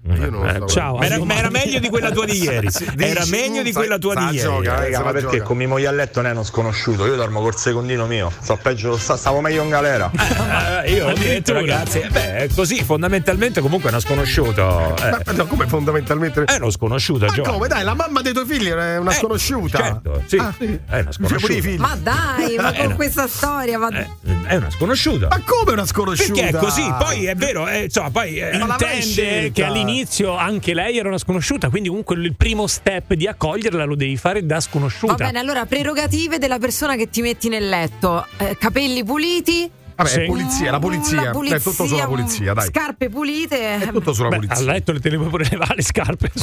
[0.00, 0.66] So.
[0.68, 0.96] ciao.
[0.96, 2.68] Ma era, ma era meglio di quella tua di ieri.
[2.98, 4.38] Era Dici, meglio di sa- quella tua sa di ieri.
[4.38, 5.42] gioca, eh, Raga, sa ma perché gioca.
[5.44, 5.56] con
[5.86, 7.04] a letto non è uno sconosciuto?
[7.04, 8.32] Io dormo col secondino mio.
[8.40, 10.10] Sto peggio, sta- stavo meglio in galera.
[10.84, 11.58] Eh, io ho detto, Addirittura.
[11.60, 14.94] ragazzi, eh, beh, è così fondamentalmente comunque è uno sconosciuto.
[14.96, 15.10] eh.
[15.26, 16.44] Ma no, come fondamentalmente.
[16.44, 17.54] È uno sconosciuto, Ma Giovanni.
[17.56, 19.78] come dai, la mamma dei tuoi figli è una Eh, sconosciuta.
[19.78, 20.36] Certo, sì.
[20.36, 20.64] Ah, sì.
[20.64, 21.52] È una Cioè, sconosciuta.
[21.60, 21.76] figli.
[21.78, 22.94] Ma dai, ma Eh, con no.
[22.94, 24.06] questa storia, ma Eh,
[24.46, 25.28] è una sconosciuta.
[25.28, 26.32] Ma come una sconosciuta?
[26.40, 26.94] Perché è così?
[26.98, 29.87] Poi è vero, eh, insomma, poi eh, Intende che all'inizio
[30.36, 34.44] anche lei era una sconosciuta, quindi comunque il primo step di accoglierla lo devi fare
[34.44, 35.14] da sconosciuta.
[35.14, 38.26] Va bene, allora prerogative della persona che ti metti nel letto.
[38.38, 40.20] Eh, capelli puliti, Vabbè, Sì.
[40.20, 41.22] è polizia, la polizia.
[41.24, 42.66] La polizia, È tutto sulla polizia, dai.
[42.68, 43.80] Scarpe pulite.
[43.80, 44.56] È tutto sulla Beh, polizia.
[44.56, 46.30] a letto le te le puoi pure levare le scarpe.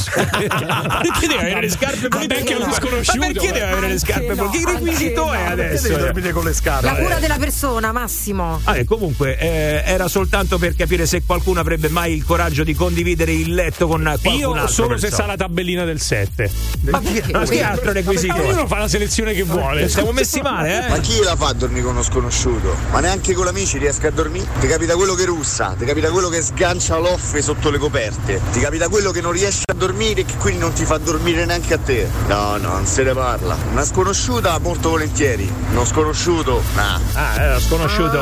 [0.46, 3.18] Perché deve avere le scarpe Ma perché è uno sconosciuto?
[3.18, 4.34] Ma perché deve avere le scarpe?
[4.34, 5.52] no, che requisito anche è no.
[5.52, 5.82] adesso?
[5.82, 6.86] Perché devi dormire con le scarpe?
[6.86, 8.60] La cura della persona, Massimo.
[8.64, 12.74] Ah, e comunque eh, era soltanto per capire se qualcuno avrebbe mai il coraggio di
[12.74, 14.66] condividere il letto con qualcun Io altro.
[14.68, 16.50] solo se sa la tabellina del 7.
[16.90, 17.32] Ma perché?
[17.32, 18.34] Ma che altro requisito?
[18.36, 19.88] Ma ognuno fa la selezione che vuole.
[19.88, 21.00] Siamo messi male, Ma eh?
[21.00, 22.76] chi la fa a dormire con uno sconosciuto?
[22.90, 24.46] Ma neanche con l'amici riesca a dormire?
[24.58, 28.60] Ti capita quello che russa, ti capita quello che sgancia l'offe sotto le coperte, ti
[28.60, 31.74] capita quello che non riesce a dormire e che quindi non ti fa dormire neanche
[31.74, 32.08] a te.
[32.26, 33.56] No, no, non se ne parla.
[33.70, 37.00] Una sconosciuta molto volentieri, uno sconosciuto, nah.
[37.14, 38.18] Ah, era sconosciuto.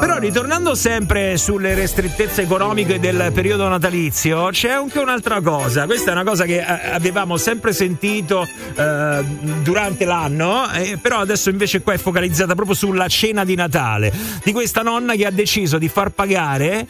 [0.00, 5.84] Però ritornando sempre sulle restrettezze economiche del periodo natalizio, c'è anche un'altra cosa.
[5.84, 9.24] Questa è una cosa che eh, avevamo sempre sentito eh,
[9.62, 14.12] durante l'anno, eh, però adesso invece qua è focalizzata proprio sulla cena di Natale.
[14.42, 16.86] Di questa nonna che ha deciso di far pagare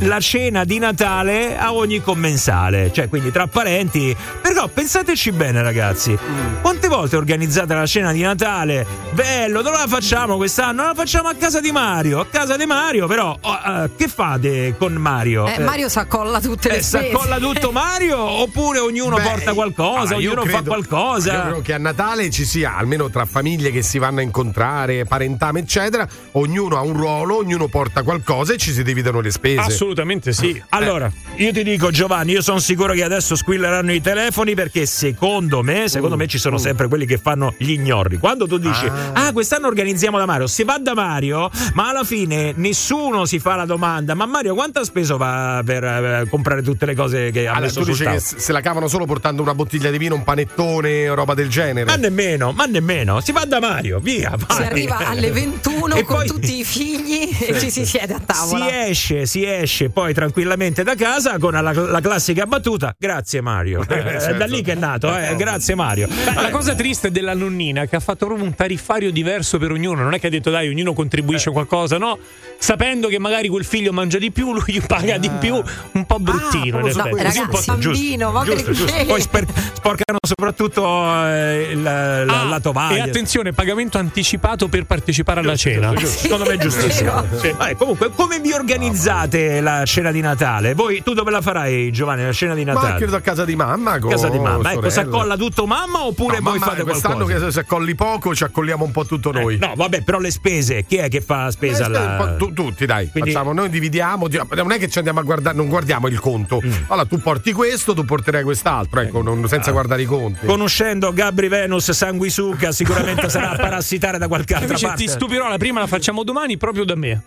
[0.00, 4.16] la cena di Natale a ogni commensale, cioè quindi tra parenti.
[4.40, 6.16] Però pensateci bene, ragazzi.
[6.62, 8.86] Quante volte organizzate la cena di Natale?
[9.12, 10.84] Bello, dove la facciamo quest'anno?
[10.84, 12.20] La facciamo a casa di Mario.
[12.20, 15.46] A casa di Mario, però, oh, eh, che fate con Mario?
[15.46, 17.10] Eh, Mario s'accolla tutte le Eh, spese.
[17.10, 18.18] s'accolla tutto Mario?
[18.18, 21.32] Oppure ognuno Beh, porta qualcosa, ah, io ognuno fa credo- qualcosa?
[21.34, 25.04] Io credo che a Natale ci sia, almeno tra famiglie che si vanno a incontrare,
[25.04, 29.60] parentame, eccetera, ognuno ha un ruolo, ognuno porta qualcosa e ci si dividono le spese.
[29.60, 30.60] Assolutamente sì.
[30.70, 35.62] Allora, io ti dico Giovanni, io sono sicuro che adesso squilleranno i telefoni perché secondo
[35.62, 38.18] me, secondo me ci sono sempre quelli che fanno gli ignorri.
[38.18, 42.52] Quando tu dici "Ah, quest'anno organizziamo da Mario", si va da Mario, ma alla fine
[42.56, 46.86] nessuno si fa la domanda "Ma Mario quanto ha speso va per eh, comprare tutte
[46.86, 48.88] le cose che ha Allora, messo tu sul dici che tavolo?" s- se la cavano
[48.88, 51.84] solo portando una bottiglia di vino, un panettone o roba del genere.
[51.86, 54.34] Ma nemmeno, ma nemmeno, si va da Mario, via.
[54.38, 54.66] Si vai.
[54.66, 58.66] arriva alle 21 E con poi- tutti i figli e ci si siede a tavola.
[58.66, 62.94] Si esce, si esce poi tranquillamente da casa con la, la classica battuta.
[62.98, 63.82] Grazie Mario.
[63.82, 64.34] È certo.
[64.34, 65.34] da lì che è nato, eh.
[65.36, 66.08] Grazie Mario.
[66.08, 70.02] Beh, la cosa triste della nonnina che ha fatto proprio un tariffario diverso per ognuno.
[70.02, 72.18] Non è che ha detto dai, ognuno contribuisce qualcosa, no?
[72.62, 75.54] Sapendo che magari quel figlio mangia di più, lui paga di più,
[75.92, 76.76] un po' bruttino.
[76.78, 77.16] in no, effetti.
[77.16, 78.84] ragazzi, un po' bambino, ma giusto, giusto.
[78.92, 79.04] perché?
[79.06, 80.84] Poi sper- sporcano soprattutto
[81.26, 82.96] eh, il- la, Ah, la tovaglia.
[82.96, 85.92] E attenzione, pagamento anticipato per partecipare alla cena.
[86.04, 87.24] Secondo me è giustissimo.
[87.40, 87.50] Sì.
[87.50, 90.74] Vabbè, comunque, come vi organizzate la cena di Natale?
[90.74, 92.24] Voi, tu dove la farai, Giovanni?
[92.24, 92.96] La cena di Ma Natale?
[92.98, 93.98] credo a casa di mamma.
[93.98, 94.72] Con casa di mamma.
[94.72, 97.46] Ecco, si accolla tutto mamma oppure No, voi mamma, fate quest'anno qualcosa?
[97.46, 99.56] che se accolli poco ci accolliamo un po' tutto noi.
[99.58, 101.82] No, vabbè, però le spese, chi è che fa la spesa?
[101.84, 103.08] Eh, alla- un po' tu- tutti, dai.
[103.10, 104.28] Quindi- Facciamo, noi dividiamo.
[104.28, 106.60] di- Non è che ci andiamo a guardare, non guardiamo il conto.
[106.64, 106.72] Mm.
[106.88, 109.48] Allora, tu porti questo, tu porterai quest'altro, ecco, non- Ah.
[109.48, 110.46] senza guardare i conti.
[110.46, 115.02] Conoscendo Gabri Venus sanguisucca, sicuramente sarà a parassitare da qualche altra Invece parte.
[115.04, 117.22] ti stupirò, la prima la facciamo domani proprio da me.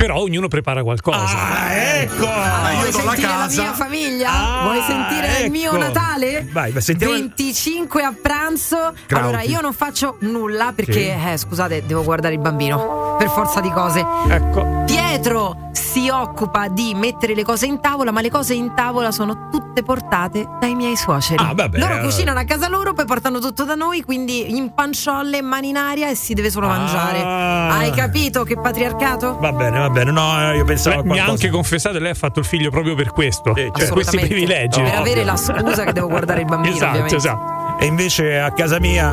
[0.00, 1.36] Però ognuno prepara qualcosa.
[1.36, 2.26] Ah, ecco!
[2.26, 3.60] Ah, vuoi io do la sentire la, casa.
[3.62, 4.30] mia famiglia?
[4.32, 5.76] Ah, Vuoi sentire il mio ecco.
[5.78, 6.48] Natale?
[6.50, 8.94] Vai, vai, sentiamo il- 25 a pranzo.
[9.06, 9.14] Crauti.
[9.26, 11.28] Allora, io non faccio nulla perché, Sì.
[11.32, 13.16] eh, scusate, devo guardare il bambino.
[13.18, 14.02] Per forza di cose.
[14.28, 14.84] Ecco.
[15.10, 19.48] Pietro si occupa di mettere le cose in tavola, ma le cose in tavola sono
[19.50, 21.42] tutte portate dai miei suoceri.
[21.42, 22.06] Ah, vabbè, loro allora.
[22.08, 26.08] cucinano a casa loro, poi portano tutto da noi, quindi in panciolle, mani in aria
[26.08, 27.20] e si deve solo mangiare.
[27.22, 27.78] Ah.
[27.78, 29.36] Hai capito che patriarcato?
[29.40, 30.12] Va bene, va bene.
[30.12, 33.10] No, io pensavo Beh, mi ha anche confessato, lei ha fatto il figlio proprio per
[33.10, 33.52] questo.
[33.56, 33.78] Sì, certo.
[33.78, 34.28] per questi Assolutamente.
[34.28, 34.80] privilegi.
[34.80, 37.16] Per avere la scusa che devo guardare il bambino, Esatto, ovviamente.
[37.16, 37.78] esatto.
[37.80, 39.12] E invece a casa mia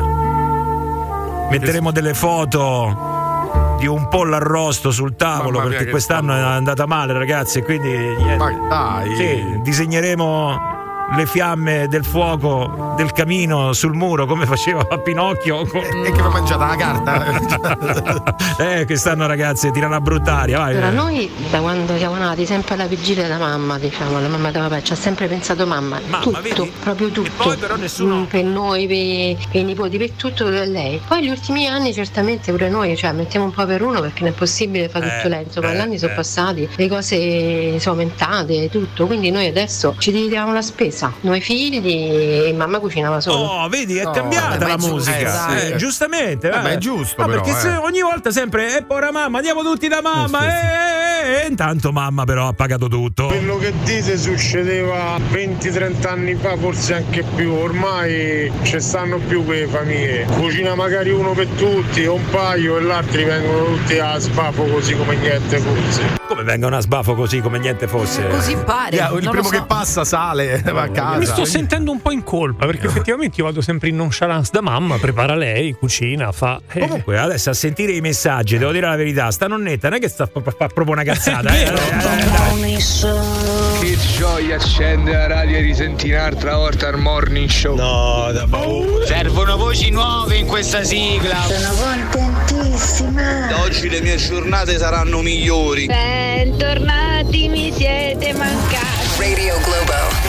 [1.50, 3.16] metteremo delle foto
[3.78, 7.62] di un pollo arrosto sul tavolo perché quest'anno è andata male, ragazzi.
[7.62, 8.36] Quindi niente.
[8.36, 9.14] Ma dai.
[9.14, 10.77] Sì, disegneremo
[11.16, 15.64] le fiamme del fuoco del camino sul muro come faceva Pinocchio.
[15.66, 18.34] con- E che va mangiata la carta?
[18.58, 20.72] eh, quest'anno ragazzi tira una bruttaria, vai.
[20.72, 24.62] Allora, noi da quando siamo nati, sempre alla vigilia della mamma, diciamo, la mamma del
[24.62, 26.72] papà, ci ha sempre pensato mamma, tutto, vedi?
[26.80, 27.30] proprio tutto.
[27.44, 31.00] poi però nessuno- Mm, Per noi, per, per i nipoti, per tutto lei.
[31.06, 34.32] Poi gli ultimi anni certamente pure noi, cioè mettiamo un po' per uno perché non
[34.32, 36.14] è possibile fare tutto Eh, lei, insomma, eh, gli anni sono eh.
[36.16, 41.80] passati, le cose sono aumentate, tutto, quindi noi adesso ci dividiamo la spesa, noi figli
[42.48, 43.38] e mamma cucinava solo.
[43.44, 45.30] Oh, vedi, è No, cambiata ma la musica.
[45.30, 45.72] dai.
[45.72, 46.60] Eh, giustamente, Eh, eh.
[46.62, 47.76] ma è giusto No, però, perché se eh.
[47.76, 50.46] ogni volta sempre, eh, povera mamma, andiamo tutti da mamma.
[50.46, 51.07] Eh, sì, sì.
[51.22, 53.26] Eh, eh, E intanto mamma però ha pagato tutto.
[53.26, 57.52] Quello che dite succedeva 20-30 anni fa, forse anche più.
[57.52, 60.24] Ormai ci stanno più quelle famiglie.
[60.24, 64.64] Cucina magari uno per tutti, o un paio, e gli altri vengono tutti a sbafo
[64.64, 66.16] così come niente fosse.
[66.28, 68.26] Come vengono a sbafo così come niente fosse?
[68.28, 68.96] Così pare.
[68.96, 69.50] Yeah, il primo so.
[69.50, 71.18] che passa sale, va a casa.
[71.18, 74.60] Mi sto sentendo un po' in colpa perché effettivamente io vado sempre in nonchalance da
[74.60, 76.60] mamma, prepara lei, cucina, fa.
[76.70, 76.80] eh.
[76.80, 80.08] Comunque, adesso a sentire i messaggi, devo dire la verità, sta nonnetta non è che
[80.08, 81.72] sta proprio una cazzata, eh.
[83.80, 87.74] Che gioia accendere la radio e risentire un'altra volta il morning show.
[87.74, 89.06] No, da paura.
[89.06, 91.42] Servono voci nuove in questa sigla.
[91.44, 93.46] Sono contentissima.
[93.48, 95.86] Da oggi le mie giornate saranno migliori.
[95.86, 98.86] Bentornati, mi siete mancati.
[99.18, 100.27] Radio Globo.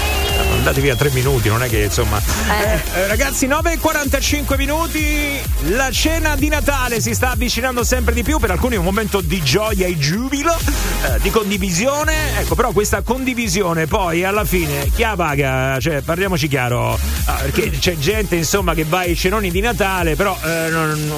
[0.52, 2.20] Andate via tre minuti, non è che insomma.
[2.20, 5.40] Eh, ragazzi, 9.45 minuti.
[5.70, 8.40] La cena di Natale si sta avvicinando sempre di più.
[8.40, 12.40] Per alcuni è un momento di gioia e giubilo, eh, di condivisione.
[12.40, 15.80] Ecco, però questa condivisione poi alla fine chi la paga?
[15.80, 17.00] Cioè, parliamoci chiaro.
[17.26, 20.72] Ah, perché c'è gente insomma che va ai cenoni di Natale, però eh,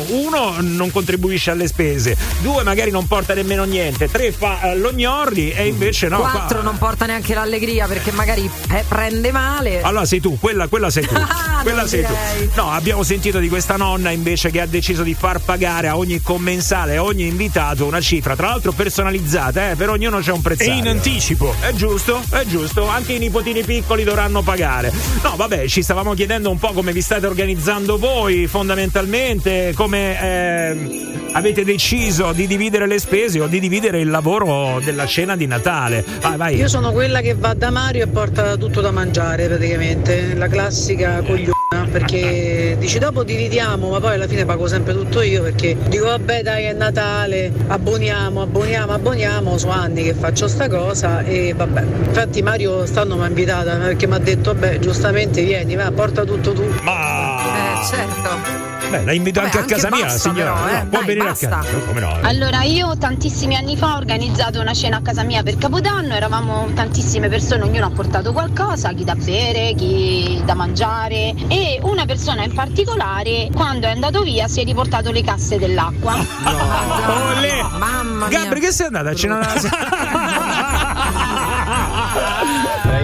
[0.09, 5.51] uno non contribuisce alle spese, due magari non porta nemmeno niente, tre fa eh, l'ognorri
[5.51, 6.19] e invece no.
[6.19, 9.81] qua- Quattro non porta neanche l'allegria perché magari eh, prende male.
[9.81, 11.13] Allora sei tu, quella, quella sei tu.
[11.51, 12.47] Ah, quella sei direi.
[12.47, 12.53] tu.
[12.55, 16.19] No, abbiamo sentito di questa nonna invece che ha deciso di far pagare a ogni
[16.21, 20.63] commensale, a ogni invitato una cifra, tra l'altro personalizzata, eh, per ognuno c'è un prezzo.
[20.63, 21.53] E in anticipo.
[21.59, 22.87] È giusto, è giusto.
[22.87, 24.91] Anche i nipotini piccoli dovranno pagare.
[25.21, 31.11] No, vabbè, ci stavamo chiedendo un po' come vi state organizzando voi, fondamentalmente, come ehm,
[31.33, 36.03] avete deciso di dividere le spese o di dividere il lavoro della cena di Natale.
[36.21, 36.55] Vai, vai.
[36.55, 41.21] Io sono quella che va da Mario e porta tutto da mangiare praticamente, la classica
[41.21, 41.59] cogliona
[41.91, 46.41] perché dici dopo dividiamo ma poi alla fine pago sempre tutto io perché dico vabbè
[46.41, 51.81] dai è Natale, abboniamo, abboniamo, abboniamo, so anni che faccio sta cosa e vabbè.
[51.81, 56.23] Infatti Mario stanno mi ha invitata perché mi ha detto vabbè giustamente vieni, va, porta
[56.23, 56.63] tutto tu.
[56.63, 58.60] Eh, certo.
[58.91, 60.53] Beh, la invito Beh, anche a anche casa mia, basta signora.
[60.53, 60.71] però, eh.
[60.83, 61.47] No, può Dai, venire basta.
[61.47, 61.71] a casa.
[61.71, 62.17] No, come no?
[62.21, 66.69] Allora, io tantissimi anni fa ho organizzato una cena a casa mia per Capodanno, eravamo
[66.73, 72.43] tantissime persone, ognuno ha portato qualcosa, chi da bere, chi da mangiare e una persona
[72.43, 76.13] in particolare quando è andato via si è riportato le casse dell'acqua.
[77.37, 77.61] Olè!
[77.77, 78.39] Mamma mia.
[78.43, 79.39] Gabri, che sei andata a cena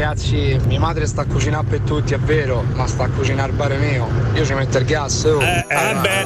[0.07, 3.57] Ragazzi, mia madre sta a cucinare per tutti, è vero, ma sta a cucinare il
[3.57, 4.07] bar mio.
[4.35, 5.25] Io ci metto il gas.
[5.25, 5.41] Oh.
[5.41, 6.21] Eh, eh, beh,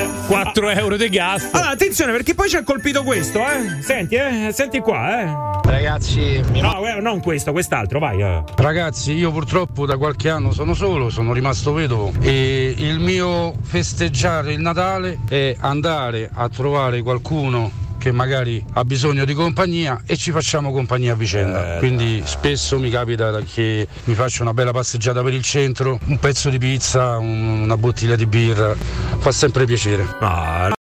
[0.00, 1.48] eh, 4 euro di gas.
[1.52, 3.80] Allora, attenzione, perché poi ci ha colpito questo, eh?
[3.82, 4.50] Senti, eh?
[4.52, 5.60] Senti qua, eh?
[5.62, 8.20] Ragazzi, No, eh, non questo, quest'altro, vai.
[8.20, 8.42] eh.
[8.56, 14.54] Ragazzi, io purtroppo da qualche anno sono solo, sono rimasto vedovo e il mio festeggiare
[14.54, 20.30] il Natale è andare a trovare qualcuno che magari ha bisogno di compagnia e ci
[20.30, 21.76] facciamo compagnia a vicenda.
[21.78, 26.48] Quindi spesso mi capita che mi faccio una bella passeggiata per il centro, un pezzo
[26.48, 28.74] di pizza, un- una bottiglia di birra,
[29.18, 30.79] fa sempre piacere.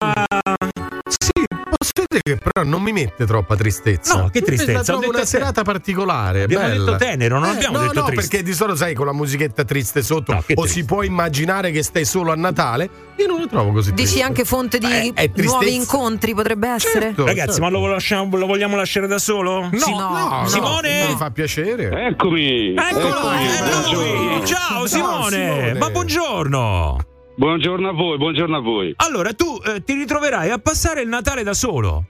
[2.27, 4.17] Che però non mi mette troppa tristezza.
[4.17, 6.41] No, che tristezza, ho trovo detto una serata particolare.
[6.41, 6.83] Abbiamo bella.
[6.85, 8.29] detto tenero, non abbiamo no, detto no, triste.
[8.29, 10.67] perché di solito sai con la musichetta triste sotto No, o triste.
[10.69, 12.89] si può immaginare che stai solo a Natale.
[13.17, 14.23] Io non lo trovo così Dici triste.
[14.23, 17.05] anche fonte di Eh, è nuovi incontri potrebbe essere?
[17.05, 17.61] Certo, Ragazzi, certo.
[17.61, 19.69] ma lo, lasciamo- lo vogliamo lasciare da solo?
[19.71, 20.09] Sì, no,
[20.41, 20.47] no.
[20.47, 21.05] Simone?
[21.09, 22.07] Mi fa piacere.
[22.07, 22.73] Eccomi.
[22.73, 24.43] Eccolo, Eccomi, è.
[24.45, 25.29] Ciao Ciao, Simone.
[25.29, 25.73] Simone.
[25.75, 26.97] ma buongiorno.
[27.37, 28.93] Buongiorno a voi, buongiorno a voi.
[28.95, 32.05] Allora, tu eh, ti ritroverai a passare il Natale da solo.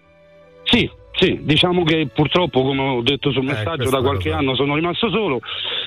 [0.77, 4.76] Sì, sì, diciamo che purtroppo, come ho detto sul messaggio, questo da qualche anno sono
[4.76, 5.39] rimasto solo.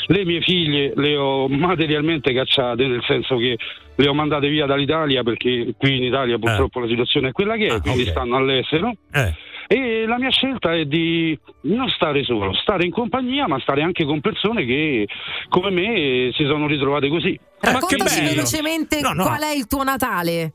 [0.07, 3.57] Le mie figlie le ho materialmente cacciate, nel senso che
[3.95, 7.67] le ho mandate via dall'Italia perché qui in Italia purtroppo la situazione è quella che
[7.67, 8.09] è, Ah, quindi ok.
[8.09, 8.93] stanno all'estero.
[9.13, 9.35] Eh.
[9.71, 14.07] E la mia scelta è di non stare solo, stare in compagnia, ma stare anche
[14.07, 15.07] con persone che
[15.51, 17.39] come me si sono ritrovate così.
[17.61, 19.25] Raccontaci velocemente No, no.
[19.25, 20.55] qual è il tuo Natale.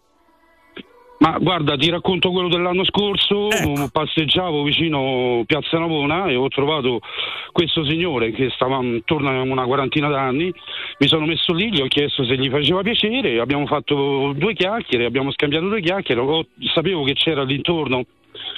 [1.24, 3.88] Ma guarda, ti racconto quello dell'anno scorso, Ecco.
[3.90, 7.00] passeggiavo vicino Piazza Navona e ho trovato
[7.54, 10.54] questo signore che stava intorno a una quarantina d'anni,
[10.98, 15.06] mi sono messo lì, gli ho chiesto se gli faceva piacere, abbiamo fatto due chiacchiere,
[15.06, 16.22] abbiamo scambiato due chiacchiere,
[16.74, 18.04] sapevo che c'era all'intorno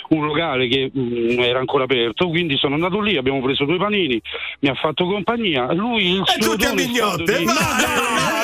[0.10, 4.22] un locale che mm, era ancora aperto, quindi sono andato lì, abbiamo preso due panini,
[4.60, 7.38] mi ha fatto compagnia, lui il E suo tutti a mignotte.
[7.38, 7.54] di- Ma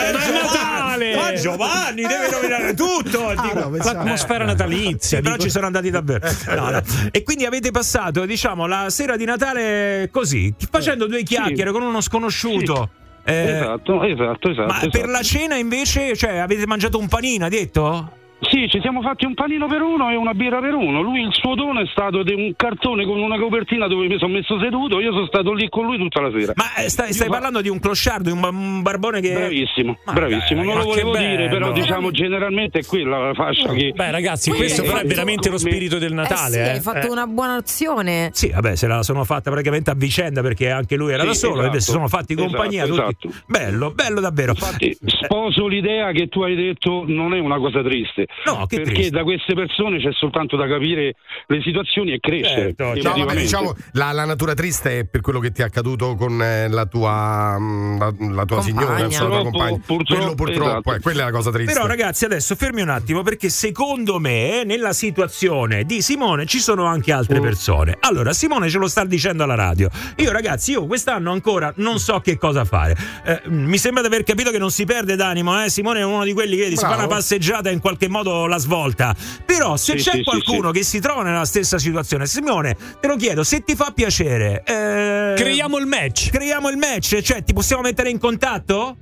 [0.07, 1.15] è Natale!
[1.15, 3.29] Ma Giovanni deve rovinare tutto!
[3.41, 5.21] Dico, no, L'atmosfera Sì, natalizia.
[5.21, 6.27] però dico- ci sono andati davvero.
[6.55, 6.81] No, no.
[7.11, 12.01] E quindi avete passato, diciamo, la sera di Natale così, facendo due chiacchiere con uno
[12.01, 12.89] sconosciuto.
[13.23, 14.67] Eh, Esatto, esatto, esatto.
[14.67, 14.89] ma esatto.
[14.89, 18.11] per la cena invece, cioè, avete mangiato un panino, hai detto?
[18.41, 21.01] Sì, ci siamo fatti un panino per uno e una birra per uno.
[21.01, 24.34] Lui, il suo dono è stato di un cartone con una copertina dove mi sono
[24.34, 24.99] messo seduto.
[24.99, 26.53] Io sono stato lì con lui tutta la sera.
[26.55, 29.34] Ma eh, stai, stai parlando di un clochard, di un, un barbone che.
[29.34, 30.63] Bravissimo, Ma bravissimo.
[30.63, 33.91] dai, non lo volevo dire, però diciamo generalmente è quella la fascia che.
[33.95, 36.51] Beh, ragazzi, Sì, questo però è veramente lo spirito del Eh Natale.
[36.51, 36.69] sì, eh.
[36.69, 37.09] hai fatto Eh.
[37.11, 38.30] una buona azione.
[38.34, 41.34] Sì, vabbè, se la sono fatta praticamente a vicenda perché anche lui era Sì, da
[41.35, 41.77] solo esatto.
[41.77, 43.35] e si sono fatti compagnia Esatto, tutti.
[43.45, 44.51] Bello, bello davvero.
[44.51, 48.26] Infatti, sposo l'idea che tu hai detto non è una cosa triste.
[48.45, 49.11] No, che perché triste.
[49.11, 51.15] da queste persone c'è soltanto da capire
[51.47, 52.73] le situazioni e crescere.
[52.75, 56.15] Certo, No, vabbè, diciamo, la, la natura triste è per quello che ti è accaduto
[56.15, 59.77] con eh, la tua, mm, la, la tua signora, la tua compagna.
[59.85, 60.93] purtroppo, quello purtroppo, esatto.
[60.95, 61.73] eh, quella è la cosa triste.
[61.73, 66.85] Però ragazzi adesso fermi un attimo perché secondo me nella situazione di Simone ci sono
[66.85, 67.43] anche altre Mm.
[67.43, 67.97] persone.
[68.01, 69.89] Allora Simone ce lo sta dicendo alla radio.
[70.17, 72.95] Io ragazzi io quest'anno ancora non so che cosa fare.
[73.25, 75.63] Eh, mi sembra di aver capito che non si perde d'animo.
[75.63, 75.69] Eh?
[75.69, 77.05] Simone è uno di quelli che vedi, si fa Bravo.
[77.05, 79.15] una passeggiata in qualche modo la svolta.
[79.45, 83.07] Però se Sì, c'è sì, sì, qualcuno che si trova nella stessa situazione, Simone te
[83.07, 84.64] lo chiedo se ti fa piacere.
[84.65, 86.30] eh, Creiamo il match.
[86.30, 88.95] Creiamo il match, cioè ti possiamo mettere in contatto?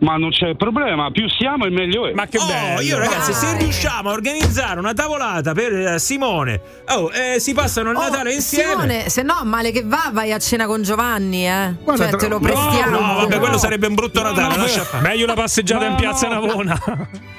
[0.00, 2.12] Ma non c'è problema, più siamo e meglio è.
[2.12, 2.80] Ma che Oh, bello.
[2.82, 6.60] io ragazzi, se riusciamo a organizzare una tavolata per eh, Simone,
[6.90, 8.70] oh, eh, si passano il Oh, Natale insieme.
[8.70, 11.74] Simone, se no, male che va, vai a cena con Giovanni, eh.
[11.82, 12.90] Guarda, cioè, tra- te lo no, prestiamo.
[13.00, 14.56] No, vabbè, quello sarebbe un brutto No, Natale.
[14.56, 14.62] no,
[14.92, 15.00] no.
[15.00, 16.34] Meglio la passeggiata No, in piazza no.
[16.46, 16.80] Navona.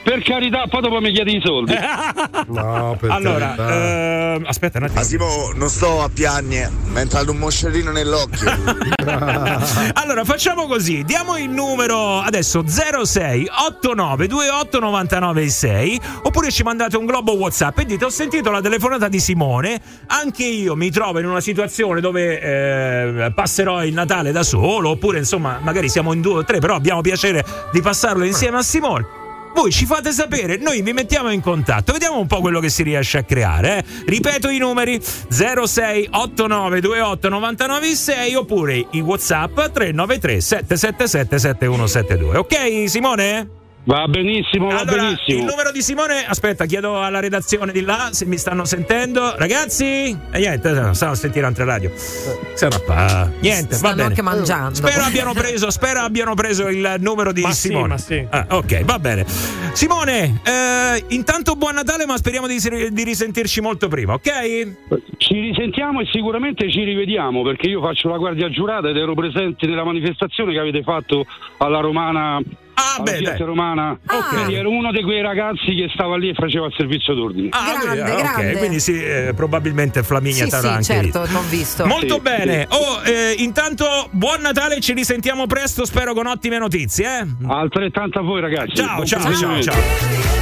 [0.03, 1.73] Per carità, poi dopo mi chiedi i soldi.
[2.47, 4.99] No, per Allora, ehm, aspetta un attimo.
[4.99, 8.47] Ma Simo, non sto a piagne, mi è entrato un moscerino nell'occhio.
[9.93, 16.97] Allora, facciamo così: diamo il numero adesso 06 89 28 99 6 oppure ci mandate
[16.97, 19.79] un globo WhatsApp e dite: Ho sentito la telefonata di Simone.
[20.07, 25.19] Anche io mi trovo in una situazione dove eh, passerò il Natale da solo, oppure
[25.19, 29.28] insomma, magari siamo in due o tre, però abbiamo piacere di passarlo insieme a Simone.
[29.53, 32.83] Voi ci fate sapere, noi vi mettiamo in contatto, vediamo un po' quello che si
[32.83, 33.77] riesce a creare.
[33.79, 33.83] eh.
[34.05, 42.37] Ripeto i numeri 06 89 28 99 6 oppure i WhatsApp 393 777 7172.
[42.37, 43.58] Ok, Simone?
[43.85, 45.39] Va benissimo, va allora, benissimo.
[45.39, 49.33] il numero di Simone, aspetta, chiedo alla redazione di là se mi stanno sentendo.
[49.35, 49.85] Ragazzi,
[50.31, 51.91] e niente, stanno a sentire altre radio.
[51.95, 54.07] Sarà pa- Niente, va Stanno bene.
[54.09, 54.75] anche mangiando.
[54.75, 57.87] Spero abbiano preso, spero abbiano preso il numero di Ma sì, Simone.
[57.87, 58.23] ma sì.
[58.29, 59.25] Ah, ok, va bene.
[59.73, 62.59] Simone, eh, intanto buon Natale, ma speriamo di,
[62.91, 64.75] di risentirci molto prima, ok?
[65.17, 69.65] Ci risentiamo e sicuramente ci rivediamo perché io faccio la guardia giurata ed ero presente
[69.65, 71.25] nella manifestazione che avete fatto
[71.57, 72.39] alla Romana.
[72.79, 73.39] Ah, beh, Fiat.
[73.39, 73.97] Romana.
[74.07, 74.29] Ok.
[74.29, 77.49] Quindi ero uno di quei ragazzi che stava lì e faceva il servizio d'ordine.
[77.51, 78.57] Ah, Grande, ok, grande.
[78.57, 81.85] quindi sì, eh, probabilmente Flaminia Sì, t'avrà sì, certo, l'ho visto.
[81.85, 82.65] Molto Sì, bene.
[82.69, 87.25] Oh, eh, intanto buon Natale, ci risentiamo presto, spero con ottime notizie, eh?
[87.47, 88.75] Altrettanto a voi ragazzi.
[88.75, 89.77] Ciao, ciao, ciao, ciao.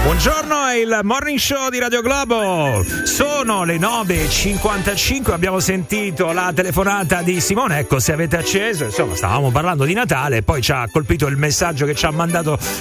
[0.03, 2.83] Buongiorno, è il morning show di Radio Globo.
[3.03, 7.79] Sono le 9.55, abbiamo sentito la telefonata di Simone.
[7.79, 11.85] Ecco, se avete acceso, insomma, stavamo parlando di Natale, poi ci ha colpito il messaggio
[11.85, 12.25] che ci ha mandato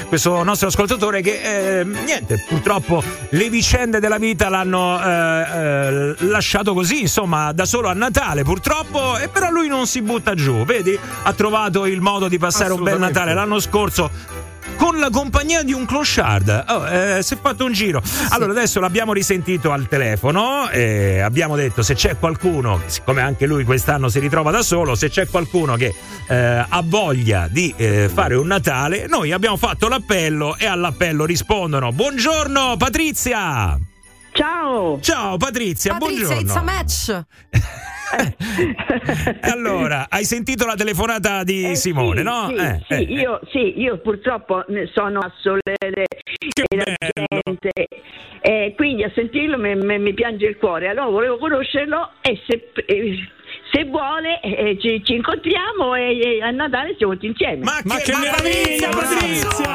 [0.08, 6.74] questo nostro ascoltatore che, eh, niente, purtroppo le vicende della vita l'hanno eh, eh, lasciato
[6.74, 10.98] così, insomma, da solo a Natale, purtroppo, e però lui non si butta giù, vedi?
[11.22, 12.98] Ha trovato il modo di passare un bel.
[12.98, 14.10] Natale l'anno scorso
[14.76, 16.64] con la compagnia di un clochard.
[16.68, 18.02] Oh, eh, si è fatto un giro.
[18.30, 20.68] Allora, adesso l'abbiamo risentito al telefono.
[20.70, 25.08] E abbiamo detto: se c'è qualcuno, siccome anche lui quest'anno si ritrova da solo, se
[25.08, 25.94] c'è qualcuno che
[26.28, 26.36] eh,
[26.68, 32.76] ha voglia di eh, fare un Natale, noi abbiamo fatto l'appello e all'appello rispondono: Buongiorno,
[32.76, 33.78] Patrizia!
[34.32, 35.00] Ciao!
[35.00, 36.40] Ciao Patrizia, Patrizia, buongiorno.
[36.40, 37.24] it's a match.
[39.40, 42.46] Allora, hai sentito la telefonata di Simone, sì, no?
[42.48, 46.06] Sì, Eh, sì, eh, io, sì, io purtroppo sono a solere
[46.68, 46.84] e la
[47.44, 47.70] gente,
[48.40, 50.88] e quindi a sentirlo mi, mi- mi piange il cuore.
[50.88, 53.28] Allora volevo conoscerlo e se, eh,
[53.76, 57.62] se vuole eh, ci, ci incontriamo e, e a Natale siamo tutti insieme.
[57.62, 59.72] Ma, che, meraviglia, Patrizia!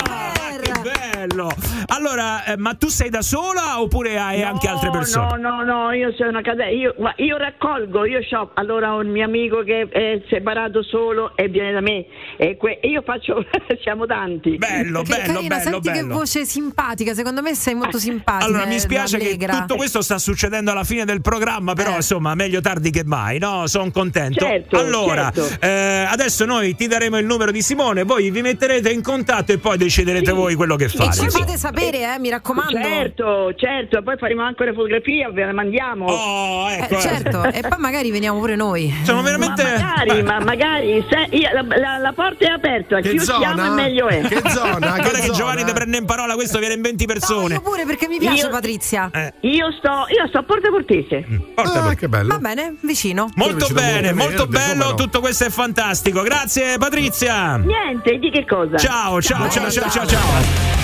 [0.59, 1.49] Che bello!
[1.87, 5.37] Allora, eh, ma tu sei da sola oppure hai anche altre persone?
[5.37, 9.25] No, no, no, io sono una casa, io, io raccolgo, io ho allora un mio
[9.25, 12.05] amico che è separato solo e viene da me
[12.37, 13.45] e, que- io faccio,
[13.83, 14.57] siamo tanti.
[14.57, 17.13] Bello, Che carina, senti che voce simpatica.
[17.13, 18.45] Secondo me sei molto simpatica.
[18.45, 21.75] Allora, mi eh, spiace che tutto questo sta succedendo alla fine del programma, Eh.
[21.75, 23.67] però insomma, meglio tardi che mai, no?
[23.67, 24.39] Sono contento.
[24.45, 25.65] Certo, allora, certo.
[25.65, 29.57] eh, adesso noi ti daremo il numero di Simone, voi vi metterete in contatto e
[29.57, 31.11] poi deciderete voi quello che E fare.
[31.13, 31.45] ci insomma.
[31.45, 32.71] fate sapere eh, mi raccomando.
[32.81, 36.05] Certo, certo, poi faremo anche le fotografie, ve le mandiamo.
[36.05, 38.93] Oh, Eh, certo, e poi magari veniamo pure noi.
[39.03, 39.63] Sono veramente.
[39.63, 43.65] Ma magari, ma magari, se- io- la, la- la porta è aperta, Che più zona?
[43.67, 44.21] e meglio è.
[44.31, 47.53] Guarda che Giovanni ti prende in parola, questo viene in 20 persone.
[47.55, 49.09] Io pure perché mi piace Io- Patrizia.
[49.41, 51.25] Io sto, io sto a Porta Portese.
[51.55, 52.29] Ah, che bello.
[52.29, 53.29] Va bene, vicino.
[53.35, 54.95] Molto bene, molto Verde, bello, no?
[54.95, 56.21] tutto questo è fantastico.
[56.21, 57.57] Grazie Patrizia.
[57.57, 58.77] Niente, di che cosa?
[58.77, 60.79] Ciao, ciao, ciao, ciao, ciao, ciao.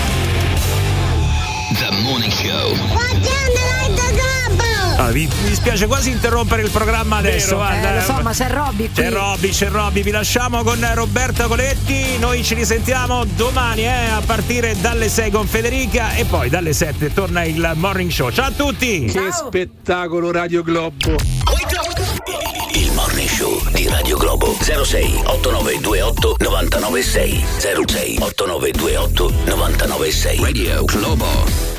[1.73, 2.75] The Morning Show.
[4.99, 7.55] Ah, vi- mi dispiace quasi interrompere il programma adesso.
[7.55, 7.69] Vero.
[7.69, 7.91] guarda.
[7.91, 9.03] Eh, lo so, ma c'è Robby qui.
[9.03, 14.21] C'è Robby, c'è Robby, vi lasciamo con Roberta Coletti, noi ci risentiamo domani eh, a
[14.25, 18.31] partire dalle 6 con Federica e poi dalle 7 torna il Morning Show.
[18.31, 19.05] Ciao a tutti!
[19.05, 21.15] Che spettacolo Radio Globo!
[23.37, 24.57] Show di Radio Globo.
[24.61, 27.43] 06 8928 996
[27.85, 31.75] 06 8928 996 Radio Globo